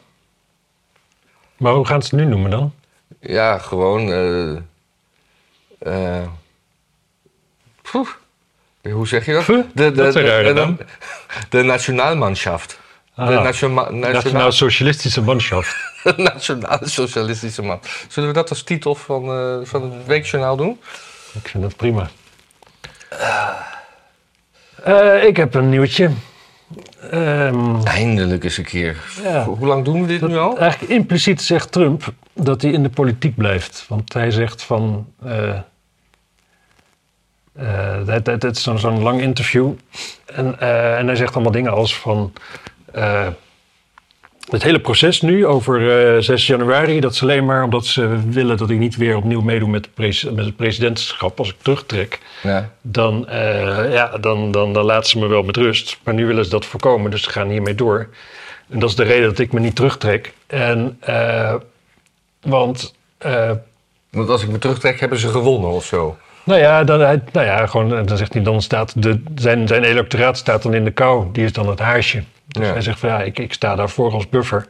Maar 1.58 1.74
hoe 1.74 1.86
gaan 1.86 2.04
ze 2.04 2.16
het 2.16 2.26
nu 2.26 2.32
noemen 2.32 2.52
dan? 2.52 2.74
ja 3.20 3.58
gewoon... 3.58 4.12
eh 4.12 4.62
eh, 5.82 6.22
poeh. 7.92 8.08
hoe 8.92 9.08
zeg 9.08 9.26
je 9.26 9.34
dat? 9.34 9.46
Puh, 9.46 9.64
dat 9.74 9.98
is 9.98 10.16
een 10.16 10.26
rare 10.26 10.54
de, 10.54 10.76
de 11.50 11.62
Nationalmannschaft. 11.64 12.80
De 13.16 13.22
Ah. 13.22 13.44
nationaal, 13.44 13.84
nationaal, 13.92 14.14
Nationaal 14.14 14.52
Socialistische 14.52 15.22
Manschaft. 15.22 15.76
nationale 16.18 16.88
socialistische 16.90 17.62
man. 17.62 17.80
Zullen 18.08 18.30
we 18.30 18.36
dat 18.36 18.50
als 18.50 18.64
titel 18.64 18.96
van, 18.96 19.24
eh, 19.30 19.58
van 19.64 19.84
het 19.92 20.06
weekjournaal 20.06 20.56
doen? 20.56 20.80
Ik 21.34 21.48
vind 21.48 21.64
dat 21.64 21.76
prima. 21.76 22.10
Eh, 24.84 25.24
ik 25.24 25.38
heb 25.38 25.54
een 25.54 25.70
nieuwtje. 25.70 26.10
Ehm, 27.12 27.84
Eindelijk 27.86 28.44
eens 28.44 28.58
een 28.58 28.64
keer. 28.64 28.98
Ja. 29.24 29.44
Hoe 29.44 29.68
lang 29.68 29.86
doen 29.86 30.02
we 30.02 30.08
dit 30.08 30.22
nu 30.22 30.38
al? 30.38 30.58
eigenlijk 30.58 30.92
impliciet 30.92 31.42
zegt 31.42 31.72
Trump 31.72 32.14
dat 32.34 32.62
hij 32.62 32.72
in 32.72 32.84
de 32.84 32.90
politiek 32.90 33.36
blijft. 33.36 33.86
Want 33.88 34.14
hij 34.14 34.32
zegt 34.32 34.64
van... 34.64 35.14
het, 38.06 38.26
het, 38.28 38.44
het 38.44 38.56
is 38.56 38.64
zo'n 38.64 39.02
lang 39.02 39.22
interview. 39.22 39.74
En, 40.26 40.60
eh, 40.60 40.98
en 40.98 41.08
hij 41.08 41.16
zegt 41.16 41.34
allemaal 41.34 41.52
dingen 41.52 41.72
als 41.72 41.96
van... 41.98 42.34
eh, 42.94 43.28
het 44.50 44.64
hele 44.64 44.80
proces 44.80 45.22
nu 45.22 45.46
over 45.46 46.16
eh 46.16 46.22
6 46.22 46.48
januari... 46.48 47.00
dat 47.00 47.14
is 47.14 47.22
alleen 47.22 47.46
maar 47.46 47.64
omdat 47.64 47.86
ze 47.86 48.30
willen 48.30 48.58
dat 48.58 48.70
ik 48.70 48.78
niet 48.78 48.96
weer 48.96 49.16
opnieuw 49.16 49.42
meedoe 49.42 49.70
met, 49.70 49.84
de 49.96 50.32
met 50.32 50.46
het 50.46 50.56
presidentschap... 50.56 51.40
als 51.40 51.50
ik 51.50 51.56
terugtrek. 51.62 52.20
Ja. 52.44 52.72
dan, 52.82 53.28
eh, 53.28 53.94
ja, 53.94 54.18
dan, 54.18 54.52
dan, 54.52 54.74
dan 54.74 54.86
laten 54.86 55.10
ze 55.10 55.20
me 55.20 55.28
wel 55.28 55.44
met 55.44 55.58
rust. 55.58 56.00
Maar 56.04 56.14
nu 56.14 56.26
willen 56.26 56.44
ze 56.44 56.50
dat 56.50 56.66
voorkomen, 56.66 57.12
dus 57.12 57.24
ze 57.24 57.30
gaan 57.30 57.50
hiermee 57.50 57.76
door. 57.76 58.08
En 58.70 58.80
dat 58.80 58.90
is 58.90 58.96
de 58.96 59.04
reden 59.04 59.30
dat 59.30 59.40
ik 59.40 59.52
me 59.52 59.60
niet 59.60 59.76
terugtrek. 59.76 60.34
En, 60.48 60.98
eh, 61.00 61.56
want, 62.42 62.94
eh, 63.18 63.52
Want 64.10 64.30
als 64.30 64.44
ik 64.44 64.50
me 64.50 64.58
terugtrek, 64.58 65.00
hebben 65.00 65.20
ze 65.20 65.28
gewonnen 65.28 65.70
of 65.70 65.86
zo. 65.86 66.18
Nou 66.44 66.60
ja, 66.60 66.84
dan, 66.84 67.00
hij- 67.00 67.22
nou 67.32 67.46
ja 67.46 67.66
gewoon, 67.68 67.98
eh, 67.98 68.06
dan 68.06 68.18
zegt 68.18 68.34
hij, 68.34 68.44
dan 68.44 68.62
staat 68.62 69.02
de, 69.04 69.24
zijn, 69.36 69.68
zijn 69.68 69.84
electoraat 69.84 70.38
staat 70.38 70.64
dan 70.64 70.74
in 70.74 70.84
de 70.84 70.92
kou. 70.92 71.26
Die 71.32 71.44
is 71.44 71.54
dan 71.54 71.68
het 71.70 71.80
haasje. 71.80 72.24
Dus 72.48 72.66
Ja. 72.66 72.72
hij 72.72 72.82
zegt 72.82 73.00
van, 73.00 73.10
ja, 73.10 73.22
ik, 73.22 73.40
ik 73.40 73.54
sta 73.54 73.76
daarvoor 73.76 74.12
als 74.14 74.30
buffer. 74.30 74.68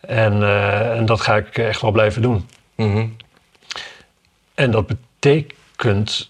En, 0.00 0.42
eh, 0.42 0.96
en 0.96 1.06
dat 1.06 1.20
ga 1.20 1.36
ik 1.36 1.58
echt 1.58 1.80
wel 1.80 1.90
blijven 1.90 2.22
doen. 2.22 2.46
Mhm. 2.74 3.06
En 4.54 4.70
dat 4.70 4.86
betekent. 4.86 6.26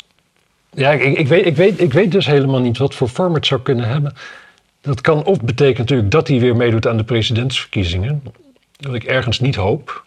Ja, 0.75 0.91
ik, 0.91 1.19
ik, 1.19 1.29
weet, 1.29 1.47
ik, 1.47 1.57
weet, 1.57 1.81
ik 1.81 1.93
weet 1.93 2.13
dus 2.13 2.27
helemaal 2.27 2.61
niet 2.61 2.79
wat 2.79 2.95
voor 2.95 3.09
vorm 3.09 3.35
het 3.35 3.47
zou 3.47 3.61
kunnen 3.61 3.89
hebben. 3.89 4.15
Dat 4.81 5.01
kan 5.01 5.25
of 5.25 5.41
betekent 5.41 5.79
natuurlijk 5.79 6.11
dat 6.11 6.29
hij 6.29 6.41
weer 6.41 6.57
meedoet 6.57 6.87
aan 6.87 6.97
de 6.97 7.05
presidentsverkiezingen. 7.05 8.23
Wat 8.81 8.95
ik 8.95 9.05
ergens 9.05 9.41
niet 9.41 9.55
hoop. 9.57 10.03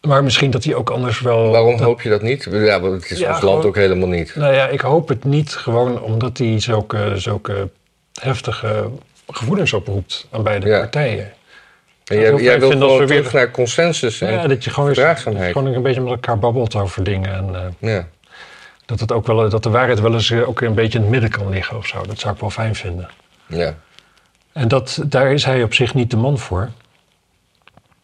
Maar 0.00 0.24
misschien 0.24 0.50
dat 0.50 0.64
hij 0.64 0.74
ook 0.74 0.90
anders 0.90 1.20
wel. 1.20 1.50
Waarom 1.50 1.76
dat- 1.76 1.86
hoop 1.86 2.00
je 2.02 2.08
dat 2.08 2.22
niet? 2.22 2.48
Ja, 2.50 2.80
want 2.80 3.02
het 3.02 3.10
is 3.10 3.18
Ja, 3.18 3.30
ons 3.32 3.40
land 3.40 3.64
ook 3.64 3.76
helemaal 3.76 4.08
niet. 4.08 4.34
Nou 4.36 4.54
ja, 4.54 4.66
ik 4.68 4.80
hoop 4.80 5.08
het 5.08 5.24
niet 5.24 5.52
gewoon 5.54 6.02
omdat 6.02 6.38
hij 6.38 6.60
zulke, 6.60 7.12
zulke 7.16 7.68
heftige 8.20 8.90
gevoelens 9.28 9.72
oproept 9.72 10.26
aan 10.30 10.42
beide 10.42 10.66
Ja. 10.68 10.78
partijen. 10.78 11.32
En 12.04 12.18
jij, 12.18 12.30
jij 12.34 12.38
fijn 12.38 12.58
wil 12.60 12.70
vinden 12.70 12.88
als 12.88 12.96
gewoon 12.96 13.08
we 13.16 13.22
weer- 13.22 13.30
naar 13.32 13.50
consensus 13.50 14.20
en 14.20 14.32
Ja, 14.32 14.46
dat 14.46 14.64
je 14.64 14.70
gewoon, 14.70 14.88
eens, 14.88 15.22
gewoon 15.22 15.66
een 15.66 15.82
beetje 15.82 16.00
met 16.00 16.10
elkaar 16.10 16.38
babbelt 16.38 16.74
over 16.74 17.04
dingen. 17.04 17.32
En, 17.34 17.54
eh, 17.54 17.90
Ja. 17.94 18.08
Dat, 18.86 19.00
het 19.00 19.12
ook 19.12 19.26
wel, 19.26 19.48
dat 19.48 19.62
de 19.62 19.70
waarheid 19.70 20.00
wel 20.00 20.12
eens 20.12 20.30
eh, 20.30 20.48
ook 20.48 20.60
een 20.60 20.74
beetje 20.74 20.98
in 20.98 21.04
het 21.04 21.10
midden 21.12 21.30
kan 21.30 21.50
liggen 21.50 21.76
of 21.76 21.86
zo. 21.86 22.02
Dat 22.06 22.18
zou 22.18 22.34
ik 22.34 22.40
wel 22.40 22.50
fijn 22.50 22.74
vinden. 22.74 23.08
ja. 23.46 23.74
En 24.52 24.68
dat, 24.68 25.02
daar 25.06 25.32
is 25.32 25.44
hij 25.44 25.62
op 25.62 25.74
zich 25.74 25.94
niet 25.94 26.10
de 26.10 26.16
man 26.16 26.38
voor. 26.38 26.70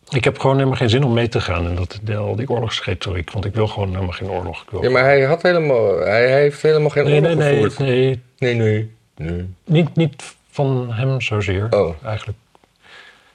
Ik 0.08 0.24
heb 0.24 0.38
gewoon 0.38 0.56
helemaal 0.56 0.76
geen 0.78 0.90
zin 0.90 1.04
om 1.04 1.12
mee 1.12 1.28
te 1.28 1.40
gaan 1.40 1.68
in 1.68 1.74
dat, 1.74 1.98
de- 2.02 2.16
al 2.16 2.36
die 2.36 2.48
oorlogsretoriek. 2.48 3.30
Want 3.30 3.44
ik 3.44 3.54
wil 3.54 3.66
gewoon 3.68 3.88
helemaal 3.88 4.12
geen 4.12 4.30
oorlog. 4.30 4.62
Ik 4.62 4.70
wil 4.70 4.82
Ja, 4.82 4.90
maar 4.90 5.02
hij 5.04 5.22
had 5.22 5.42
helemaal... 5.42 5.98
Hij 5.98 6.30
heeft 6.30 6.62
helemaal 6.62 6.90
geen 6.90 7.04
nee, 7.04 7.20
nee, 7.20 7.30
oorlog 7.30 7.44
nee, 7.44 7.52
gevoerd. 7.54 7.78
nee, 7.78 8.20
Nee, 8.38 8.54
nee. 8.54 8.90
nee. 9.16 9.54
Niet, 9.64 9.96
niet 9.96 10.34
van 10.50 10.92
hem 10.92 11.20
zozeer, 11.20 11.66
Oh. 11.70 11.94
eigenlijk. 12.04 12.38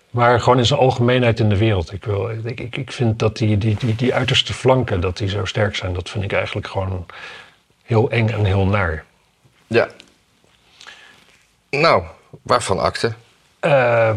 Maar 0.10 0.40
gewoon 0.40 0.58
in 0.58 0.66
zijn 0.66 0.80
algemeenheid 0.80 1.40
in 1.40 1.50
de 1.50 1.58
wereld. 1.58 1.94
Ik, 1.94 2.06
wil, 2.06 2.30
ik, 2.44 2.60
ik, 2.60 2.78
ik 2.78 2.92
vind 2.92 3.20
dat 3.20 3.38
die, 3.38 3.58
die, 3.58 3.76
die, 3.80 3.96
die 3.96 4.14
uiterste 4.14 4.54
flanken, 4.54 5.00
dat 5.02 5.18
die 5.18 5.30
zo 5.30 5.46
sterk 5.46 5.76
zijn, 5.76 5.94
dat 5.94 6.10
vind 6.10 6.24
ik 6.24 6.34
eigenlijk 6.34 6.68
gewoon 6.68 7.06
heel 7.84 8.10
eng 8.12 8.28
en 8.30 8.46
heel 8.46 8.66
naar. 8.66 9.04
Ja. 9.68 9.88
Nou, 11.70 12.04
waarvan 12.42 12.80
akte? 12.80 13.14
Eh, 13.60 14.14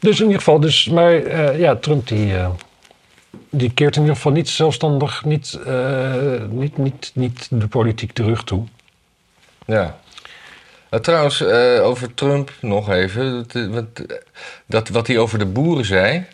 dus 0.00 0.18
in 0.18 0.24
ieder 0.24 0.38
geval, 0.38 0.60
dus, 0.60 0.88
maar 0.88 1.14
eh, 1.14 1.58
ja, 1.58 1.76
Trump 1.76 2.08
die, 2.08 2.36
eh, 2.36 2.50
die 3.50 3.70
keert 3.72 3.94
in 3.94 4.00
ieder 4.00 4.16
geval 4.16 4.32
niet 4.32 4.48
zelfstandig, 4.48 5.24
niet, 5.24 5.58
eh, 5.66 6.42
niet, 6.48 6.76
niet, 6.76 7.10
niet 7.14 7.48
de 7.50 7.68
politiek 7.68 8.14
de 8.14 8.22
rug 8.22 8.44
toe. 8.44 8.64
Ja. 9.66 9.98
Eh, 10.88 11.00
trouwens, 11.00 11.42
over 11.82 12.14
Trump 12.14 12.52
nog 12.60 12.90
even. 12.90 13.46
Dat, 13.72 13.86
dat, 14.66 14.88
wat 14.88 15.06
hij 15.06 15.18
over 15.18 15.38
de 15.38 15.46
boeren 15.46 15.84
zei... 15.84 16.24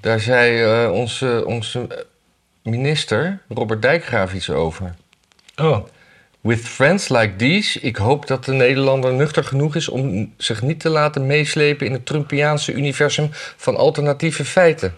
Daar 0.00 0.20
zei 0.20 0.86
onze, 0.88 1.42
onze 1.46 2.06
minister, 2.62 3.38
Robert 3.48 3.82
Dijkgraaf, 3.82 4.34
iets 4.34 4.50
over. 4.50 4.94
Oh, 5.56 5.86
With 6.40 6.60
friends 6.60 7.08
like 7.08 7.36
these, 7.36 7.80
ik 7.80 7.96
hoop 7.96 8.26
dat 8.26 8.44
de 8.44 8.52
Nederlander 8.52 9.12
nuchter 9.12 9.44
genoeg 9.44 9.76
is 9.76 9.88
om 9.88 10.32
zich 10.36 10.62
niet 10.62 10.80
te 10.80 10.88
laten 10.88 11.26
meeslepen 11.26 11.86
in 11.86 11.92
het 11.92 12.06
Trumpiaanse 12.06 12.72
universum 12.72 13.28
van 13.56 13.76
alternatieve 13.76 14.44
feiten. 14.44 14.94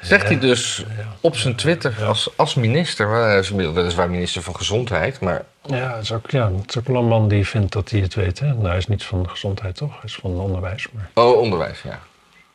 Zegt 0.00 0.28
hij 0.28 0.38
dus 0.38 0.84
op 1.20 1.36
zijn 1.36 1.54
Twitter 1.54 2.04
als, 2.04 2.30
als 2.36 2.54
minister, 2.54 3.36
is 3.38 3.50
weliswaar 3.50 4.10
minister 4.10 4.42
van 4.42 4.56
Gezondheid, 4.56 5.20
maar 5.20 5.44
ja, 5.66 5.94
het 5.94 6.02
is 6.02 6.12
ook, 6.12 6.30
ja, 6.30 6.52
het 6.52 6.68
is 6.68 6.78
ook 6.78 6.86
wel 6.86 6.96
een 6.96 7.08
man 7.08 7.28
die 7.28 7.46
vindt 7.46 7.72
dat 7.72 7.90
hij 7.90 8.00
het 8.00 8.14
weet. 8.14 8.38
Hè? 8.38 8.46
Nou, 8.46 8.66
hij 8.66 8.76
is 8.76 8.86
niet 8.86 9.04
van 9.04 9.22
de 9.22 9.28
gezondheid, 9.28 9.76
toch? 9.76 9.92
Hij 9.92 10.04
is 10.04 10.14
van 10.14 10.30
onderwijs, 10.30 10.88
maar... 10.92 11.10
Oh, 11.14 11.38
onderwijs, 11.38 11.82
ja. 11.82 12.00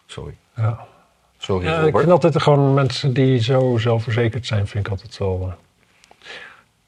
Sorry. 0.06 0.36
Ja. 0.56 0.86
Sorry, 1.38 1.66
Ja, 1.66 1.80
ik 1.80 1.98
vind 1.98 2.12
altijd 2.12 2.42
gewoon 2.42 2.74
mensen 2.74 3.14
die 3.14 3.42
zo 3.42 3.78
zelfverzekerd 3.78 4.46
zijn, 4.46 4.68
vind 4.68 4.86
ik 4.86 4.92
altijd 4.92 5.18
wel. 5.18 5.54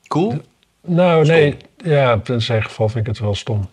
Cool. 0.08 0.41
Nou, 0.82 1.26
nee, 1.26 1.58
ja, 1.78 2.22
in 2.26 2.41
zijn 2.41 2.63
geval 2.63 2.89
vind 2.89 3.08
ik 3.08 3.13
het 3.13 3.20
wel 3.20 3.36
stom. 3.36 3.70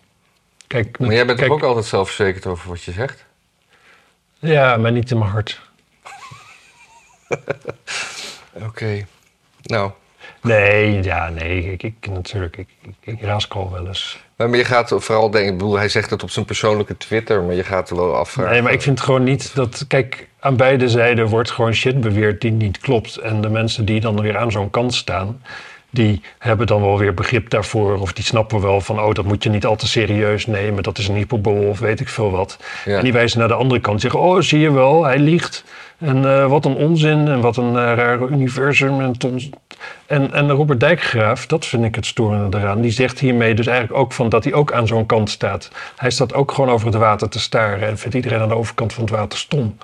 Kijk, 0.66 0.98
Maar 0.98 1.12
jij 1.12 1.26
bent 1.26 1.38
kijk, 1.38 1.50
toch 1.50 1.60
ook 1.60 1.66
altijd 1.66 1.84
zelfverzekerd 1.84 2.46
over 2.46 2.68
wat 2.68 2.82
je 2.82 2.92
zegt? 2.92 3.24
Ja, 4.38 4.76
maar 4.76 4.92
niet 4.92 5.10
in 5.10 5.18
mijn 5.18 5.30
hart. 5.30 5.60
Oké. 8.68 9.06
Nou, 9.62 9.90
Nee, 10.44 11.02
ja, 11.02 11.28
nee, 11.28 11.72
ik, 11.72 11.82
ik 11.82 11.94
natuurlijk, 12.10 12.56
ik, 12.56 12.68
ik, 12.82 12.94
ik 13.00 13.22
raaskal 13.22 13.70
wel 13.72 13.86
eens. 13.86 14.20
maar 14.36 14.56
je 14.56 14.64
gaat 14.64 14.94
vooral 14.96 15.30
denken, 15.30 15.52
ik 15.52 15.58
bedoel, 15.58 15.76
hij 15.76 15.88
zegt 15.88 16.10
het 16.10 16.22
op 16.22 16.30
zijn 16.30 16.44
persoonlijke 16.44 16.96
Twitter, 16.96 17.42
maar 17.42 17.54
je 17.54 17.64
gaat 17.64 17.90
er 17.90 17.96
wel 17.96 18.16
afvragen. 18.16 18.52
Nee, 18.52 18.62
maar 18.62 18.72
ik 18.72 18.82
vind 18.82 19.00
gewoon 19.00 19.22
niet 19.22 19.54
dat, 19.54 19.84
kijk, 19.88 20.28
aan 20.40 20.56
beide 20.56 20.88
zijden 20.88 21.26
wordt 21.26 21.50
gewoon 21.50 21.74
shit 21.74 22.00
beweerd 22.00 22.40
die 22.40 22.50
niet 22.50 22.78
klopt. 22.78 23.16
En 23.16 23.40
de 23.40 23.48
mensen 23.48 23.84
die 23.84 24.00
dan 24.00 24.20
weer 24.20 24.36
aan 24.36 24.52
zo'n 24.52 24.70
kant 24.70 24.94
staan, 24.94 25.42
die 25.94 26.22
hebben 26.38 26.66
dan 26.66 26.80
wel 26.80 26.98
weer 26.98 27.14
begrip 27.14 27.50
daarvoor. 27.50 28.00
Of 28.00 28.12
die 28.12 28.24
snappen 28.24 28.60
wel 28.60 28.80
van, 28.80 29.00
oh, 29.00 29.14
dat 29.14 29.24
moet 29.24 29.42
je 29.42 29.50
niet 29.50 29.66
al 29.66 29.76
te 29.76 29.88
serieus 29.88 30.46
nemen. 30.46 30.82
Dat 30.82 30.98
is 30.98 31.08
een 31.08 31.14
hyperbol 31.14 31.68
of 31.68 31.78
weet 31.78 32.00
ik 32.00 32.08
veel 32.08 32.30
wat. 32.30 32.58
Ja. 32.84 32.96
En 32.96 33.02
die 33.02 33.12
wijzen 33.12 33.38
naar 33.38 33.48
de 33.48 33.54
andere 33.54 33.80
kant 33.80 34.00
zeggen, 34.00 34.20
oh, 34.20 34.40
zie 34.40 34.60
je 34.60 34.72
wel, 34.72 35.04
hij 35.04 35.18
liegt. 35.18 35.64
En 35.98 36.24
eh, 36.24 36.46
wat 36.46 36.64
een 36.64 36.74
onzin 36.74 37.28
en 37.28 37.40
wat 37.40 37.56
een 37.56 37.74
raar 37.74 38.28
universum. 38.30 39.14
En, 40.06 40.32
en 40.32 40.50
Robert 40.50 40.80
Dijkgraaf, 40.80 41.46
dat 41.46 41.66
vind 41.66 41.84
ik 41.84 41.94
het 41.94 42.06
storende 42.06 42.58
eraan. 42.58 42.80
Die 42.80 42.90
zegt 42.90 43.18
hiermee 43.18 43.54
dus 43.54 43.66
eigenlijk 43.66 43.98
ook 43.98 44.12
van 44.12 44.28
dat 44.28 44.44
hij 44.44 44.52
ook 44.52 44.72
aan 44.72 44.86
zo'n 44.86 45.06
kant 45.06 45.30
staat. 45.30 45.70
Hij 45.96 46.10
staat 46.10 46.34
ook 46.34 46.52
gewoon 46.52 46.70
over 46.70 46.86
het 46.86 46.96
water 46.96 47.28
te 47.28 47.40
staren 47.40 47.88
en 47.88 47.98
vindt 47.98 48.16
iedereen 48.16 48.40
aan 48.40 48.48
de 48.48 48.56
overkant 48.56 48.92
van 48.92 49.04
het 49.04 49.12
water 49.12 49.38
stom. 49.38 49.76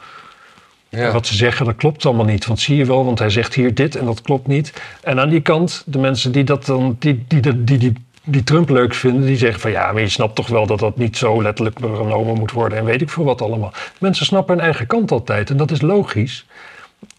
Ja. 0.90 1.12
Wat 1.12 1.26
ze 1.26 1.35
zeggen, 1.35 1.66
dat 1.66 1.76
klopt 1.76 2.07
allemaal 2.07 2.24
niet. 2.24 2.46
Want 2.46 2.61
zie 2.61 2.76
je 2.76 2.85
wel, 2.85 3.05
want 3.05 3.18
hij 3.18 3.31
zegt 3.31 3.55
hier 3.55 3.74
dit 3.74 3.96
en 3.96 4.05
dat 4.05 4.22
klopt 4.22 4.46
niet. 4.46 4.72
En 5.03 5.20
aan 5.20 5.29
die 5.29 5.40
kant, 5.40 5.83
de 5.87 5.98
mensen 5.98 6.33
die, 6.33 6.44
dat 6.44 6.66
dan, 6.66 6.96
die, 6.98 7.24
die, 7.29 7.40
die, 7.40 7.64
die, 7.64 7.79
die, 7.79 7.92
die 8.24 8.44
Trump 8.44 8.68
leuk 8.68 8.94
vinden, 8.94 9.26
die 9.26 9.37
zeggen 9.37 9.61
van 9.61 9.70
ja, 9.70 9.92
maar 9.92 10.03
je 10.03 10.09
snapt 10.09 10.35
toch 10.35 10.46
wel 10.46 10.66
dat 10.66 10.79
dat 10.79 10.96
niet 10.96 11.16
zo 11.16 11.42
letterlijk 11.42 11.79
genomen 11.79 12.38
moet 12.38 12.53
worden 12.53 12.79
en 12.79 12.85
weet 12.85 13.00
ik 13.00 13.11
veel 13.11 13.24
wat 13.24 13.42
allemaal. 13.42 13.72
Mensen 13.98 14.26
snappen 14.26 14.55
hun 14.55 14.64
eigen 14.64 14.87
kant 14.87 15.11
altijd 15.11 15.50
en 15.50 15.57
dat 15.57 15.70
is 15.70 15.81
logisch. 15.81 16.46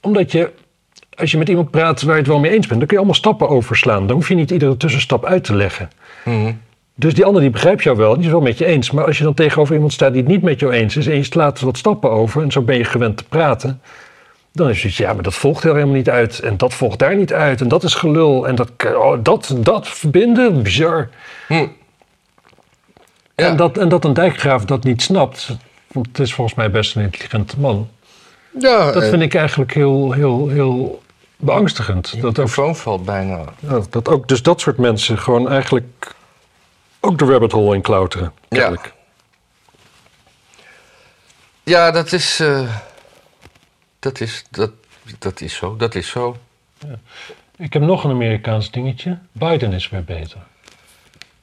Omdat 0.02 0.32
je, 0.32 0.52
als 1.18 1.32
je 1.32 1.38
met 1.38 1.50
iemand 1.50 1.72
praat 1.72 2.02
waar 2.02 2.14
je 2.14 2.20
het 2.20 2.30
wel 2.30 2.40
mee 2.40 2.52
eens 2.52 2.68
bent, 2.68 2.80
dan 2.80 2.88
kun 2.88 2.98
je 2.98 3.04
allemaal 3.04 3.16
stappen 3.16 3.50
overslaan. 3.50 4.08
Dan 4.08 4.16
hoef 4.16 4.28
je 4.28 4.36
niet 4.36 4.52
iedere 4.52 4.78
tussenstap 4.78 5.26
uit 5.26 5.44
te 5.44 5.56
leggen. 5.56 5.90
Mhm. 6.26 6.52
Dus 7.02 7.14
die 7.14 7.26
ander 7.26 7.42
die 7.42 7.50
begrijpt 7.50 7.84
jou 7.84 7.98
wel, 7.98 8.16
die 8.16 8.26
is 8.26 8.32
wel 8.32 8.42
met 8.42 8.58
je 8.58 8.66
eens. 8.66 8.92
Maar 8.92 9.06
als 9.06 9.18
je 9.18 9.24
dan 9.24 9.34
tegenover 9.34 9.74
iemand 9.74 9.94
staat 9.94 10.14
die 10.14 10.22
het 10.22 10.32
niet 10.32 10.42
met 10.42 10.60
jou 10.60 10.72
eens 10.72 10.98
is... 10.98 11.08
en 11.08 11.16
je 11.16 11.24
slaat 11.24 11.60
wat 11.60 11.78
stappen 11.78 12.12
over 12.12 12.42
en 12.42 12.52
zo 12.52 12.62
ben 12.62 12.78
je 12.78 12.84
gewend 12.84 13.18
te 13.18 13.24
praten... 13.24 13.82
dan 14.52 14.70
is 14.70 14.84
het 14.84 14.96
ja, 14.96 15.14
maar 15.14 15.24
dat 15.24 15.34
volgt 15.34 15.64
er 15.64 15.74
helemaal 15.74 15.96
niet 15.96 16.10
uit. 16.10 16.40
En 16.40 16.58
dat 16.58 16.74
volgt 16.74 17.00
daar 17.00 17.16
niet 17.16 17.34
uit. 17.34 17.62
En 17.62 17.68
dat 17.68 17.84
is 17.84 17.94
gelul. 17.94 18.48
En 18.48 18.56
dat, 18.56 18.72
oh, 18.96 19.18
dat, 19.24 19.56
dat 19.58 19.88
verbinden, 19.88 20.64
bizar. 20.64 21.10
Hm. 21.48 21.54
Ja. 21.54 21.68
En, 23.36 23.56
dat, 23.56 23.78
en 23.78 23.90
dat 23.90 24.06
een 24.06 24.14
dijkgraaf 24.14 24.66
dat 24.66 24.84
niet 24.84 25.02
snapt... 25.02 25.58
want 25.88 26.08
het 26.08 26.20
is 26.20 26.34
volgens 26.34 26.58
mij 26.58 26.72
best 26.72 26.96
een 26.96 27.02
intelligente 27.02 27.60
man... 27.60 27.90
ja, 28.60 28.92
dat 28.92 29.04
eh, 29.04 29.10
vind 29.10 29.22
ik 29.22 29.36
eigenlijk 29.36 29.74
heel, 29.74 30.12
heel, 30.12 30.48
heel 30.48 31.02
beangstigend. 31.38 32.22
Dat 32.22 32.40
ook, 32.40 32.76
valt 32.76 33.06
bijna. 33.06 33.44
ja, 33.60 33.80
dat 33.90 34.10
ook 34.10 34.28
dus 34.28 34.42
dat 34.42 34.62
soort 34.62 34.78
mensen 34.78 35.18
gewoon 35.18 35.50
eigenlijk... 35.50 36.20
ook 37.02 37.18
de 37.18 37.26
rabbit 37.26 37.52
hole 37.52 37.76
in 37.76 37.82
klauteren. 37.82 38.34
Ja. 38.50 38.58
kennelijk. 38.58 38.94
Ja, 41.64 41.92
dat 41.92 42.12
is, 42.12 42.40
eh, 42.40 42.76
dat 44.00 44.20
is, 44.20 44.46
dat, 44.50 44.72
dat 45.20 45.42
is 45.42 45.56
zo, 45.56 45.76
dat 45.76 45.96
is 45.96 46.10
zo. 46.10 46.38
Ik 47.58 47.74
heb 47.74 47.82
nog 47.82 48.04
een 48.04 48.12
Amerikaans 48.12 48.72
dingetje. 48.72 49.18
Biden 49.32 49.74
is 49.74 49.90
weer 49.90 50.04
beter. 50.04 50.40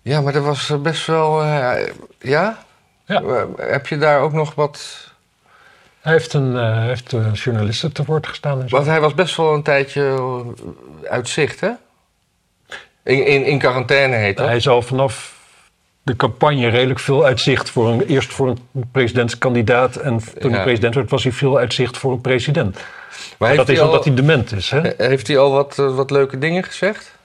Ja, 0.03 0.21
maar 0.21 0.35
er 0.35 0.42
was 0.42 0.71
eh, 0.71 0.81
best 0.81 1.07
wel, 1.07 1.42
eh, 1.42 1.92
ja? 2.18 2.64
Ja. 3.05 3.47
Heb 3.57 3.87
je 3.87 3.99
daar 3.99 4.21
ook 4.21 4.33
nog 4.33 4.55
wat... 4.55 5.07
Hij 6.01 6.12
heeft 6.12 6.33
een 6.33 6.55
hij 6.55 6.87
heeft 6.87 7.12
een 7.12 7.33
journalisten 7.33 7.92
te 7.92 8.05
woord 8.05 8.27
gestaan. 8.27 8.61
En 8.61 8.68
zo. 8.68 8.77
Want 8.77 8.88
hij 8.88 9.01
was 9.01 9.14
best 9.14 9.37
wel 9.37 9.55
een 9.55 9.62
tijdje 9.62 10.44
uit 11.05 11.29
zicht, 11.29 11.61
hè? 11.61 11.71
In, 13.03 13.27
in, 13.27 13.44
in 13.44 13.59
quarantaine 13.59 14.16
heet 14.16 14.37
dat. 14.37 14.47
Hij 14.47 14.57
is 14.57 14.68
al 14.68 14.83
vanaf 14.83 15.38
de 16.09 16.16
campagne 16.16 16.68
redelijk 16.68 16.99
veel 16.99 17.25
uitzicht 17.25 17.71
voor 17.71 17.88
een, 17.88 18.01
eerst 18.07 18.33
voor 18.33 18.49
een 18.49 18.90
presidentskandidaat. 18.92 19.97
En 19.97 20.21
toen 20.38 20.51
Ja. 20.51 20.57
hij 20.57 20.64
president 20.64 20.94
werd, 20.94 21.11
was 21.11 21.23
hij 21.23 21.33
veel 21.33 21.59
uitzicht 21.59 21.97
voor 21.97 22.12
een 22.12 22.21
president. 22.21 22.79
Maar 23.38 23.57
dat 23.57 23.68
is 23.68 23.81
al, 23.81 23.87
omdat 23.87 24.05
hij 24.05 24.14
dement 24.14 24.53
is. 24.53 24.71
Hè? 24.71 24.81
heeft 24.97 25.27
hij 25.27 25.38
al 25.38 25.51
wat, 25.51 25.79
eh, 25.79 25.94
wat 25.94 26.11
leuke 26.11 26.38
dingen 26.38 26.64
gezegd? 26.64 27.16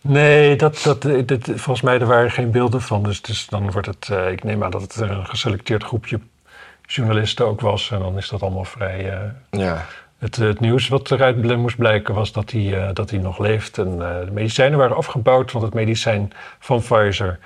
Nee, 0.00 0.56
dat, 0.56 0.80
dat, 0.84 1.04
eh, 1.04 1.26
dit, 1.26 1.44
volgens 1.44 1.80
mij 1.80 2.00
er 2.00 2.06
waren 2.06 2.30
geen 2.30 2.50
beelden 2.50 2.80
van. 2.80 3.02
Dus, 3.02 3.22
dus 3.22 3.46
dan 3.46 3.70
wordt 3.70 3.86
het, 3.86 4.08
eh, 4.10 4.30
ik 4.30 4.44
neem 4.44 4.64
aan 4.64 4.70
dat 4.70 4.82
het 4.82 4.96
een 4.96 5.26
geselecteerd 5.26 5.84
groepje 5.84 6.20
journalisten 6.82 7.46
ook 7.46 7.60
was. 7.60 7.90
En 7.90 7.98
dan 7.98 8.16
is 8.16 8.28
dat 8.28 8.42
allemaal 8.42 8.64
vrij. 8.64 9.12
Ja. 9.50 9.86
Het, 10.18 10.36
het 10.36 10.60
nieuws 10.60 10.88
wat 10.88 11.10
eruit 11.10 11.56
moest 11.56 11.76
blijken 11.76 12.14
was 12.14 12.32
dat 12.32 12.50
hij, 12.50 12.92
dat 12.92 13.10
hij 13.10 13.18
nog 13.18 13.38
leeft. 13.38 13.78
En 13.78 13.98
de 13.98 14.28
medicijnen 14.32 14.78
waren 14.78 14.96
afgebouwd, 14.96 15.52
want 15.52 15.64
het 15.64 15.74
medicijn 15.74 16.32
van 16.58 16.80
Pfizer 16.80 17.38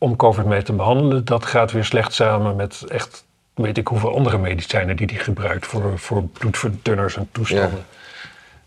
om 0.00 0.16
COVID 0.16 0.44
mee 0.44 0.62
te 0.62 0.72
behandelen, 0.72 1.24
dat 1.24 1.46
gaat 1.46 1.72
weer 1.72 1.84
slecht 1.84 2.12
samen 2.12 2.56
met 2.56 2.84
echt 2.88 3.24
weet 3.54 3.78
ik 3.78 3.86
hoeveel 3.86 4.16
andere 4.16 4.38
medicijnen 4.38 4.96
die 4.96 5.06
hij 5.06 5.18
gebruikt 5.18 5.66
voor, 5.66 5.98
voor 5.98 6.22
bloedverdunners 6.22 7.16
en 7.16 7.28
toestanden. 7.32 7.84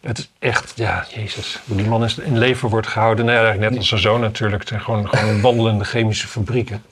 Het 0.02 0.18
is 0.18 0.30
echt, 0.40 0.74
ja, 0.76 1.06
jezus. 1.10 1.60
Hoe 1.66 1.78
die 1.78 1.88
man 1.88 2.04
is 2.04 2.18
in 2.18 2.38
leven 2.38 2.70
wordt 2.70 2.88
gehouden. 2.88 3.26
Nou 3.26 3.38
ja, 3.38 3.44
eigenlijk 3.44 3.72
net 3.72 3.80
als 3.80 3.90
zijn 3.90 4.02
zoon 4.02 4.20
natuurlijk. 4.20 4.60
Het 4.60 4.70
zijn 4.70 4.82
gewoon, 4.82 5.10
gewoon 5.10 5.42
wandelende 5.52 5.84
chemische 5.84 6.28
fabrieken. 6.28 6.84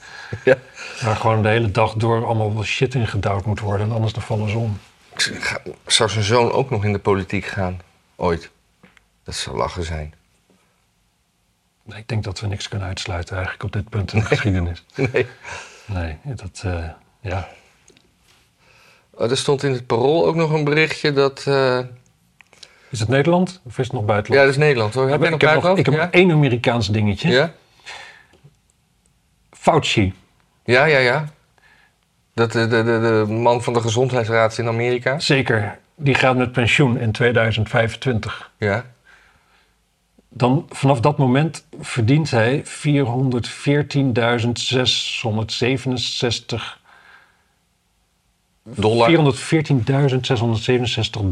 Ja. 0.44 0.56
Waar 1.00 1.16
gewoon 1.16 1.42
de 1.42 1.48
hele 1.48 1.70
dag 1.70 1.94
door 1.94 2.26
allemaal 2.26 2.54
wel 2.54 2.64
shit 2.64 2.94
in 2.94 3.06
gedouwd 3.06 3.44
moet 3.44 3.60
worden. 3.60 3.86
En 3.86 3.92
anders 3.92 4.12
dan 4.12 4.22
vallen 4.22 4.50
ze 4.50 4.58
om. 4.58 4.78
Zou 5.86 6.10
zijn 6.10 6.24
zoon 6.24 6.52
ook 6.52 6.70
nog 6.70 6.84
in 6.84 6.92
de 6.92 6.98
politiek 6.98 7.44
gaan? 7.44 7.80
Ooit. 8.16 8.50
Dat 9.24 9.34
zou 9.34 9.56
lachen 9.56 9.84
zijn. 9.84 10.14
Nee, 11.84 11.98
Ik 11.98 12.08
denk 12.08 12.24
dat 12.24 12.40
we 12.40 12.46
niks 12.46 12.68
kunnen 12.68 12.88
uitsluiten 12.88 13.34
eigenlijk 13.36 13.64
op 13.64 13.72
dit 13.72 13.88
punt 13.88 14.12
in 14.12 14.18
de 14.18 14.24
geschiedenis. 14.34 14.84
Nee. 14.94 15.26
Nee, 15.86 16.16
dat, 16.24 16.62
eh, 16.64 16.84
ja. 17.20 17.48
Oh, 19.10 19.30
er 19.30 19.36
stond 19.36 19.62
in 19.62 19.72
het 19.72 19.86
parool 19.86 20.26
ook 20.26 20.34
nog 20.34 20.50
een 20.52 20.64
berichtje 20.64 21.12
dat... 21.12 21.44
eh, 21.46 21.78
Is 22.90 23.00
het 23.00 23.08
Nederland 23.08 23.60
of 23.64 23.78
is 23.78 23.84
het 23.84 23.92
nog 23.92 24.00
Ja, 24.02 24.06
buitenland? 24.06 24.44
dat 24.46 24.54
is 24.54 24.60
Nederland 24.62 24.94
hoor. 24.94 25.08
Heb 25.08 25.20
nog 25.20 25.28
ik 25.32 25.40
heb, 25.40 25.62
nog, 25.62 25.78
ik 25.78 25.84
heb 25.86 25.94
ja? 25.94 26.10
één 26.10 26.30
Amerikaans 26.32 26.88
dingetje. 26.88 27.28
Ja? 27.28 27.52
Fauci. 29.50 30.14
Ja, 30.64 30.84
ja, 30.84 30.98
ja. 30.98 31.24
Dat, 32.34 32.52
de, 32.52 32.66
de, 32.66 32.82
de, 32.84 33.24
de 33.26 33.32
man 33.32 33.62
van 33.62 33.72
de 33.72 33.80
gezondheidsraad 33.80 34.58
in 34.58 34.66
Amerika. 34.68 35.18
Zeker. 35.18 35.78
Die 35.96 36.14
gaat 36.14 36.36
met 36.36 36.52
pensioen 36.52 36.98
in 36.98 37.12
2025. 37.12 38.50
Ja. 38.56 38.84
Dan 40.34 40.66
vanaf 40.70 41.00
dat 41.00 41.18
moment 41.18 41.66
verdient 41.80 42.30
hij 42.30 42.64
414.667 42.64 42.68
Dollar. 48.64 49.10
414.667 49.10 49.14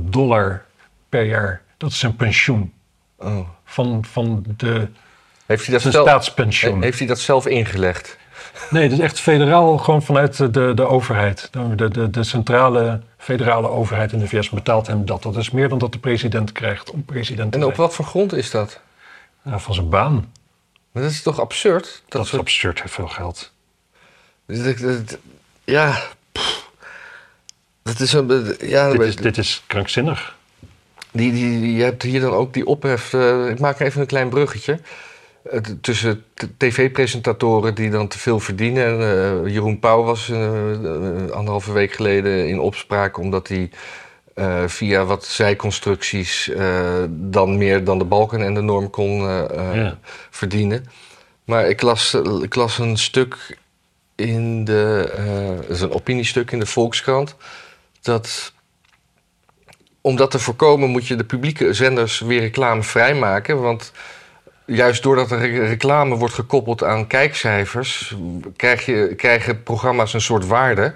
dollar 0.02 0.64
per 1.08 1.24
jaar. 1.24 1.62
Dat 1.76 1.90
is 1.90 1.98
zijn 1.98 2.16
pensioen. 2.16 2.72
Oh. 3.18 3.48
Van, 3.64 4.04
van 4.04 4.44
de, 4.56 4.88
Heeft, 5.46 5.64
hij 5.64 5.72
dat 5.72 5.80
zijn 5.80 5.92
zelf, 5.92 6.08
staatspensioen. 6.08 6.82
heeft 6.82 6.98
hij 6.98 7.06
dat 7.06 7.18
zelf 7.18 7.46
ingelegd? 7.46 8.18
Nee, 8.70 8.82
het 8.82 8.92
is 8.92 8.98
echt 8.98 9.20
federaal, 9.20 9.78
gewoon 9.78 10.02
vanuit 10.02 10.36
de, 10.36 10.74
de, 10.74 10.86
overheid. 10.86 11.48
De, 11.76 11.88
de, 11.88 12.10
de 12.10 12.24
centrale 12.24 13.00
federale 13.16 13.68
overheid 13.68 14.12
in 14.12 14.18
de 14.18 14.28
VS 14.28 14.50
betaalt 14.50 14.86
hem 14.86 15.06
dat. 15.06 15.22
Dat 15.22 15.36
is 15.36 15.50
meer 15.50 15.68
dan 15.68 15.78
dat 15.78 15.92
de 15.92 15.98
president 15.98 16.52
krijgt 16.52 16.90
om 16.90 17.04
president 17.04 17.52
te 17.52 17.58
En 17.58 17.64
op 17.64 17.74
zijn. 17.74 17.86
wat 17.86 17.96
voor 17.96 18.04
grond 18.04 18.32
is 18.32 18.50
dat? 18.50 18.80
Ja, 19.44 19.58
van 19.58 19.74
zijn 19.74 19.88
baan. 19.88 20.32
Maar 20.92 21.02
dat 21.02 21.12
is 21.12 21.22
toch 21.22 21.40
absurd? 21.40 21.84
Dat, 21.84 22.02
Dat 22.08 22.22
is 22.22 22.28
soort- 22.28 22.42
absurd 22.42 22.82
veel 22.84 23.08
geld. 23.08 23.52
dat- 24.46 25.18
Ja. 25.64 26.02
pff. 26.32 26.68
Dat 27.82 28.00
is 28.00 28.12
een. 28.12 28.56
Ja, 28.60 28.90
Dit 28.90 29.00
is, 29.00 29.16
dit 29.16 29.38
is 29.38 29.62
krankzinnig. 29.66 30.36
Die, 31.12 31.32
die, 31.32 31.72
je 31.74 31.82
hebt 31.82 32.02
hier 32.02 32.20
dan 32.20 32.32
ook 32.32 32.54
die 32.54 32.66
ophef. 32.66 33.12
eh, 33.14 33.48
ik 33.48 33.58
maak 33.58 33.80
even 33.80 34.00
een 34.00 34.06
klein 34.06 34.28
bruggetje. 34.28 34.80
Tussen 35.80 36.24
tv-presentatoren 36.56 37.74
die 37.74 37.90
dan 37.90 38.08
te 38.08 38.18
veel 38.18 38.40
verdienen. 38.40 38.86
En, 38.86 39.00
eh, 39.46 39.52
Jeroen 39.52 39.78
Pauw 39.78 40.02
was 40.02 40.28
eh, 40.28 40.40
anderhalve 41.30 41.72
week 41.72 41.92
geleden 41.92 42.48
in 42.48 42.60
opspraak 42.60 43.18
omdat 43.18 43.48
hij 43.48 43.70
eh, 44.40 44.62
via 44.66 45.04
wat 45.04 45.24
zijconstructies 45.24 46.48
eh, 46.48 47.04
dan 47.08 47.58
meer 47.58 47.84
dan 47.84 47.98
de 47.98 48.04
balken 48.04 48.42
en 48.42 48.54
de 48.54 48.60
norm 48.60 48.90
kon 48.90 49.28
eh, 49.28 49.74
Ja. 49.74 49.98
verdienen. 50.30 50.84
Maar 51.44 51.68
ik 51.68 51.82
las, 51.82 52.14
ik 52.42 52.54
las 52.54 52.78
een 52.78 52.96
stuk 52.96 53.58
in 54.14 54.64
de. 54.64 55.12
dat 55.60 55.70
is 55.76 55.80
een 55.80 55.92
opiniestuk 55.92 56.50
in 56.50 56.58
de 56.58 56.66
Volkskrant. 56.66 57.36
Dat 58.02 58.52
om 60.00 60.16
dat 60.16 60.30
te 60.30 60.38
voorkomen 60.38 60.88
moet 60.88 61.06
je 61.06 61.16
de 61.16 61.24
publieke 61.24 61.72
zenders 61.72 62.20
weer 62.20 62.40
reclamevrij 62.40 63.14
maken. 63.14 63.60
Want 63.60 63.92
juist 64.66 65.02
doordat 65.02 65.30
er 65.30 65.38
re- 65.38 65.66
reclame 65.66 66.14
wordt 66.16 66.34
gekoppeld 66.34 66.84
aan 66.84 67.06
kijkcijfers, 67.06 68.14
krijg 68.56 68.86
je, 68.86 69.14
krijgen 69.16 69.62
programma's 69.62 70.14
een 70.14 70.20
soort 70.20 70.46
waarde. 70.46 70.94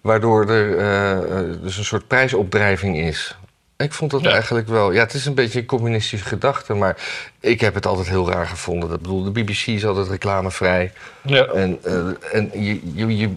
Waardoor 0.00 0.50
er 0.50 0.78
eh, 0.78 1.12
eh, 1.38 1.56
dus 1.62 1.76
een 1.76 1.84
soort 1.84 2.06
prijsopdrijving 2.06 2.98
is. 2.98 3.36
Ik 3.76 3.92
vond 3.92 4.10
dat 4.10 4.20
Ja. 4.22 4.30
eigenlijk 4.30 4.68
wel. 4.68 4.92
Ja, 4.92 5.00
het 5.00 5.14
is 5.14 5.26
een 5.26 5.34
beetje 5.34 5.58
een 5.58 5.66
communistische 5.66 6.26
gedachte, 6.26 6.74
maar 6.74 6.96
ik 7.40 7.60
heb 7.60 7.74
het 7.74 7.86
altijd 7.86 8.08
heel 8.08 8.30
raar 8.30 8.46
gevonden. 8.46 8.88
Dat 8.88 9.02
bedoel, 9.02 9.24
de 9.24 9.30
BBC 9.42 9.66
is 9.66 9.86
altijd 9.86 10.08
reclamevrij. 10.08 10.92
Ja. 11.22 11.44
En, 11.46 11.78
eh, 11.84 12.08
en 12.32 12.50
je, 12.64 12.80
je, 12.94 13.16
je, 13.16 13.30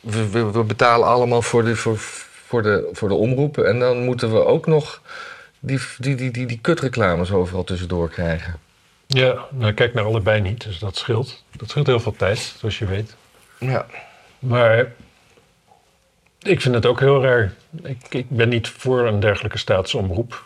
we, 0.00 0.50
we- 0.50 0.62
betalen 0.64 1.08
allemaal 1.08 1.42
voor 1.42 1.64
de, 1.64 1.76
voor, 1.76 1.98
voor, 2.46 2.62
de, 2.62 2.88
voor 2.92 3.08
de 3.08 3.14
omroepen. 3.14 3.66
En 3.68 3.78
dan 3.78 4.04
moeten 4.04 4.32
we 4.32 4.44
ook 4.44 4.66
nog 4.66 5.02
die, 5.60 5.80
die, 5.98 6.14
die, 6.14 6.30
die, 6.30 6.46
die 6.46 6.58
kutreclames 6.62 7.32
overal 7.32 7.64
tussendoor 7.64 8.08
krijgen. 8.10 8.54
ja, 9.06 9.46
nou 9.50 9.72
kijk 9.72 9.94
naar 9.94 10.04
allebei 10.04 10.40
niet, 10.40 10.64
dus 10.64 10.78
dat 10.78 10.96
scheelt. 10.96 11.44
Dat 11.56 11.70
scheelt 11.70 11.86
heel 11.86 12.00
veel 12.00 12.16
tijd, 12.16 12.38
zoals 12.58 12.78
je 12.78 12.86
weet. 12.86 13.14
Ja. 13.58 13.86
Maar 14.38 14.92
ik 16.42 16.60
vind 16.60 16.74
het 16.74 16.86
ook 16.86 17.00
heel 17.00 17.22
raar. 17.22 17.52
Ik, 17.82 17.96
ik 18.10 18.26
ben 18.30 18.48
niet 18.48 18.68
voor 18.68 19.06
een 19.06 19.20
dergelijke 19.20 19.58
staatsomroep. 19.58 20.44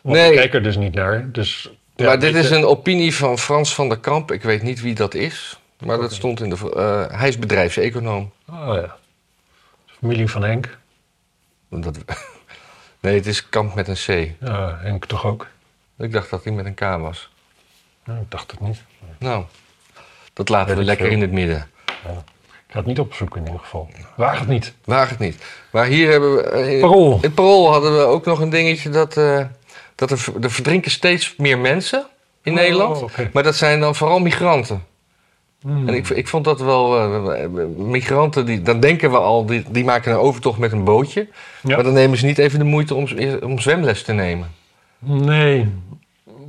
Want 0.00 0.16
Nee. 0.16 0.30
ik 0.30 0.36
kijk 0.36 0.54
er 0.54 0.62
dus 0.62 0.76
niet 0.76 0.94
naar. 0.94 1.30
Dus, 1.32 1.70
ja, 1.96 2.04
maar 2.06 2.18
dit 2.18 2.34
is 2.34 2.50
een 2.50 2.64
opinie 2.64 3.14
van 3.14 3.38
Frans 3.38 3.74
van 3.74 3.88
der 3.88 3.98
Kamp. 3.98 4.32
Ik 4.32 4.42
weet 4.42 4.62
niet 4.62 4.80
wie 4.80 4.94
dat 4.94 5.14
is. 5.14 5.60
Maar 5.78 5.96
dat 5.98 6.12
stond 6.12 6.40
in 6.40 6.50
de. 6.50 6.72
eh, 6.74 7.18
hij 7.18 7.28
is 7.28 7.38
bedrijfseconoom. 7.38 8.32
Oh 8.50 8.74
ja. 8.74 8.96
Familie 9.86 10.28
van 10.28 10.42
Henk. 10.42 10.78
Dat, 11.68 11.98
nee, 13.00 13.14
het 13.14 13.26
is 13.26 13.48
Kamp 13.48 13.74
met 13.74 13.88
een 13.88 13.94
C. 13.94 14.34
Ja, 14.46 14.78
Henk 14.82 15.04
toch 15.06 15.24
ook? 15.26 15.46
Ik 15.98 16.12
dacht 16.12 16.30
dat 16.30 16.44
hij 16.44 16.52
met 16.52 16.64
een 16.66 16.74
K 16.74 16.80
was. 16.80 17.30
Ja, 18.04 18.12
ik 18.16 18.30
dacht 18.30 18.50
het 18.50 18.60
niet. 18.60 18.82
Nou, 19.18 19.44
dat 20.32 20.48
laten 20.48 20.76
we 20.76 20.84
lekker 20.84 21.06
veel. 21.06 21.14
in 21.14 21.20
het 21.20 21.32
midden. 21.32 21.70
Ik 21.86 22.08
ga 22.72 22.78
het 22.78 22.86
niet 22.86 22.98
opzoeken 23.00 23.40
in 23.40 23.46
ieder 23.46 23.60
geval. 23.60 23.88
Waag 24.16 24.38
het 24.38 24.48
niet. 24.48 24.72
Waag 24.84 25.08
het 25.08 25.18
niet. 25.18 25.44
Maar 25.70 25.86
hier 25.86 26.10
hebben 26.10 26.34
we. 26.34 26.42
eh, 26.42 26.80
Parool. 26.80 27.18
In 27.22 27.34
Parool 27.34 27.70
hadden 27.72 27.96
we 27.96 28.02
ook 28.04 28.24
nog 28.24 28.40
een 28.40 28.50
dingetje 28.50 28.88
dat, 28.90 29.16
eh, 29.16 29.44
dat 29.94 30.10
er, 30.10 30.24
er 30.40 30.50
verdrinken 30.50 30.90
steeds 30.90 31.34
meer 31.36 31.58
mensen 31.58 32.06
in 32.42 32.52
Oh, 32.52 32.58
Nederland. 32.58 33.04
Maar 33.32 33.42
dat 33.42 33.56
zijn 33.56 33.80
dan 33.80 33.94
vooral 33.94 34.18
migranten. 34.18 34.84
Hmm. 35.60 35.88
En 35.88 35.94
ik, 35.94 36.08
ik 36.08 36.28
vond 36.28 36.44
dat 36.44 36.60
wel. 36.60 36.98
eh, 37.34 37.46
migranten, 37.76 38.46
die, 38.46 38.62
dan 38.62 38.80
denken 38.80 39.10
we 39.10 39.18
al, 39.18 39.46
die, 39.46 39.64
die 39.70 39.84
maken 39.84 40.12
een 40.12 40.18
overtocht 40.18 40.58
met 40.58 40.72
een 40.72 40.84
bootje. 40.84 41.28
Ja. 41.62 41.74
Maar 41.74 41.84
dan 41.84 41.92
nemen 41.92 42.18
ze 42.18 42.26
niet 42.26 42.38
even 42.38 42.58
de 42.58 42.64
moeite 42.64 42.94
om, 42.94 43.06
om 43.42 43.58
zwemles 43.58 44.02
te 44.02 44.12
nemen. 44.12 44.50
Nee. 44.98 45.58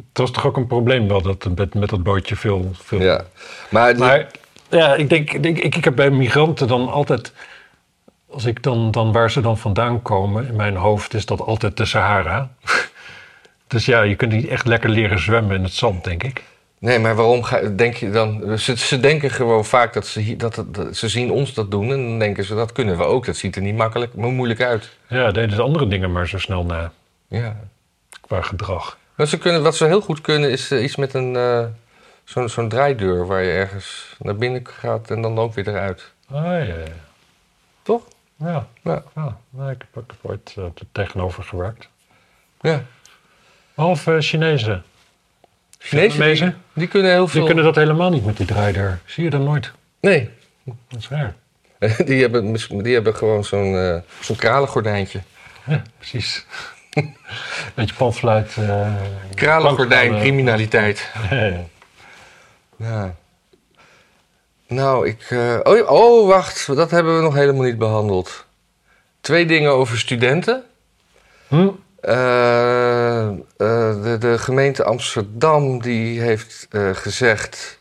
Het 0.09 0.17
was 0.21 0.31
toch 0.31 0.45
ook 0.45 0.57
een 0.57 0.67
probleem 0.67 1.07
wel 1.07 1.21
dat 1.21 1.47
met, 1.55 1.73
met 1.73 1.89
dat 1.89 2.03
bootje 2.03 2.35
veel... 2.35 2.71
veel 2.73 3.01
Ja. 3.01 3.25
Maar, 3.69 3.97
Maar 3.97 4.27
ja, 4.73 4.95
ik 4.95 5.09
denk, 5.09 5.31
ik, 5.31 5.45
ik, 5.57 5.75
ik 5.75 5.83
heb 5.83 5.95
bij 5.95 6.09
migranten 6.09 6.67
dan 6.67 6.91
altijd... 6.91 7.33
Als 8.29 8.45
ik 8.45 8.63
dan, 8.63 8.91
dan 8.91 9.11
waar 9.11 9.31
ze 9.31 9.41
dan 9.41 9.57
vandaan 9.57 10.01
komen, 10.01 10.47
in 10.47 10.55
mijn 10.55 10.75
hoofd 10.75 11.13
is 11.13 11.25
dat 11.25 11.41
altijd 11.41 11.77
de 11.77 11.85
Sahara. 11.85 12.49
dus 13.67 13.85
ja, 13.85 14.01
je 14.01 14.15
kunt 14.15 14.31
niet 14.31 14.47
echt 14.47 14.65
lekker 14.65 14.89
leren 14.89 15.19
zwemmen 15.19 15.55
in 15.55 15.63
het 15.63 15.73
zand, 15.73 16.03
denk 16.03 16.23
ik. 16.23 16.43
nee, 16.79 16.99
maar 16.99 17.15
waarom 17.15 17.43
ga, 17.43 17.59
denk 17.61 17.95
je 17.95 18.09
dan. 18.09 18.57
Ze, 18.59 18.77
ze 18.77 18.99
denken 18.99 19.29
gewoon 19.31 19.65
vaak 19.65 19.93
dat 19.93 20.07
ze, 20.07 20.19
hier- 20.19 20.37
dat, 20.37 20.63
dat, 20.67 20.95
ze 20.97 21.07
zien 21.09 21.31
ons 21.31 21.53
dat 21.53 21.71
doen. 21.71 21.91
En 21.91 22.07
dan 22.07 22.19
denken 22.19 22.43
ze 22.43 22.55
dat 22.55 22.71
kunnen 22.71 22.97
we 22.97 23.03
ook. 23.03 23.25
Dat 23.25 23.35
ziet 23.35 23.55
er 23.55 23.61
niet 23.61 23.75
makkelijk, 23.77 24.15
maar 24.15 24.29
moeilijk 24.29 24.61
uit. 24.61 24.89
Ja, 25.07 25.31
deden 25.31 25.55
ze 25.55 25.61
andere 25.61 25.87
dingen 25.87 26.11
maar 26.11 26.27
zo 26.27 26.37
snel 26.39 26.65
na, 26.65 26.91
Ja. 27.27 27.55
qua 28.21 28.41
gedrag. 28.41 28.97
Wat 29.15 29.29
ze, 29.29 29.37
kunnen, 29.37 29.63
wat 29.63 29.75
ze 29.75 29.85
heel 29.85 30.01
goed 30.01 30.21
kunnen 30.21 30.49
is 30.51 30.71
eh, 30.71 30.83
iets 30.83 30.95
met 30.95 31.13
een. 31.13 31.35
eh, 31.35 31.63
zo'n, 32.23 32.49
zo'n 32.49 32.69
draaideur 32.69 33.25
waar 33.27 33.43
je 33.43 33.51
ergens 33.51 34.15
naar 34.19 34.35
binnen 34.35 34.67
gaat 34.67 35.11
en 35.11 35.21
dan 35.21 35.37
ook 35.39 35.53
weer 35.53 35.67
eruit. 35.67 36.11
Ah 36.29 36.43
ja, 36.43 36.57
ja. 36.57 36.73
Toch? 37.81 38.03
Ja, 38.37 38.67
Ja. 38.83 39.03
ja. 39.15 39.37
Nou, 39.49 39.71
ik 39.71 39.81
heb 39.91 40.03
ook 40.03 40.11
ooit 40.21 40.53
eh, 40.57 40.63
er 40.63 40.71
tegenover 40.91 41.43
gewerkt. 41.43 41.87
Ja. 42.61 42.83
Behalve 43.75 44.21
Chinezen. 44.21 44.83
Chinezen 45.79 46.57
die, 46.73 46.87
kunnen 46.87 47.11
heel 47.11 47.27
veel. 47.27 47.39
die 47.39 47.45
kunnen 47.45 47.63
dat 47.63 47.75
helemaal 47.75 48.09
niet 48.09 48.25
met 48.25 48.37
die 48.37 48.45
draaideur. 48.45 48.99
Zie 49.05 49.23
je 49.23 49.29
dat 49.29 49.41
nooit? 49.41 49.71
Nee, 50.01 50.29
Dat 50.63 50.99
is 50.99 51.09
raar. 51.09 51.33
die 52.05 52.21
hebben, 52.21 52.53
die 52.83 52.93
hebben 52.93 53.15
gewoon 53.15 53.43
zo'n, 53.43 53.75
eh 53.77 53.97
zo'n 54.21 54.35
kralengordijntje. 54.35 55.19
Ja, 55.65 55.81
precies. 55.97 56.45
Beetje 57.75 57.95
panfluit. 57.95 58.57
eh, 58.57 58.91
Kralengordijn, 59.35 60.19
criminaliteit. 60.19 61.11
Ja, 61.29 61.51
ja. 62.83 63.15
Nou, 64.67 65.07
ik. 65.07 65.21
eh, 65.29 65.59
oh, 65.63 65.91
oh, 65.91 66.27
wacht, 66.27 66.75
dat 66.75 66.91
hebben 66.91 67.15
we 67.15 67.21
nog 67.21 67.33
helemaal 67.33 67.63
niet 67.63 67.77
behandeld. 67.77 68.45
Twee 69.21 69.45
dingen 69.45 69.71
over 69.71 69.99
studenten. 69.99 70.63
Hm? 71.47 71.69
Eh, 71.99 73.27
eh, 73.27 73.37
de, 73.57 74.15
de 74.19 74.37
gemeente 74.37 74.83
Amsterdam 74.83 75.81
die 75.81 76.21
heeft 76.21 76.67
gezegd 76.93 77.79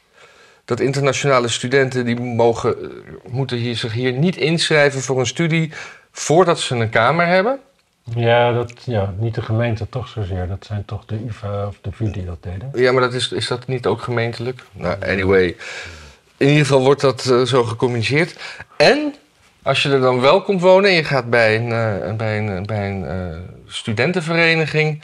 dat 0.64 0.80
internationale 0.80 1.48
studenten 1.48 2.04
die 2.04 2.20
mogen, 2.20 2.76
moeten 3.30 3.56
hier, 3.56 3.76
zich 3.76 3.92
hier 3.92 4.12
niet 4.12 4.36
inschrijven 4.36 5.00
voor 5.00 5.18
een 5.18 5.26
studie 5.26 5.72
voordat 6.12 6.60
ze 6.60 6.74
een 6.74 6.90
kamer 6.90 7.26
hebben. 7.26 7.60
Ja, 8.04 8.52
dat, 8.52 8.72
ja, 8.84 9.14
niet 9.18 9.34
de 9.34 9.42
gemeente 9.42 9.88
toch 9.88 10.08
zozeer. 10.08 10.48
Dat 10.48 10.64
zijn 10.64 10.84
toch 10.84 11.04
de 11.04 11.24
UvA 11.26 11.66
of 11.66 11.78
de 11.80 11.92
VU 11.92 12.10
die 12.10 12.24
dat 12.24 12.42
deden. 12.42 12.70
Ja, 12.74 12.92
maar 12.92 13.02
dat 13.02 13.14
is, 13.14 13.32
is 13.32 13.48
dat 13.48 13.66
niet 13.66 13.86
ook 13.86 14.02
gemeentelijk? 14.02 14.64
Nou, 14.72 14.96
anyway. 15.06 15.56
In 16.36 16.48
ieder 16.48 16.66
geval 16.66 16.82
wordt 16.82 17.00
dat 17.00 17.26
eh, 17.26 17.42
zo 17.42 17.64
gecommuniceerd. 17.64 18.40
En 18.76 19.14
als 19.62 19.82
je 19.82 19.88
er 19.90 20.00
dan 20.00 20.20
wel 20.20 20.42
komt 20.42 20.60
wonen 20.60 20.90
en 20.90 20.96
je 20.96 21.04
gaat 21.04 21.30
bij 21.30 21.56
een, 21.56 21.72
eh, 21.72 22.16
bij 22.16 22.38
een, 22.38 22.66
bij 22.66 22.90
een 22.90 23.06
eh, 23.06 23.38
studentenvereniging. 23.66 25.02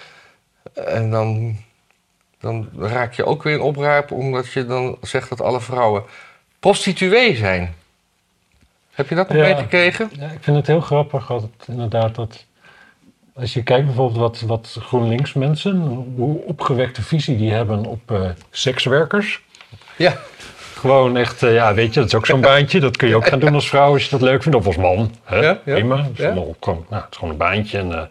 En 0.74 1.10
dan, 1.10 1.56
dan 2.40 2.68
raak 2.78 3.12
je 3.12 3.24
ook 3.24 3.42
weer 3.42 3.54
in 3.54 3.60
opraap 3.60 4.10
omdat 4.10 4.52
je 4.52 4.66
dan 4.66 4.96
zegt 5.02 5.28
dat 5.28 5.40
alle 5.40 5.60
vrouwen 5.60 6.02
prostituee 6.60 7.36
zijn. 7.36 7.74
Heb 8.90 9.08
je 9.08 9.14
dat 9.14 9.28
nog 9.28 9.36
Ja. 9.36 9.42
meegekregen? 9.42 10.10
Ja, 10.12 10.26
ik 10.30 10.38
vind 10.42 10.56
het 10.56 10.66
heel 10.66 10.80
grappig 10.80 11.26
dat 11.26 11.48
inderdaad 11.66 12.14
dat... 12.14 12.46
Als 13.40 13.54
je 13.54 13.62
kijkt 13.62 13.86
bijvoorbeeld 13.86 14.18
wat, 14.18 14.40
wat 14.46 14.76
GroenLinks 14.82 15.32
mensen, 15.32 15.76
hoe 16.16 16.40
opgewekte 16.44 17.02
visie 17.02 17.36
die 17.36 17.52
hebben 17.52 17.84
op 17.84 18.00
eh, 18.10 18.20
sekswerkers. 18.50 19.42
Ja. 19.96 20.16
Gewoon 20.74 21.16
echt, 21.16 21.42
eh, 21.42 21.54
ja, 21.54 21.74
weet 21.74 21.94
je, 21.94 22.00
dat 22.00 22.08
is 22.08 22.14
ook 22.14 22.26
zo'n 22.26 22.40
baantje. 22.40 22.80
Dat 22.80 22.96
kun 22.96 23.08
je 23.08 23.16
ook 23.16 23.26
gaan 23.28 23.38
doen 23.38 23.54
als 23.54 23.68
vrouw 23.68 23.92
als 23.92 24.04
je 24.04 24.10
dat 24.10 24.20
leuk 24.20 24.42
vindt. 24.42 24.58
Of 24.58 24.66
als 24.66 24.76
man. 24.76 25.10
Hè? 25.24 25.36
Ja, 25.36 25.58
ja. 25.64 25.74
Prima. 25.74 25.96
Het 25.96 26.06
is, 26.12 26.18
Ja. 26.18 26.26
allemaal 26.26 26.56
gewoon, 26.60 26.84
nou, 26.90 27.02
het 27.02 27.10
is 27.12 27.16
gewoon 27.16 27.32
een 27.32 27.38
baantje. 27.40 27.78
En 27.78 27.92
eh, 27.92 28.02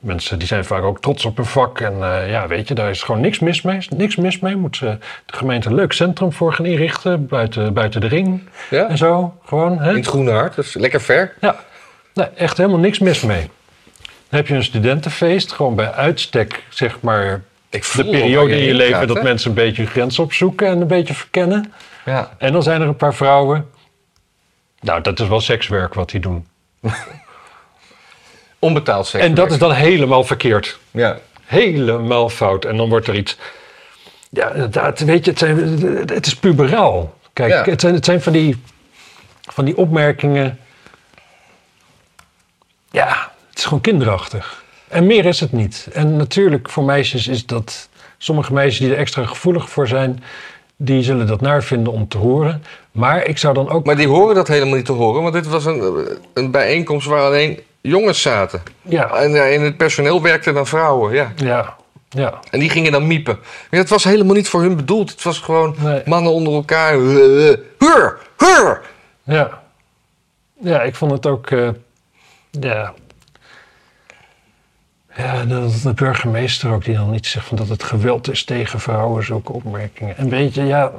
mensen 0.00 0.38
die 0.38 0.48
zijn 0.48 0.64
vaak 0.64 0.82
ook 0.82 1.00
trots 1.00 1.24
op 1.24 1.36
hun 1.36 1.46
vak. 1.46 1.80
En 1.80 1.98
ja, 2.28 2.46
weet 2.46 2.68
je, 2.68 2.74
daar 2.74 2.90
is 2.90 3.02
gewoon 3.02 3.20
niks 3.20 3.38
mis 3.38 3.62
mee. 3.62 3.78
Niks 3.96 4.16
mis 4.16 4.38
mee. 4.38 4.56
Moet 4.56 4.76
ze 4.76 4.98
de 5.26 5.36
gemeente 5.36 5.68
een 5.68 5.74
leuk 5.74 5.92
centrum 5.92 6.32
voor 6.32 6.52
gaan 6.52 6.66
inrichten. 6.66 7.26
Buiten, 7.26 7.72
buiten 7.72 8.00
de 8.00 8.06
ring 8.06 8.40
Ja? 8.70 8.88
en 8.88 8.96
zo. 8.98 9.34
Gewoon, 9.44 9.78
hè? 9.78 9.90
In 9.90 9.96
het 9.96 10.06
Groene 10.06 10.30
Hart, 10.30 10.58
is 10.58 10.74
lekker 10.74 11.00
ver. 11.00 11.34
Ja, 11.40 11.56
nee, 12.14 12.26
echt 12.26 12.56
helemaal 12.56 12.78
niks 12.78 12.98
mis 12.98 13.20
mee. 13.22 13.50
Dan 14.30 14.38
heb 14.38 14.48
je 14.48 14.54
een 14.54 14.64
studentenfeest, 14.64 15.52
gewoon 15.52 15.74
bij 15.74 15.92
uitstek, 15.92 16.64
zeg 16.68 17.00
maar, 17.00 17.42
Ik 17.70 17.92
de 17.96 18.04
periode 18.04 18.52
in 18.58 18.64
je 18.64 18.74
leven 18.74 18.98
gaat, 18.98 19.08
dat 19.08 19.16
hè? 19.16 19.22
mensen 19.22 19.48
een 19.48 19.56
beetje 19.56 19.82
hun 19.82 19.90
grens 19.90 20.18
opzoeken 20.18 20.66
en 20.68 20.80
een 20.80 20.86
beetje 20.86 21.14
verkennen. 21.14 21.72
Ja. 22.04 22.30
En 22.38 22.52
dan 22.52 22.62
zijn 22.62 22.80
er 22.80 22.86
een 22.88 22.96
paar 22.96 23.14
vrouwen. 23.14 23.70
Nou, 24.80 25.00
dat 25.00 25.20
is 25.20 25.28
wel 25.28 25.40
sekswerk 25.40 25.94
wat 25.94 26.10
die 26.10 26.20
doen. 26.20 26.46
Onbetaald 28.58 29.06
seks. 29.06 29.24
En 29.24 29.34
dat 29.34 29.50
is 29.50 29.58
dan 29.58 29.72
helemaal 29.72 30.24
verkeerd. 30.24 30.78
Ja. 30.90 31.18
Helemaal 31.44 32.28
fout. 32.28 32.64
En 32.64 32.76
dan 32.76 32.88
wordt 32.88 33.06
er 33.06 33.14
iets. 33.14 33.36
Ja, 34.30 34.50
inderdaad, 34.50 35.00
weet 35.00 35.24
je, 35.24 35.30
het, 35.30 35.38
zijn, 35.38 35.58
het 36.06 36.26
is 36.26 36.36
puberaal. 36.36 37.18
Kijk, 37.32 37.50
Ja. 37.50 37.64
het, 37.64 37.80
zijn, 37.80 37.94
het 37.94 38.04
zijn 38.04 38.22
van 38.22 38.32
die, 38.32 38.62
van 39.40 39.64
die 39.64 39.76
opmerkingen. 39.76 40.58
Ja, 42.90 43.32
is 43.60 43.64
gewoon 43.66 43.80
kinderachtig. 43.80 44.62
En 44.88 45.06
meer 45.06 45.24
is 45.24 45.40
het 45.40 45.52
niet. 45.52 45.88
En 45.92 46.16
natuurlijk, 46.16 46.70
voor 46.70 46.84
meisjes 46.84 47.28
is 47.28 47.46
dat. 47.46 47.88
Sommige 48.18 48.52
meisjes 48.52 48.78
die 48.78 48.90
er 48.90 48.98
extra 48.98 49.24
gevoelig 49.26 49.70
voor 49.70 49.88
zijn, 49.88 50.22
die 50.76 51.02
zullen 51.02 51.26
dat 51.26 51.40
naar 51.40 51.62
vinden 51.62 51.92
om 51.92 52.08
te 52.08 52.18
horen. 52.18 52.62
Maar 52.92 53.24
ik 53.24 53.38
zou 53.38 53.54
dan 53.54 53.68
ook. 53.70 53.84
Maar 53.84 53.96
die 53.96 54.08
horen 54.08 54.34
dat 54.34 54.48
helemaal 54.48 54.74
niet 54.76 54.84
te 54.84 54.92
horen, 54.92 55.22
want 55.22 55.34
dit 55.34 55.46
was 55.46 55.64
een, 55.64 56.06
een 56.34 56.50
bijeenkomst 56.50 57.06
waar 57.06 57.22
alleen 57.22 57.60
jongens 57.80 58.22
zaten. 58.22 58.62
Ja, 58.82 59.10
En 59.14 59.34
eh, 59.34 59.52
in 59.52 59.62
het 59.62 59.76
personeel 59.76 60.22
werkten 60.22 60.54
dan 60.54 60.66
vrouwen, 60.66 61.14
ja. 61.14 61.32
ja, 61.36 61.76
ja. 62.08 62.38
En 62.50 62.58
die 62.58 62.70
gingen 62.70 62.92
dan 62.92 63.06
miepen. 63.06 63.38
Maar 63.70 63.80
het 63.80 63.88
was 63.88 64.04
helemaal 64.04 64.34
niet 64.34 64.48
voor 64.48 64.60
hun 64.62 64.76
bedoeld. 64.76 65.10
Het 65.10 65.22
was 65.22 65.38
gewoon 65.38 65.74
Nee. 65.78 66.02
mannen 66.06 66.32
onder 66.32 66.52
elkaar. 66.52 66.92
eh, 66.94 67.54
Hur, 67.78 68.18
hur. 68.36 68.80
Ja. 69.24 69.62
Ja, 70.60 70.82
ik 70.82 70.94
vond 70.94 71.10
het 71.12 71.26
ook. 71.26 71.50
eh, 71.50 71.68
ja. 72.50 72.94
Ja, 75.20 75.44
dat 75.44 75.80
de 75.82 75.94
burgemeester 75.94 76.72
ook 76.72 76.84
die 76.84 76.94
dan 76.94 77.10
niet 77.10 77.26
zegt 77.26 77.46
van 77.46 77.56
dat 77.56 77.68
het 77.68 77.82
geweld 77.82 78.30
is 78.30 78.44
tegen 78.44 78.80
vrouwen, 78.80 79.24
zulke 79.24 79.52
opmerkingen. 79.52 80.16
En 80.16 80.28
weet 80.28 80.54
je, 80.54 80.62
ja. 80.62 80.92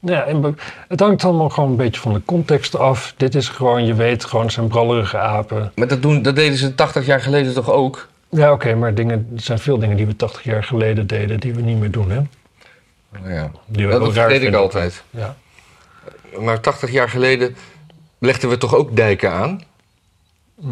Ja, 0.00 0.24
en 0.24 0.56
het 0.88 1.00
hangt 1.00 1.24
allemaal 1.24 1.48
gewoon 1.48 1.70
een 1.70 1.76
beetje 1.76 2.00
van 2.00 2.12
de 2.12 2.22
context 2.24 2.76
af. 2.76 3.14
Dit 3.16 3.34
is 3.34 3.48
gewoon, 3.48 3.86
je 3.86 3.94
weet, 3.94 4.24
gewoon 4.24 4.50
zijn 4.50 4.68
brallerige 4.68 5.18
apen. 5.18 5.72
Maar 5.74 5.88
dat, 5.88 6.02
doen, 6.02 6.22
dat 6.22 6.36
deden 6.36 6.56
ze 6.58 6.74
80 6.74 7.06
jaar 7.06 7.20
geleden 7.20 7.54
toch 7.54 7.70
ook? 7.70 8.08
Ja, 8.30 8.52
oké, 8.52 8.74
maar 8.74 8.94
dingen, 8.94 9.30
er 9.36 9.42
zijn 9.42 9.58
veel 9.58 9.78
dingen 9.78 9.96
die 9.96 10.06
we 10.06 10.16
80 10.16 10.42
jaar 10.42 10.64
geleden 10.64 11.06
deden, 11.06 11.40
die 11.40 11.54
we 11.54 11.60
niet 11.60 11.78
meer 11.78 11.90
doen, 11.90 12.10
hè? 12.10 12.20
Ja. 13.34 13.50
Die 13.66 13.86
we 13.86 13.98
Dat, 13.98 14.12
vergeet 14.12 14.42
ik 14.42 14.54
altijd. 14.54 15.02
Ja. 15.10 15.36
Maar 16.38 16.60
80 16.60 16.90
jaar 16.90 17.08
geleden 17.08 17.56
legden 18.18 18.48
we 18.48 18.58
toch 18.58 18.74
ook 18.74 18.96
dijken 18.96 19.32
aan? 19.32 19.60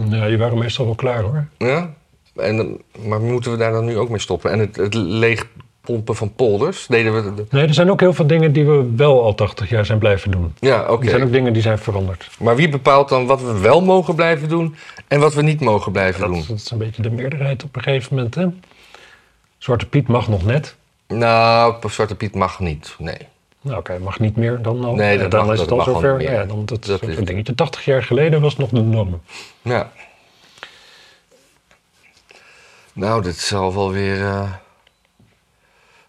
ja, 0.09 0.26
die 0.26 0.39
waren 0.39 0.59
meestal 0.59 0.85
wel 0.85 0.95
klaar 0.95 1.22
hoor. 1.22 1.47
Ja? 1.59 1.95
En, 2.39 2.57
dan- 2.57 2.78
maar 3.07 3.20
moeten 3.20 3.51
we 3.51 3.57
daar 3.57 3.72
dan 3.72 3.84
nu 3.84 3.99
ook 3.99 4.09
mee 4.09 4.18
stoppen? 4.20 4.51
En 4.51 4.59
het, 4.59 4.76
het 4.76 4.95
leegpompen 4.95 6.14
van 6.16 6.34
polders, 6.34 6.86
deden 6.86 7.14
we... 7.14 7.34
de- 7.34 7.47
Nee, 7.51 7.66
er 7.66 7.74
zijn 7.74 7.91
ook 7.91 8.01
heel 8.01 8.12
veel 8.12 8.26
dingen 8.26 8.53
die 8.53 8.64
we 8.66 8.91
wel 8.97 9.22
al 9.22 9.34
80 9.34 9.68
jaar 9.68 9.86
zijn 9.86 9.99
blijven 9.99 10.30
doen. 10.30 10.55
Ja, 10.59 10.86
oké. 10.93 11.05
Er 11.05 11.11
zijn 11.11 11.22
ook 11.22 11.32
dingen 11.32 11.53
die 11.53 11.62
zijn 11.62 11.78
veranderd. 11.78 12.28
Maar 12.39 12.57
wie 12.57 12.68
bepaalt 12.68 13.09
dan 13.09 13.26
wat 13.26 13.43
we 13.43 13.59
wel 13.59 13.80
mogen 13.82 14.14
blijven 14.14 14.49
doen 14.49 14.74
en 15.09 15.20
wat 15.20 15.34
we 15.34 15.43
niet 15.43 15.61
mogen 15.61 15.93
blijven 15.93 16.20
Dat, 16.20 16.30
doen? 16.30 16.45
dat 16.49 16.57
is 16.57 16.70
een 16.70 16.78
beetje 16.78 17.03
de 17.03 17.11
meerderheid 17.11 17.64
op 17.64 17.76
een 17.76 17.82
gegeven 17.82 18.14
moment. 18.16 18.34
Hè? 18.34 18.47
Zwarte 19.59 19.86
Piet 19.89 20.09
mag 20.09 20.28
nog 20.28 20.45
net. 20.45 20.76
Nou, 21.09 21.74
Zwarte 21.89 22.14
Piet 22.14 22.34
mag 22.34 22.61
niet, 22.61 22.95
nee. 22.99 23.16
Nou, 23.61 23.78
oké, 23.78 23.99
mag 23.99 24.18
niet 24.20 24.36
meer 24.36 24.62
dan 24.62 24.84
al. 24.84 24.95
Nee, 24.95 25.14
Ja, 25.16 25.22
dat 25.22 25.30
dan 25.30 25.45
mag- 25.45 25.55
is 25.55 25.61
het 25.61 25.68
dat 25.68 25.78
al 25.78 25.84
zover. 25.84 26.20
Ja, 26.22 26.45
dan 26.45 26.64
dat, 26.64 26.84
Dat 26.84 27.01
dat 27.01 27.09
is- 27.11 27.16
een 27.16 27.24
dingetje. 27.24 27.55
80 27.55 27.84
jaar 27.84 28.03
geleden 28.03 28.41
was 28.41 28.51
het 28.53 28.61
nog 28.61 28.70
de 28.70 28.80
norm. 28.80 29.20
Ja. 29.62 29.91
Nou, 32.99 33.22
dit 33.22 33.36
zal 33.38 33.74
wel 33.74 33.92
weer. 33.92 34.44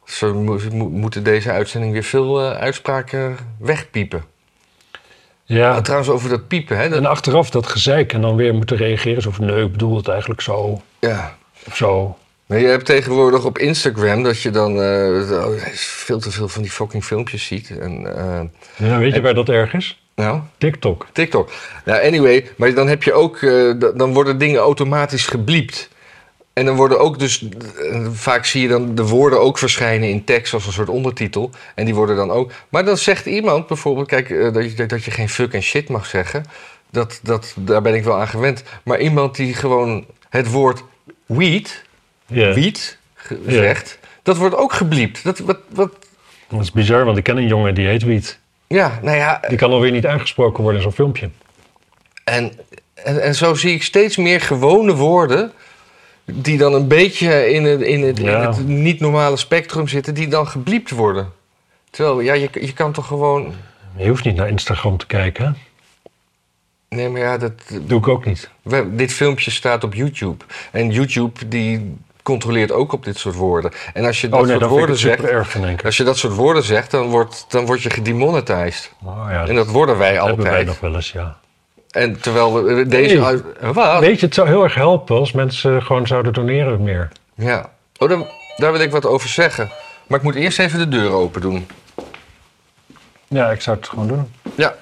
Zo 0.05 0.33
mo- 0.33 0.59
mo- 0.73 0.89
moeten 0.89 1.23
deze 1.23 1.51
uitzending 1.51 1.93
weer 1.93 2.03
veel 2.03 2.41
eh, 2.41 2.57
uitspraken 2.57 3.37
wegpiepen. 3.59 4.23
Ja, 5.43 5.71
Ah, 5.75 5.81
trouwens, 5.81 6.09
over 6.11 6.29
dat 6.29 6.47
piepen, 6.47 6.77
hè? 6.77 6.89
dat- 6.89 6.97
en 6.97 7.05
achteraf 7.05 7.49
dat 7.49 7.67
gezeik 7.67 8.13
en 8.13 8.21
dan 8.21 8.35
weer 8.35 8.53
moeten 8.53 8.77
reageren. 8.77 9.21
Zo 9.21 9.31
van, 9.31 9.45
nee, 9.45 9.63
ik 9.65 9.71
bedoel 9.71 9.97
het 9.97 10.07
eigenlijk 10.07 10.41
zo. 10.41 10.81
ja. 10.99 11.37
Of 11.67 11.75
zo. 11.75 12.17
Maar 12.45 12.59
je 12.59 12.67
hebt 12.67 12.85
tegenwoordig 12.85 13.45
op 13.45 13.57
Instagram 13.57 14.23
dat 14.23 14.41
je 14.41 14.49
dan 14.49 14.81
eh, 14.81 15.55
veel 15.73 16.19
te 16.19 16.31
veel 16.31 16.47
van 16.47 16.61
die 16.61 16.71
fucking 16.71 17.03
filmpjes 17.05 17.45
ziet. 17.45 17.77
En, 17.79 18.01
Ja, 18.77 18.97
weet 18.97 19.13
je 19.13 19.21
waar 19.21 19.33
dat 19.33 19.49
erg 19.49 19.73
is? 19.73 20.01
nou, 20.15 20.39
TikTok. 20.57 21.07
TikTok. 21.13 21.51
Nou, 21.85 22.05
anyway, 22.05 22.47
maar 22.57 22.73
dan 22.73 22.87
heb 22.87 23.03
je 23.03 23.13
ook, 23.13 23.39
dan 23.97 24.13
worden 24.13 24.37
dingen 24.37 24.59
automatisch 24.59 25.27
gebliept. 25.27 25.89
En 26.60 26.66
dan 26.66 26.76
worden 26.76 26.99
ook 26.99 27.20
dus, 27.20 27.45
eh, 27.91 28.07
vaak 28.12 28.45
zie 28.45 28.62
je 28.62 28.68
dan 28.68 28.95
de 28.95 29.05
woorden 29.07 29.39
ook 29.41 29.57
verschijnen 29.57 30.10
in 30.10 30.24
tekst 30.24 30.53
als 30.53 30.66
een 30.68 30.74
soort 30.74 30.89
ondertitel. 30.89 31.51
En 31.76 31.86
die 31.86 31.95
worden 31.95 32.16
dan 32.16 32.32
ook. 32.32 32.51
Maar 32.70 32.86
dan 32.86 32.97
zegt 32.97 33.26
iemand 33.26 33.68
bijvoorbeeld, 33.68 34.07
kijk, 34.07 34.30
eh, 34.30 34.53
dat, 34.53 34.78
je, 34.78 34.86
dat 34.86 35.03
je 35.03 35.12
geen 35.12 35.30
fuck 35.30 35.53
en 35.53 35.62
shit 35.62 35.89
mag 35.89 36.05
zeggen. 36.05 36.45
Dat, 36.91 37.20
dat, 37.24 37.53
daar 37.57 37.82
ben 37.82 37.93
ik 37.95 38.03
wel 38.03 38.20
aan 38.20 38.28
gewend. 38.28 38.64
Maar 38.84 38.99
iemand 38.99 39.36
die 39.36 39.53
gewoon 39.53 40.05
het 40.30 40.51
woord 40.51 40.84
weed, 41.26 41.84
weed 42.28 42.97
ge- 43.14 43.39
Ja. 43.45 43.51
zegt, 43.51 43.99
dat 44.24 44.38
wordt 44.38 44.55
ook 44.55 44.74
gebliept. 44.74 45.24
Dat, 45.24 45.39
wat, 45.39 45.57
wat, 45.74 45.91
Dat 46.49 46.62
is 46.62 46.72
bizar, 46.72 47.05
want 47.05 47.18
ik 47.18 47.24
ken 47.24 47.38
een 47.38 47.47
jongen 47.47 47.74
die 47.76 47.88
heet 47.88 48.03
Wiet. 48.03 48.39
ja, 48.68 48.99
nou 49.01 49.18
ja, 49.18 49.41
Die 49.47 49.57
kan 49.57 49.72
alweer 49.72 49.91
niet 49.91 50.05
aangesproken 50.07 50.62
worden 50.64 50.82
in 50.82 50.84
zo'n 50.88 50.95
filmpje. 50.95 51.30
En, 52.24 52.51
en, 52.93 53.22
en 53.22 53.36
zo 53.36 53.53
zie 53.53 53.74
ik 53.74 53.84
steeds 53.84 54.18
meer 54.18 54.41
gewone 54.41 54.95
woorden. 54.95 55.51
Die 56.34 56.57
dan 56.57 56.73
een 56.73 56.88
beetje 56.88 57.49
in 57.51 57.63
het, 57.65 57.82
in 57.82 58.01
het, 58.03 58.19
in 58.19 58.27
het 58.27 58.67
niet-normale 58.67 59.38
spectrum 59.38 59.88
zitten. 59.88 60.13
die 60.13 60.27
dan 60.27 60.47
gebliept 60.47 60.91
worden. 60.91 61.32
Terwijl, 61.89 62.19
ja, 62.21 62.34
je, 62.34 62.49
je 62.53 62.73
kan 62.73 62.91
toch 62.91 63.07
gewoon. 63.07 63.53
Je 63.95 64.07
hoeft 64.09 64.23
niet 64.25 64.36
naar 64.36 64.47
Instagram 64.49 64.97
te 64.97 65.05
kijken. 65.05 65.45
hè? 65.45 65.51
Nee, 66.95 67.09
maar 67.09 67.21
ja, 67.21 67.38
dat, 67.38 67.51
Doe 67.82 67.99
ik 67.99 68.07
ook 68.07 68.25
niet. 68.25 68.49
we- 68.61 68.95
dit 68.95 69.13
filmpje 69.13 69.51
staat 69.51 69.84
op 69.84 69.93
YouTube. 69.93 70.45
En 70.71 70.89
YouTube 70.91 71.47
die 71.47 71.95
controleert 72.23 72.71
ook 72.71 72.93
op 72.93 73.03
dit 73.05 73.17
soort 73.17 73.36
woorden. 73.36 73.71
En 73.93 74.05
als 74.05 74.21
je 74.21 74.30
dat 74.30 74.39
oh 74.39 74.45
nee, 74.45 74.55
soort 74.55 74.69
dat 74.69 74.77
woorden 74.77 74.97
zegt. 74.97 75.23
erg. 75.23 75.84
Als 75.84 75.97
je 75.97 76.03
dat 76.03 76.17
soort 76.17 76.34
woorden 76.36 76.63
zegt, 76.63 76.91
dan 76.91 77.07
word, 77.07 77.45
dan 77.49 77.65
word 77.65 77.82
je 77.82 77.89
gedemonetized. 77.89 78.91
Oh, 79.03 79.27
ja, 79.30 79.47
En 79.47 79.55
dat 79.55 79.67
worden 79.67 79.97
wij 79.97 80.13
hebben 80.13 80.36
wij 80.38 80.45
altijd. 80.45 80.65
nog 80.65 80.80
wel 80.80 80.95
eens, 80.95 81.11
ja. 81.11 81.38
En 81.91 82.19
terwijl 82.21 82.63
we 82.63 82.87
deze. 82.87 83.15
Nee. 83.15 83.73
Wat? 83.73 83.99
Weet 83.99 84.19
je, 84.19 84.25
het 84.25 84.35
zou 84.35 84.47
heel 84.47 84.63
erg 84.63 84.75
helpen 84.75 85.15
als 85.15 85.31
mensen 85.31 85.83
gewoon 85.83 86.07
zouden 86.07 86.33
doneren 86.33 86.83
meer. 86.83 87.07
Ja. 87.35 87.69
Oh, 87.97 88.09
daar, 88.09 88.23
daar 88.57 88.71
wil 88.71 88.81
ik 88.81 88.91
wat 88.91 89.05
over 89.05 89.29
zeggen. 89.29 89.71
Maar 90.07 90.17
ik 90.17 90.23
moet 90.23 90.35
eerst 90.35 90.59
even 90.59 90.79
de 90.79 90.87
deur 90.87 91.11
open 91.11 91.41
doen. 91.41 91.67
Ja, 93.27 93.51
ik 93.51 93.61
zou 93.61 93.77
het 93.77 93.87
gewoon 93.87 94.07
doen. 94.07 94.33
Ja. 94.55 94.75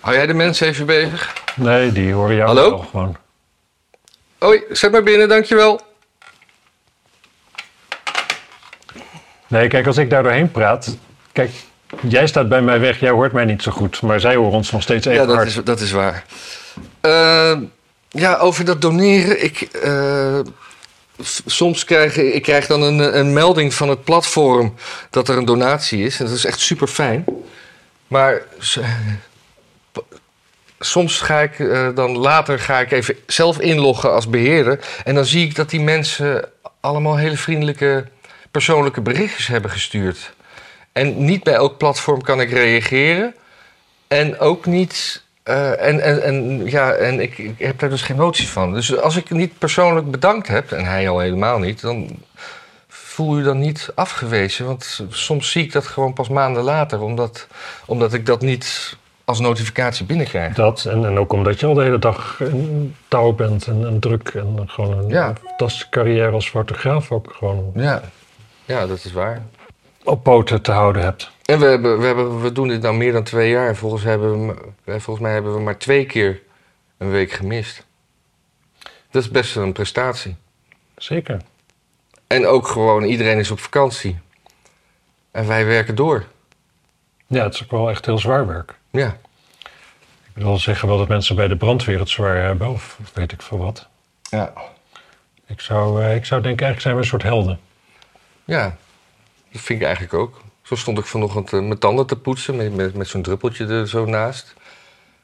Hou 0.00 0.16
jij 0.16 0.26
de 0.26 0.34
mensen 0.34 0.66
even 0.66 0.86
bezig? 0.86 1.34
Nee, 1.54 1.92
die 1.92 2.12
horen 2.12 2.34
jou 2.36 2.46
Hallo? 2.46 2.68
wel 2.70 2.78
gewoon. 2.78 3.16
Hoi, 4.38 4.62
zet 4.70 4.92
maar 4.92 5.02
binnen, 5.02 5.28
dankjewel. 5.28 5.80
Nee, 9.46 9.68
kijk, 9.68 9.86
als 9.86 9.96
ik 9.96 10.10
daar 10.10 10.22
doorheen 10.22 10.50
praat... 10.50 10.96
Kijk, 11.32 11.50
jij 12.08 12.26
staat 12.26 12.48
bij 12.48 12.62
mij 12.62 12.80
weg, 12.80 13.00
jij 13.00 13.10
hoort 13.10 13.32
mij 13.32 13.44
niet 13.44 13.62
zo 13.62 13.72
goed. 13.72 14.02
Maar 14.02 14.20
zij 14.20 14.34
horen 14.34 14.52
ons 14.52 14.70
nog 14.70 14.82
steeds 14.82 15.06
even 15.06 15.20
Ja, 15.20 15.26
dat 15.26 15.36
hard. 15.36 15.48
is, 15.48 15.54
dat 15.64 15.80
is 15.80 15.90
waar. 15.90 16.24
Eh, 17.00 17.56
ja, 18.08 18.36
over 18.36 18.64
dat 18.64 18.80
doneren. 18.80 19.44
Ik, 19.44 19.60
eh, 19.60 20.38
soms 21.46 21.84
krijg 21.84 22.16
ik, 22.16 22.42
krijg 22.42 22.66
dan 22.66 22.82
een, 22.82 23.18
een 23.18 23.32
melding 23.32 23.74
van 23.74 23.88
het 23.88 24.04
platform 24.04 24.74
dat 25.10 25.28
er 25.28 25.36
een 25.36 25.44
donatie 25.44 26.04
is. 26.04 26.18
En 26.20 26.26
dat 26.26 26.34
is 26.34 26.44
echt 26.44 26.60
super 26.60 26.86
fijn. 26.86 27.24
Maar 28.06 28.42
soms 30.78 31.20
ga 31.20 31.40
ik 31.40 31.58
eh, 31.58 31.88
dan 31.94 32.18
later 32.18 32.58
ga 32.58 32.80
ik 32.80 32.90
even 32.90 33.16
zelf 33.26 33.60
inloggen 33.60 34.12
als 34.12 34.28
beheerder. 34.28 34.80
En 35.04 35.14
dan 35.14 35.24
zie 35.24 35.44
ik 35.44 35.54
dat 35.54 35.70
die 35.70 35.80
mensen 35.80 36.48
allemaal 36.80 37.16
hele 37.16 37.36
vriendelijke 37.36 38.04
persoonlijke 38.50 39.00
berichtjes 39.00 39.46
hebben 39.46 39.70
gestuurd. 39.70 40.34
En 40.96 41.24
niet 41.24 41.42
bij 41.42 41.54
elk 41.54 41.76
platform 41.76 42.22
kan 42.22 42.40
ik 42.40 42.50
reageren. 42.50 43.34
En 44.08 44.38
ook 44.38 44.66
niet. 44.66 45.22
eh, 45.42 45.86
en, 45.86 46.00
en, 46.00 46.22
en, 46.22 46.64
ja, 46.70 46.92
en 46.92 47.20
ik, 47.20 47.38
ik 47.38 47.58
heb 47.58 47.78
daar 47.78 47.90
dus 47.90 48.02
geen 48.02 48.16
notie 48.16 48.48
van. 48.48 48.72
Dus 48.72 48.96
als 49.00 49.16
ik 49.16 49.30
niet 49.30 49.58
persoonlijk 49.58 50.10
bedankt 50.10 50.48
heb, 50.48 50.72
en 50.72 50.84
hij 50.84 51.08
al 51.08 51.18
helemaal 51.18 51.58
niet, 51.58 51.80
dan 51.80 52.08
voel 52.88 53.38
je 53.38 53.44
dan 53.44 53.58
niet 53.58 53.90
afgewezen? 53.94 54.66
Want 54.66 55.00
soms 55.10 55.50
zie 55.50 55.64
ik 55.64 55.72
dat 55.72 55.86
gewoon 55.86 56.12
pas 56.12 56.28
maanden 56.28 56.62
later, 56.62 57.00
omdat, 57.00 57.46
omdat 57.86 58.12
ik 58.14 58.26
dat 58.26 58.40
niet 58.40 58.96
als 59.24 59.40
notificatie 59.40 60.06
binnenkrijg. 60.06 60.54
Dat, 60.54 60.84
en, 60.84 61.04
en 61.04 61.18
ook 61.18 61.32
omdat 61.32 61.60
je 61.60 61.66
al 61.66 61.74
de 61.74 61.82
hele 61.82 61.98
dag 61.98 62.36
in 62.40 62.94
touw 63.08 63.32
bent 63.32 63.66
en, 63.66 63.86
en 63.86 64.00
druk 64.00 64.28
en 64.28 64.62
gewoon 64.66 64.98
een 64.98 65.08
Ja. 65.08 65.32
fantastische 65.46 65.88
carrière 65.90 66.30
als 66.30 66.48
fotograaf 66.50 67.12
ook 67.12 67.34
gewoon 67.38 67.72
Ja, 67.74 68.02
ja 68.64 68.86
dat 68.86 69.04
is 69.04 69.12
waar. 69.12 69.42
Op 70.06 70.22
poten 70.22 70.62
te 70.62 70.72
houden 70.72 71.02
hebt. 71.02 71.30
En 71.44 71.58
we, 71.58 71.64
hebben, 71.66 71.98
we, 71.98 72.06
hebben, 72.06 72.40
we 72.40 72.52
doen 72.52 72.68
dit 72.68 72.82
nou 72.82 72.96
meer 72.96 73.12
dan 73.12 73.22
twee 73.22 73.50
jaar. 73.50 73.68
En 73.68 73.76
volgens, 73.76 74.02
hebben 74.02 74.46
we, 74.46 74.54
eh, 74.84 74.94
volgens 74.98 75.20
mij 75.20 75.32
hebben 75.32 75.54
we 75.54 75.60
maar 75.60 75.78
twee 75.78 76.06
keer 76.06 76.42
een 76.98 77.10
week 77.10 77.30
gemist. 77.32 77.84
Dat 79.10 79.22
is 79.22 79.30
best 79.30 79.54
wel 79.54 79.64
een 79.64 79.72
prestatie. 79.72 80.36
Zeker. 80.96 81.40
En 82.26 82.46
ook 82.46 82.68
gewoon, 82.68 83.02
iedereen 83.02 83.38
is 83.38 83.50
op 83.50 83.58
vakantie. 83.60 84.18
En 85.30 85.46
wij 85.46 85.66
werken 85.66 85.94
door. 85.94 86.24
Ja, 87.26 87.44
het 87.44 87.54
is 87.54 87.62
ook 87.62 87.70
wel 87.70 87.90
echt 87.90 88.06
heel 88.06 88.18
zwaar 88.18 88.46
werk. 88.46 88.74
Ja, 88.90 89.16
Ik 90.34 90.42
wil 90.42 90.58
zeggen 90.58 90.88
wel 90.88 90.98
dat 90.98 91.08
mensen 91.08 91.36
bij 91.36 91.48
de 91.48 91.56
brandweer 91.56 91.98
het 91.98 92.08
zwaar 92.08 92.36
hebben, 92.36 92.68
of 92.68 92.98
weet 93.14 93.32
ik 93.32 93.42
veel 93.42 93.58
wat. 93.58 93.86
ja. 94.30 94.52
Ik 95.48 95.60
zou, 95.60 96.02
eh, 96.02 96.14
ik 96.14 96.24
zou 96.24 96.42
denken, 96.42 96.66
eigenlijk 96.66 96.80
zijn 96.80 96.94
we 96.94 97.00
een 97.00 97.06
soort 97.06 97.22
helden. 97.22 97.58
ja. 98.44 98.76
Dat 99.56 99.64
vind 99.64 99.80
ik 99.80 99.86
eigenlijk 99.86 100.14
ook. 100.14 100.40
Zo 100.62 100.74
stond 100.74 100.98
ik 100.98 101.04
vanochtend 101.04 101.52
eh, 101.52 101.60
mijn 101.60 101.78
tanden 101.78 102.06
te 102.06 102.16
poetsen 102.16 102.56
met, 102.56 102.74
met, 102.74 102.94
met 102.94 103.08
zo'n 103.08 103.22
druppeltje 103.22 103.66
er 103.66 103.88
zo 103.88 104.04
naast. 104.04 104.54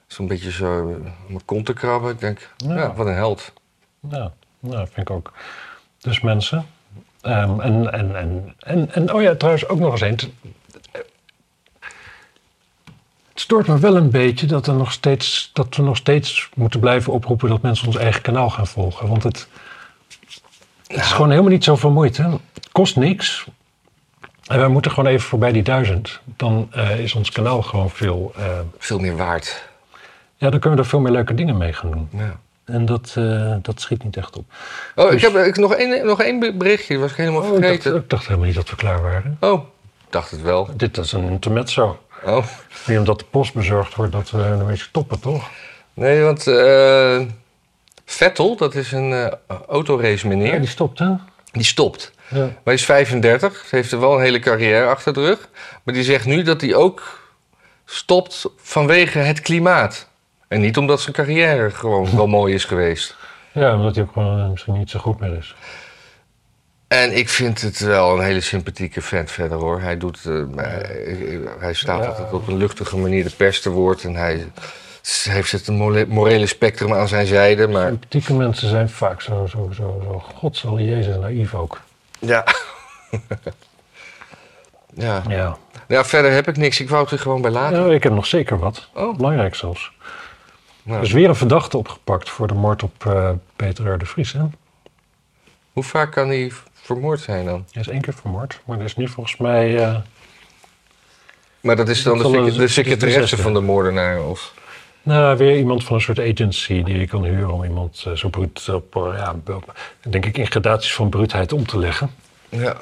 Zo'n 0.07 0.27
beetje 0.27 0.51
zo 0.51 0.91
eh, 0.91 1.11
mijn 1.27 1.45
kont 1.45 1.67
te 1.67 1.73
krabben. 1.73 2.11
Ik 2.11 2.21
denk, 2.21 2.55
Ja. 2.57 2.75
ja, 2.75 2.95
wat 2.95 3.07
een 3.07 3.15
held. 3.15 3.53
Nou, 4.01 4.31
nou, 4.61 4.87
vind 4.93 5.09
ik 5.09 5.11
ook. 5.11 5.33
Dus 5.99 6.21
mensen. 6.21 6.67
Ehm, 7.21 7.61
en, 7.61 7.93
en, 7.93 8.17
en, 8.17 8.55
en, 8.59 8.95
en, 8.95 9.13
oh 9.13 9.23
ja, 9.23 9.35
trouwens 9.35 9.69
ook 9.69 9.79
nog 9.79 9.93
eens 9.93 10.01
een. 10.01 10.33
Het 13.29 13.41
stoort 13.41 13.67
me 13.67 13.79
wel 13.79 13.97
een 13.97 14.11
beetje 14.11 14.47
dat, 14.47 14.67
er 14.67 14.75
nog 14.75 14.93
steeds, 14.93 15.51
dat 15.53 15.77
we 15.77 15.83
nog 15.83 15.97
steeds 15.97 16.49
moeten 16.55 16.81
blijven 16.81 17.13
oproepen 17.13 17.49
dat 17.49 17.63
mensen 17.63 17.87
ons 17.87 17.97
eigen 17.97 18.23
kanaal 18.23 18.51
gaan 18.51 18.67
volgen. 18.67 19.09
Want 19.09 19.23
het, 19.23 19.49
het 20.87 20.97
is 21.01 21.13
gewoon 21.13 21.31
helemaal 21.31 21.51
niet 21.51 21.65
zoveel 21.65 21.91
moeite. 21.91 22.39
Het 22.53 22.69
kost 22.73 22.97
niks. 22.97 23.47
En 24.47 24.59
wij 24.59 24.69
moeten 24.69 24.91
gewoon 24.91 25.11
even 25.11 25.29
voorbij 25.29 25.53
die 25.53 25.63
duizend. 25.63 26.21
Dan 26.37 26.69
eh, 26.73 26.99
is 26.99 27.15
ons 27.15 27.31
kanaal 27.31 27.63
gewoon 27.63 27.91
veel. 27.91 28.33
eh, 28.37 28.45
Veel 28.79 28.99
meer 28.99 29.17
waard. 29.17 29.69
ja, 30.37 30.51
dan 30.51 30.61
kunnen 30.61 30.79
we 30.79 30.85
er 30.85 30.91
veel 30.91 31.01
meer 31.01 31.13
leuke 31.13 31.35
dingen 31.35 31.57
mee 31.57 31.73
gaan 31.73 31.91
doen. 31.91 32.09
Ja. 32.17 32.37
En 32.65 32.87
dat, 32.87 33.15
eh, 33.19 33.55
dat 33.63 33.81
schiet 33.81 34.05
niet 34.05 34.17
echt 34.17 34.37
op. 34.37 34.45
Oh, 34.95 35.13
ik 35.13 35.21
heb 35.21 35.37
ik, 35.37 35.57
nog 35.57 35.75
één 35.75 36.07
nog 36.07 36.21
één 36.23 36.59
berichtje. 36.59 36.93
Dat 36.93 37.03
was 37.03 37.11
ik 37.11 37.17
helemaal 37.17 37.41
Oh, 37.41 37.47
ik, 37.47 37.53
dacht, 37.53 37.65
vergeten. 37.65 37.95
ik 37.97 38.11
dacht 38.11 38.27
helemaal 38.27 38.47
niet 38.47 38.55
dat 38.57 38.71
we 38.71 38.77
klaar 38.77 39.03
waren. 39.03 39.37
Oh, 39.41 39.63
ik 40.07 40.13
dacht 40.13 40.31
het 40.31 40.43
wel. 40.43 40.69
Dit 40.77 40.99
is 40.99 41.13
een 41.13 41.29
intermezzo. 41.29 41.99
Oh. 42.25 42.47
Niet 42.87 42.99
omdat 42.99 43.19
de 43.19 43.25
post 43.31 43.55
bezorgd 43.55 43.95
wordt 43.95 44.13
dat 44.13 44.31
we 44.31 44.39
een 44.43 44.67
beetje 44.67 44.83
stoppen, 44.85 45.21
toch? 45.21 45.49
Nee, 45.95 46.23
want 46.23 46.47
eh, 46.47 47.21
Vettel, 48.05 48.57
dat 48.57 48.75
is 48.75 48.93
een 48.93 49.13
eh 49.13 49.33
autorace 49.69 50.29
meneer, 50.29 50.53
Ja, 50.53 50.59
die 50.59 50.69
stopt, 50.69 50.99
hè? 50.99 51.09
die 51.53 51.65
stopt. 51.65 52.13
Ja. 52.33 52.41
Maar 52.41 52.51
hij 52.65 52.75
is 52.75 52.85
35, 52.85 53.71
heeft 53.71 53.93
er 53.93 54.01
wel 54.01 54.15
een 54.15 54.23
hele 54.23 54.39
carrière 54.39 54.87
achter 54.87 55.13
de 55.13 55.21
rug. 55.21 55.49
Maar 55.83 55.95
die 55.95 56.03
zegt 56.05 56.27
nu 56.27 56.43
dat 56.43 56.61
hij 56.61 56.75
ook 56.75 57.21
stopt 57.85 58.45
vanwege 58.57 59.19
het 59.19 59.41
klimaat. 59.41 60.09
En 60.49 60.61
niet 60.61 60.77
omdat 60.77 61.01
zijn 61.01 61.15
carrière 61.15 61.71
gewoon 61.71 62.17
wel 62.17 62.27
mooi 62.39 62.55
is 62.55 62.65
geweest. 62.65 63.17
ja, 63.53 63.75
omdat 63.77 63.95
hij 63.95 64.05
ook 64.05 64.13
gewoon 64.13 64.39
eh, 64.41 64.49
misschien 64.51 64.79
niet 64.79 64.91
zo 64.91 64.99
goed 64.99 65.21
meer 65.21 65.37
is. 65.37 65.55
En 66.89 67.17
ik 67.17 67.29
vind 67.29 67.61
het 67.63 67.79
wel 67.79 68.15
een 68.19 68.25
hele 68.25 68.41
sympathieke 68.41 69.03
vent 69.03 69.31
verder 69.31 69.59
hoor. 69.59 69.81
Hij, 69.81 69.97
doet, 69.99 70.25
eh, 70.27 70.43
hij, 70.57 71.41
hij 71.59 71.73
staat 71.75 72.03
Ja. 72.03 72.09
altijd 72.09 72.33
op 72.33 72.49
een 72.49 72.57
luchtige 72.57 72.97
manier 72.97 73.25
de 73.25 73.31
pers 73.37 73.61
te 73.61 73.71
woord. 73.71 74.05
En 74.05 74.15
hij 74.17 74.47
heeft 75.23 75.53
het 75.53 75.67
een 75.69 76.07
morele 76.09 76.47
spectrum 76.47 76.93
aan 76.95 77.09
zijn 77.09 77.27
zijde. 77.27 77.69
Maar 77.69 77.87
Sympathieke 77.89 78.35
mensen 78.35 78.69
zijn 78.69 78.89
vaak 78.89 79.21
zo, 79.21 79.47
zo, 79.47 79.71
zo, 79.75 80.01
zo 80.05 80.23
godsal 80.35 80.79
Jezus 80.81 81.17
naïef 81.17 81.55
ook. 81.55 81.81
Ja. 82.27 82.45
ja. 84.95 85.23
Ja. 85.29 85.57
ja, 85.89 86.05
verder 86.05 86.33
heb 86.33 86.49
ik 86.49 86.57
niks. 86.57 86.81
Ik 86.81 86.89
wou 86.89 87.03
het 87.03 87.13
er 87.13 87.19
gewoon 87.19 87.43
bij 87.43 87.51
laten. 87.51 87.87
ja, 87.87 87.93
ik 87.95 88.03
heb 88.03 88.13
nog 88.13 88.27
zeker 88.27 88.59
wat. 88.59 88.89
Oh. 88.95 89.17
Belangrijk 89.17 89.55
zelfs. 89.55 89.93
Nou, 90.83 90.99
Er 90.99 91.05
is 91.05 91.13
weer 91.13 91.29
een 91.29 91.35
verdachte 91.37 91.77
opgepakt 91.77 92.31
voor 92.31 92.47
de 92.47 92.55
moord 92.55 92.83
op 92.83 93.07
eh, 93.07 93.31
Peter 93.57 93.93
R. 93.95 93.99
de 93.99 94.07
Vries, 94.07 94.33
hè? 94.33 94.41
Hoe 95.73 95.83
vaak 95.83 96.13
kan 96.13 96.29
hij 96.29 96.53
vermoord 96.73 97.21
zijn 97.21 97.45
dan? 97.45 97.65
Hij 97.73 97.83
is 97.83 97.89
één 97.89 98.01
keer 98.01 98.15
vermoord, 98.15 98.61
maar 98.65 98.79
er 98.79 98.85
is 98.85 98.97
nu 98.97 99.09
volgens 99.09 99.37
mij... 99.37 99.85
eh, 99.85 99.97
Maar 101.61 101.77
dat 101.77 101.89
is 101.89 102.03
dan 102.03 102.17
de, 102.19 102.23
Dat 102.23 102.33
een- 102.35 102.53
de 102.57 102.69
secretaresse 102.69 103.37
van 103.37 103.55
de 103.55 103.61
moordenaar? 103.61 104.23
Of? 104.23 104.55
Nou, 105.03 105.37
weer 105.37 105.57
iemand 105.57 105.85
van 105.85 105.95
een 105.97 106.03
soort 106.03 106.19
agency 106.19 106.83
die 106.83 106.99
je 106.99 107.07
kan 107.07 107.25
huren 107.25 107.53
om 107.53 107.65
iemand 107.65 108.05
eh, 108.07 108.13
zo 108.13 108.29
bruut 108.29 108.69
op, 108.69 108.97
eh, 108.97 109.13
ja, 109.17 109.35
denk 110.09 110.27
ik, 110.27 110.39
in 110.39 110.47
gradaties 110.47 110.95
van 110.95 111.09
bruutheid 111.09 111.53
om 111.53 111.67
te 111.67 111.79
leggen. 111.79 112.11
Ja. 112.49 112.77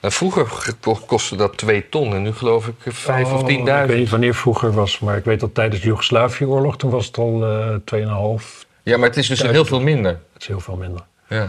Nou, 0.00 0.14
vroeger 0.16 0.46
ge- 0.46 0.74
kostte 1.06 1.36
dat 1.36 1.56
2 1.56 1.88
ton 1.88 2.14
en 2.14 2.22
nu 2.22 2.32
geloof 2.32 2.66
ik 2.66 2.74
5 2.94 3.32
of 3.32 3.42
Oh, 3.42 3.50
Ik 3.50 3.58
10.000. 3.58 3.86
weet 3.86 3.98
niet 3.98 4.08
wanneer 4.10 4.34
vroeger 4.34 4.72
was, 4.72 4.98
maar 4.98 5.16
ik 5.16 5.24
weet 5.24 5.40
dat 5.40 5.54
tijdens 5.54 5.80
de 5.80 5.86
Joegoslavië-oorlog, 5.86 6.76
toen 6.76 6.90
was 6.90 7.06
het 7.06 7.18
al 7.18 7.44
eh 7.46 7.74
2,5. 7.84 8.66
Ja, 8.82 8.96
maar 8.96 9.08
het 9.08 9.16
is 9.16 9.26
dus 9.26 9.42
heel 9.42 9.64
veel 9.64 9.80
minder. 9.80 10.12
Dat 10.32 10.42
is 10.42 10.46
heel 10.46 10.60
veel 10.60 10.76
minder. 10.76 11.00
Ja. 11.28 11.48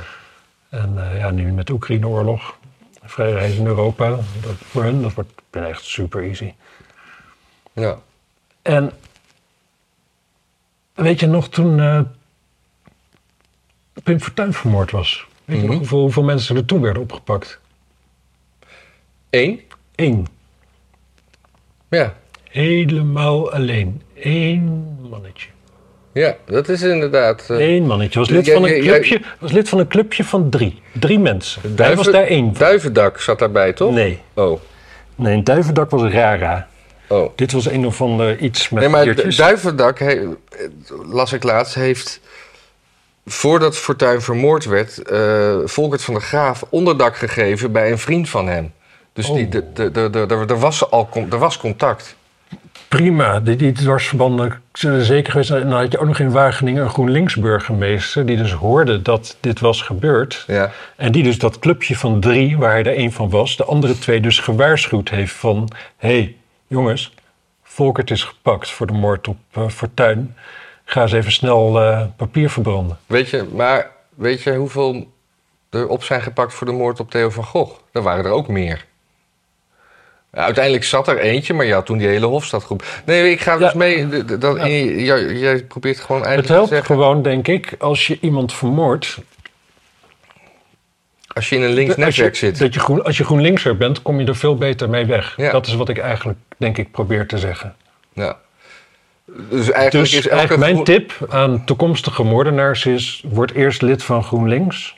En 0.70 0.94
eh, 1.12 1.18
ja, 1.20 1.30
nu 1.30 1.52
met 1.52 1.68
de 1.68 1.74
Oekraïne-oorlog, 1.74 2.58
vrijheid 3.04 3.54
in 3.56 3.66
Europa, 3.66 4.10
dat, 4.10 4.22
voor 4.70 4.84
hen, 4.84 5.02
dat 5.02 5.14
wordt 5.14 5.32
echt 5.52 5.84
super 5.84 6.24
easy. 6.24 6.54
ja. 7.74 7.98
En 8.62 8.92
weet 10.96 11.20
je 11.20 11.28
nog 11.28 11.50
toen 11.50 11.80
eh 11.80 12.00
Pim 14.04 14.20
Fortuyn 14.20 14.54
vermoord 14.54 14.92
was? 14.92 15.28
Weet 15.46 15.62
je 15.62 15.68
nog 15.68 15.78
hoeveel, 15.78 16.00
hoeveel 16.00 16.24
mensen 16.24 16.56
er 16.56 16.66
toen 16.66 16.82
werden 16.82 17.02
opgepakt? 17.02 17.60
Eén? 19.30 19.60
Eén. 19.96 20.28
Ja. 21.90 22.14
Helemaal 22.50 23.52
alleen. 23.52 24.02
Eén 24.16 24.98
mannetje. 25.10 25.48
Ja, 26.14 26.36
dat 26.46 26.70
is 26.70 26.82
inderdaad... 26.82 27.50
eh, 27.50 27.60
Eén 27.60 27.86
mannetje. 27.86 28.20
Was 28.20 28.30
lid, 28.30 28.52
van 28.52 28.66
een 28.66 28.80
clubje, 28.82 29.22
was 29.40 29.52
lid 29.52 29.70
van 29.70 29.80
een 29.80 29.88
clubje 29.88 30.24
van 30.24 30.50
drie. 30.50 30.82
Drie 30.92 31.20
mensen. 31.20 31.62
Hij 31.62 31.76
Duiven- 31.76 32.04
was 32.04 32.14
daar 32.14 32.24
één 32.24 32.46
van. 32.46 32.54
Duivendak 32.66 33.20
zat 33.20 33.40
daarbij, 33.40 33.74
toch? 33.74 33.94
Nee. 33.94 34.20
Oh. 34.34 34.60
Nee, 35.16 35.34
een 35.34 35.44
duivendak 35.44 35.90
was 35.90 36.12
Rara. 36.12 36.68
Oh. 37.08 37.30
Dit 37.36 37.52
was 37.52 37.70
een 37.70 37.86
of 37.86 38.02
ander 38.02 38.38
iets 38.38 38.70
met 38.70 38.82
Nee, 38.82 38.92
maar 38.92 39.36
Duivendak, 39.36 40.00
he- 40.00 40.28
las 41.12 41.34
ik 41.34 41.44
laatst, 41.44 41.76
heeft... 41.76 42.20
Voordat 43.28 43.78
Fortuyn 43.78 44.22
vermoord 44.22 44.66
werd, 44.66 45.02
eh 45.02 45.58
Volkert 45.66 46.04
van 46.04 46.14
der 46.14 46.24
Graaf 46.24 46.64
onderdak 46.70 47.16
gegeven 47.18 47.72
bij 47.72 47.92
een 47.92 47.98
vriend 48.00 48.30
van 48.30 48.48
hem. 48.48 48.74
Dus 49.14 49.32
die, 49.32 49.46
Oh. 49.46 49.52
de, 49.52 49.92
de, 49.92 50.10
de, 50.10 50.26
er, 50.48 50.60
was 50.60 50.90
al, 50.92 51.10
er 51.30 51.38
was 51.38 51.58
contact. 51.58 52.16
Prima, 52.88 53.40
die, 53.40 53.56
die 53.56 53.72
dwarsverbanden 53.72 54.62
zullen 54.74 55.06
zeker 55.06 55.32
geweest 55.32 55.50
zijn. 55.50 55.62
En 55.62 55.70
dan 55.70 55.80
had 55.80 55.92
je 55.92 55.98
ook 56.00 56.08
nog 56.08 56.20
in 56.20 56.32
Wageningen 56.32 56.84
een 56.84 56.90
GroenLinks-burgemeester... 56.90 58.26
die 58.26 58.38
dus 58.38 58.52
hoorde 58.52 59.02
dat 59.02 59.38
dit 59.40 59.60
was 59.60 59.82
gebeurd. 59.82 60.44
Ja. 60.48 60.72
En 60.96 61.12
die 61.12 61.24
dus 61.24 61.38
dat 61.38 61.60
clubje 61.60 61.96
van 61.96 62.20
drie, 62.20 62.58
waar 62.58 62.72
hij 62.72 62.84
er 62.84 62.96
één 62.96 63.12
van 63.12 63.30
was... 63.30 63.58
de 63.58 63.66
andere 63.66 64.00
twee 64.00 64.20
dus 64.22 64.40
gewaarschuwd 64.40 65.10
heeft 65.10 65.34
van... 65.34 65.70
hé, 65.98 66.10
hey, 66.10 66.36
jongens, 66.68 67.14
Volkert 67.64 68.12
is 68.12 68.24
gepakt 68.24 68.70
voor 68.72 68.88
de 68.88 68.94
moord 68.94 69.28
op 69.28 69.38
eh, 69.52 69.68
Fortuyn. 69.68 70.36
Ga 70.86 71.02
eens 71.02 71.12
even 71.12 71.32
snel 71.32 71.82
eh, 71.82 72.02
papier 72.18 72.50
verbranden. 72.50 72.98
Weet 73.06 73.30
je, 73.30 73.44
maar 73.54 73.92
weet 74.16 74.42
je 74.42 74.56
hoeveel 74.56 75.12
er 75.70 75.88
op 75.88 76.04
zijn 76.04 76.22
gepakt 76.22 76.54
voor 76.54 76.68
de 76.68 76.74
moord 76.74 77.00
op 77.00 77.12
Theo 77.12 77.30
van 77.30 77.44
Gogh? 77.44 77.80
Er 77.92 78.02
waren 78.02 78.26
er 78.26 78.32
ook 78.32 78.48
meer. 78.48 78.86
Uiteindelijk 80.32 80.84
zat 80.84 81.08
er 81.08 81.18
eentje, 81.20 81.54
maar 81.54 81.66
ja, 81.66 81.82
toen 81.82 81.98
die 81.98 82.08
hele 82.08 82.26
Hofstadgroep. 82.26 82.84
Nee, 83.06 83.32
ik 83.32 83.42
ga 83.42 83.58
dus 83.58 83.72
Ja. 83.72 83.78
mee. 83.78 84.08
Dat, 84.38 84.58
Ja. 84.58 84.68
jij, 84.68 85.24
jij 85.34 85.64
probeert 85.64 86.00
gewoon 86.00 86.22
Het 86.22 86.28
eigenlijk 86.30 86.48
helpt 86.58 86.68
te 86.70 86.76
zeggen. 86.76 86.96
gewoon, 86.96 87.22
denk 87.22 87.48
ik, 87.48 87.76
als 87.80 88.08
je 88.08 88.18
iemand 88.22 88.54
vermoordt... 88.54 89.18
Als 91.36 91.50
je 91.50 91.56
in 91.56 91.62
een 91.62 91.74
links 91.74 91.96
netwerk 91.96 92.36
zit. 92.36 92.60
Dat 92.60 92.74
je 92.74 92.80
groen, 92.80 93.04
als 93.04 93.18
je 93.18 93.24
GroenLinkser 93.24 93.78
bent, 93.78 94.02
kom 94.02 94.20
je 94.20 94.26
er 94.26 94.36
veel 94.36 94.56
beter 94.56 94.90
mee 94.90 95.06
weg. 95.06 95.34
Ja. 95.38 95.52
Dat 95.52 95.68
is 95.68 95.74
wat 95.74 95.90
ik 95.90 95.98
eigenlijk, 95.98 96.40
denk 96.58 96.78
ik, 96.78 96.92
probeer 96.92 97.28
te 97.28 97.38
zeggen. 97.38 97.76
Ja. 98.14 98.38
Dus 99.26 99.72
eigenlijk 99.72 99.92
Dus 99.92 100.14
is 100.14 100.28
elke 100.28 100.38
eigenlijk 100.38 100.74
mijn 100.74 100.84
tip 100.84 101.28
aan 101.30 101.66
toekomstige 101.66 102.24
moordenaars 102.24 102.86
is... 102.86 103.24
word 103.28 103.52
eerst 103.52 103.82
lid 103.82 104.04
van 104.04 104.24
GroenLinks. 104.24 104.98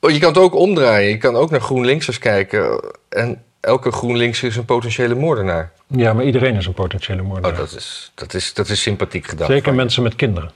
Oh, 0.00 0.10
je 0.10 0.18
kan 0.18 0.28
het 0.28 0.38
ook 0.38 0.54
omdraaien. 0.54 1.10
Je 1.10 1.18
kan 1.18 1.36
ook 1.36 1.50
naar 1.50 1.60
GroenLinksers 1.60 2.18
kijken. 2.18 2.94
En 3.08 3.42
elke 3.60 3.90
GroenLinks 3.90 4.42
is 4.42 4.56
een 4.56 4.64
potentiële 4.64 5.14
moordenaar. 5.14 5.72
Ja, 5.86 6.12
maar 6.12 6.24
iedereen 6.24 6.56
is 6.56 6.66
een 6.66 6.74
potentiële 6.74 7.22
moordenaar. 7.22 7.52
Oh, 7.52 7.58
dat 7.58 7.72
is, 7.72 8.12
dat 8.14 8.34
is, 8.34 8.54
dat 8.54 8.68
is 8.68 8.82
sympathiek 8.82 9.26
gedacht. 9.26 9.50
Zeker 9.50 9.74
mensen 9.74 10.02
met 10.02 10.16
kinderen. 10.16 10.50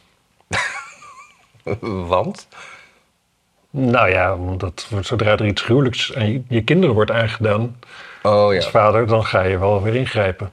Want? 2.14 2.48
Nou 3.70 4.10
ja, 4.10 4.34
omdat 4.34 4.88
zodra 5.00 5.30
er 5.30 5.46
iets 5.46 5.62
gruwelijks 5.62 6.14
aan 6.14 6.32
je, 6.32 6.42
je 6.48 6.62
kinderen 6.62 6.94
wordt 6.94 7.10
aangedaan 7.10 7.76
Oh 8.22 8.32
als 8.32 8.64
ja. 8.64 8.70
vader, 8.70 9.06
dan 9.06 9.24
ga 9.24 9.42
je 9.42 9.58
wel 9.58 9.82
weer 9.82 9.94
ingrijpen. 9.94 10.50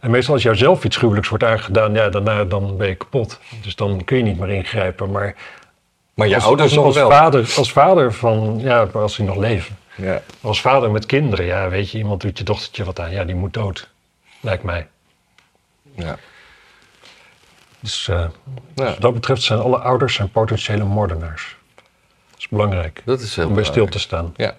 En 0.00 0.10
meestal 0.10 0.34
als 0.34 0.42
jou 0.42 0.56
zelf 0.56 0.84
iets 0.84 0.96
gruwelijks 0.96 1.28
wordt 1.28 1.44
aangedaan, 1.44 1.94
ja, 1.94 2.08
daarna 2.08 2.44
dan 2.44 2.76
ben 2.76 2.88
je 2.88 2.94
kapot. 2.94 3.40
Dus 3.62 3.76
dan 3.76 4.04
kun 4.04 4.16
je 4.16 4.22
niet 4.22 4.38
meer 4.38 4.50
ingrijpen. 4.50 5.10
Maar 5.10 5.34
Maar 6.14 6.28
je 6.28 6.34
als, 6.34 6.44
ouders 6.44 6.76
als, 6.76 6.84
als 6.86 6.94
wel. 6.94 7.10
Vader, 7.10 7.54
als 7.56 7.72
vader 7.72 8.12
van, 8.12 8.58
ja, 8.58 8.82
als 8.92 9.16
die 9.16 9.26
nog 9.26 9.36
leven. 9.36 9.76
Ja. 9.94 10.22
Als 10.40 10.60
vader 10.60 10.90
met 10.90 11.06
kinderen, 11.06 11.44
ja, 11.44 11.68
weet 11.68 11.90
je, 11.90 11.98
iemand 11.98 12.20
doet 12.20 12.38
je 12.38 12.44
dochtertje 12.44 12.84
wat 12.84 13.00
aan. 13.00 13.10
Ja, 13.10 13.24
die 13.24 13.34
moet 13.34 13.54
dood. 13.54 13.88
Lijkt 14.40 14.62
mij. 14.62 14.86
Ja. 15.94 16.16
Dus 17.80 18.08
eh, 18.08 18.24
Ja. 18.74 18.84
wat 18.84 19.00
dat 19.00 19.14
betreft 19.14 19.42
zijn 19.42 19.58
alle 19.58 19.78
ouders 19.78 20.14
zijn 20.14 20.30
potentiële 20.30 20.84
moordenaars. 20.84 21.56
Dat 22.38 22.46
is 22.46 22.48
belangrijk. 22.48 23.02
Dat 23.04 23.20
is 23.20 23.36
heel 23.36 23.46
om 23.46 23.54
bij 23.54 23.64
stil 23.64 23.86
te 23.86 23.98
staan. 23.98 24.34
Ja. 24.36 24.54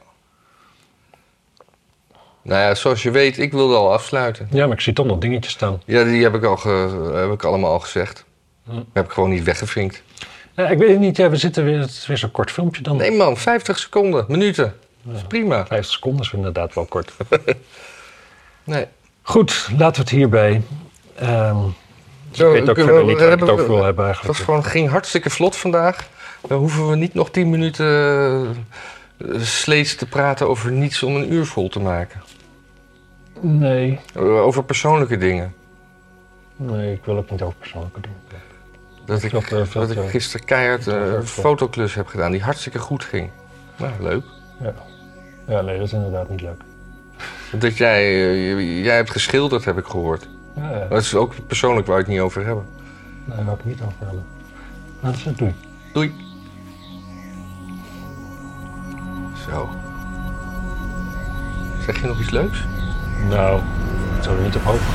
Nou 2.42 2.62
ja, 2.62 2.76
zoals 2.76 3.04
je 3.04 3.12
weet, 3.12 3.38
ik 3.38 3.52
wilde 3.52 3.76
al 3.76 3.94
afsluiten. 3.94 4.48
Ja, 4.52 4.66
maar 4.68 4.76
ik 4.76 4.82
zie 4.82 4.94
toch 4.94 5.06
nog 5.06 5.18
dingetjes 5.18 5.54
staan. 5.54 5.82
Ja, 5.86 6.04
die 6.04 6.24
heb 6.24 6.36
ik, 6.36 6.44
al 6.44 6.58
ge- 6.58 7.12
heb 7.14 7.32
ik 7.32 7.44
allemaal 7.44 7.72
al 7.72 7.80
gezegd. 7.80 8.26
Hm. 8.70 8.80
heb 8.94 9.06
ik 9.06 9.12
gewoon 9.12 9.30
niet 9.30 9.44
weggevinkt. 9.44 10.04
Ja, 10.56 10.68
ik 10.70 10.78
weet 10.78 10.90
het 10.90 11.00
niet, 11.00 11.18
ja, 11.18 11.30
we 11.30 11.36
zitten 11.36 11.64
weer, 11.64 11.80
het 11.80 11.90
is 11.90 12.08
weer 12.08 12.18
zo'n 12.18 12.32
kort 12.32 12.52
filmpje 12.52 12.82
dan. 12.82 12.98
Nee 12.98 13.12
man, 13.12 13.38
50 13.38 13.80
seconden, 13.80 14.26
minuten. 14.28 14.76
Dat 15.02 15.16
is 15.16 15.22
prima. 15.28 15.66
50 15.66 15.94
seconden 15.94 16.26
is 16.26 16.32
inderdaad 16.34 16.74
wel 16.74 16.86
kort. 16.86 17.12
Nee. 18.64 18.86
Goed, 19.22 19.68
laten 19.78 19.96
we 19.96 20.02
het 20.02 20.10
hierbij. 20.10 20.62
Ehm 21.16 21.58
Zo, 22.32 22.54
ik 22.54 22.60
weet 22.60 22.70
ook 22.70 22.76
kunnen 22.76 22.94
verder 22.94 23.06
we- 23.06 23.12
niet 23.12 23.20
waar 23.20 23.32
ik 23.32 23.40
het 23.40 23.50
over 23.50 23.68
wil 23.68 23.84
hebben 23.84 24.06
Het 24.06 24.14
eigenlijk. 24.16 24.38
was 24.38 24.46
gewoon, 24.46 24.64
ging 24.64 24.90
hartstikke 24.90 25.30
vlot 25.30 25.56
vandaag. 25.56 26.08
Dan 26.48 26.60
hoeven 26.60 26.90
we 26.90 26.96
niet 26.96 27.14
nog 27.14 27.32
10 27.32 27.50
minuten 27.50 27.86
eh, 29.18 29.40
sleets 29.42 29.96
te 29.96 30.06
praten 30.08 30.48
over 30.50 30.72
niets 30.72 31.04
om 31.04 31.16
een 31.16 31.34
uur 31.34 31.46
vol 31.46 31.70
te 31.70 31.80
maken. 31.80 32.22
Nee, 33.42 34.00
Eh, 34.16 34.24
Over 34.24 34.64
persoonlijke 34.64 35.18
dingen. 35.18 35.54
nee, 36.56 36.94
ik 36.94 37.06
wil 37.06 37.18
ook 37.18 37.32
niet 37.32 37.42
over 37.42 37.58
persoonlijke 37.60 38.02
dingen. 38.02 38.18
Dat 39.06 39.24
ik, 39.24 39.32
dat 39.74 39.92
ik 39.92 40.10
gisteren 40.10 40.46
keihard 40.46 40.88
eh, 40.88 41.14
een 41.14 41.26
fotoklus 41.28 41.94
heb 41.96 42.08
gedaan 42.08 42.32
die 42.32 42.42
hartstikke 42.42 42.80
goed 42.80 43.04
ging. 43.04 43.30
Nou, 43.78 43.92
leuk. 44.00 44.24
Ja. 44.62 44.74
ja, 45.48 45.62
nee, 45.62 45.78
dat 45.78 45.86
is 45.88 45.94
inderdaad 45.94 46.30
niet 46.30 46.42
leuk. 46.42 46.62
Dat 47.52 47.78
jij, 47.78 48.04
eh, 48.04 48.84
jij 48.84 48.96
hebt 48.96 49.10
geschilderd, 49.12 49.66
heb 49.66 49.78
ik 49.78 49.86
gehoord. 49.86 50.28
Ja, 50.56 50.70
ja. 50.78 50.86
Dat 50.90 51.02
is 51.02 51.16
ook 51.16 51.34
persoonlijk 51.48 51.88
waar 51.88 52.00
ik 52.00 52.06
het 52.06 52.14
niet 52.14 52.24
over 52.24 52.46
hebben. 52.46 52.66
Nee, 53.26 53.36
daar 53.36 53.46
wil 53.46 53.54
ik 53.54 53.60
het 53.60 53.68
niet 53.70 53.82
over 53.82 53.96
hebben. 54.00 54.24
Nou, 55.00 55.14
dat 55.14 55.16
is 55.16 55.26
het 55.26 55.38
doei. 55.38 55.54
Doei. 55.94 56.14
Zo. 59.50 59.70
Zeg 61.80 62.02
je 62.02 62.08
nog 62.08 62.20
iets 62.20 62.30
leuks? 62.30 62.66
Nou, 63.30 63.62
er 64.38 64.44
niet 64.44 64.56
op 64.56 64.64
hopen. 64.64 64.86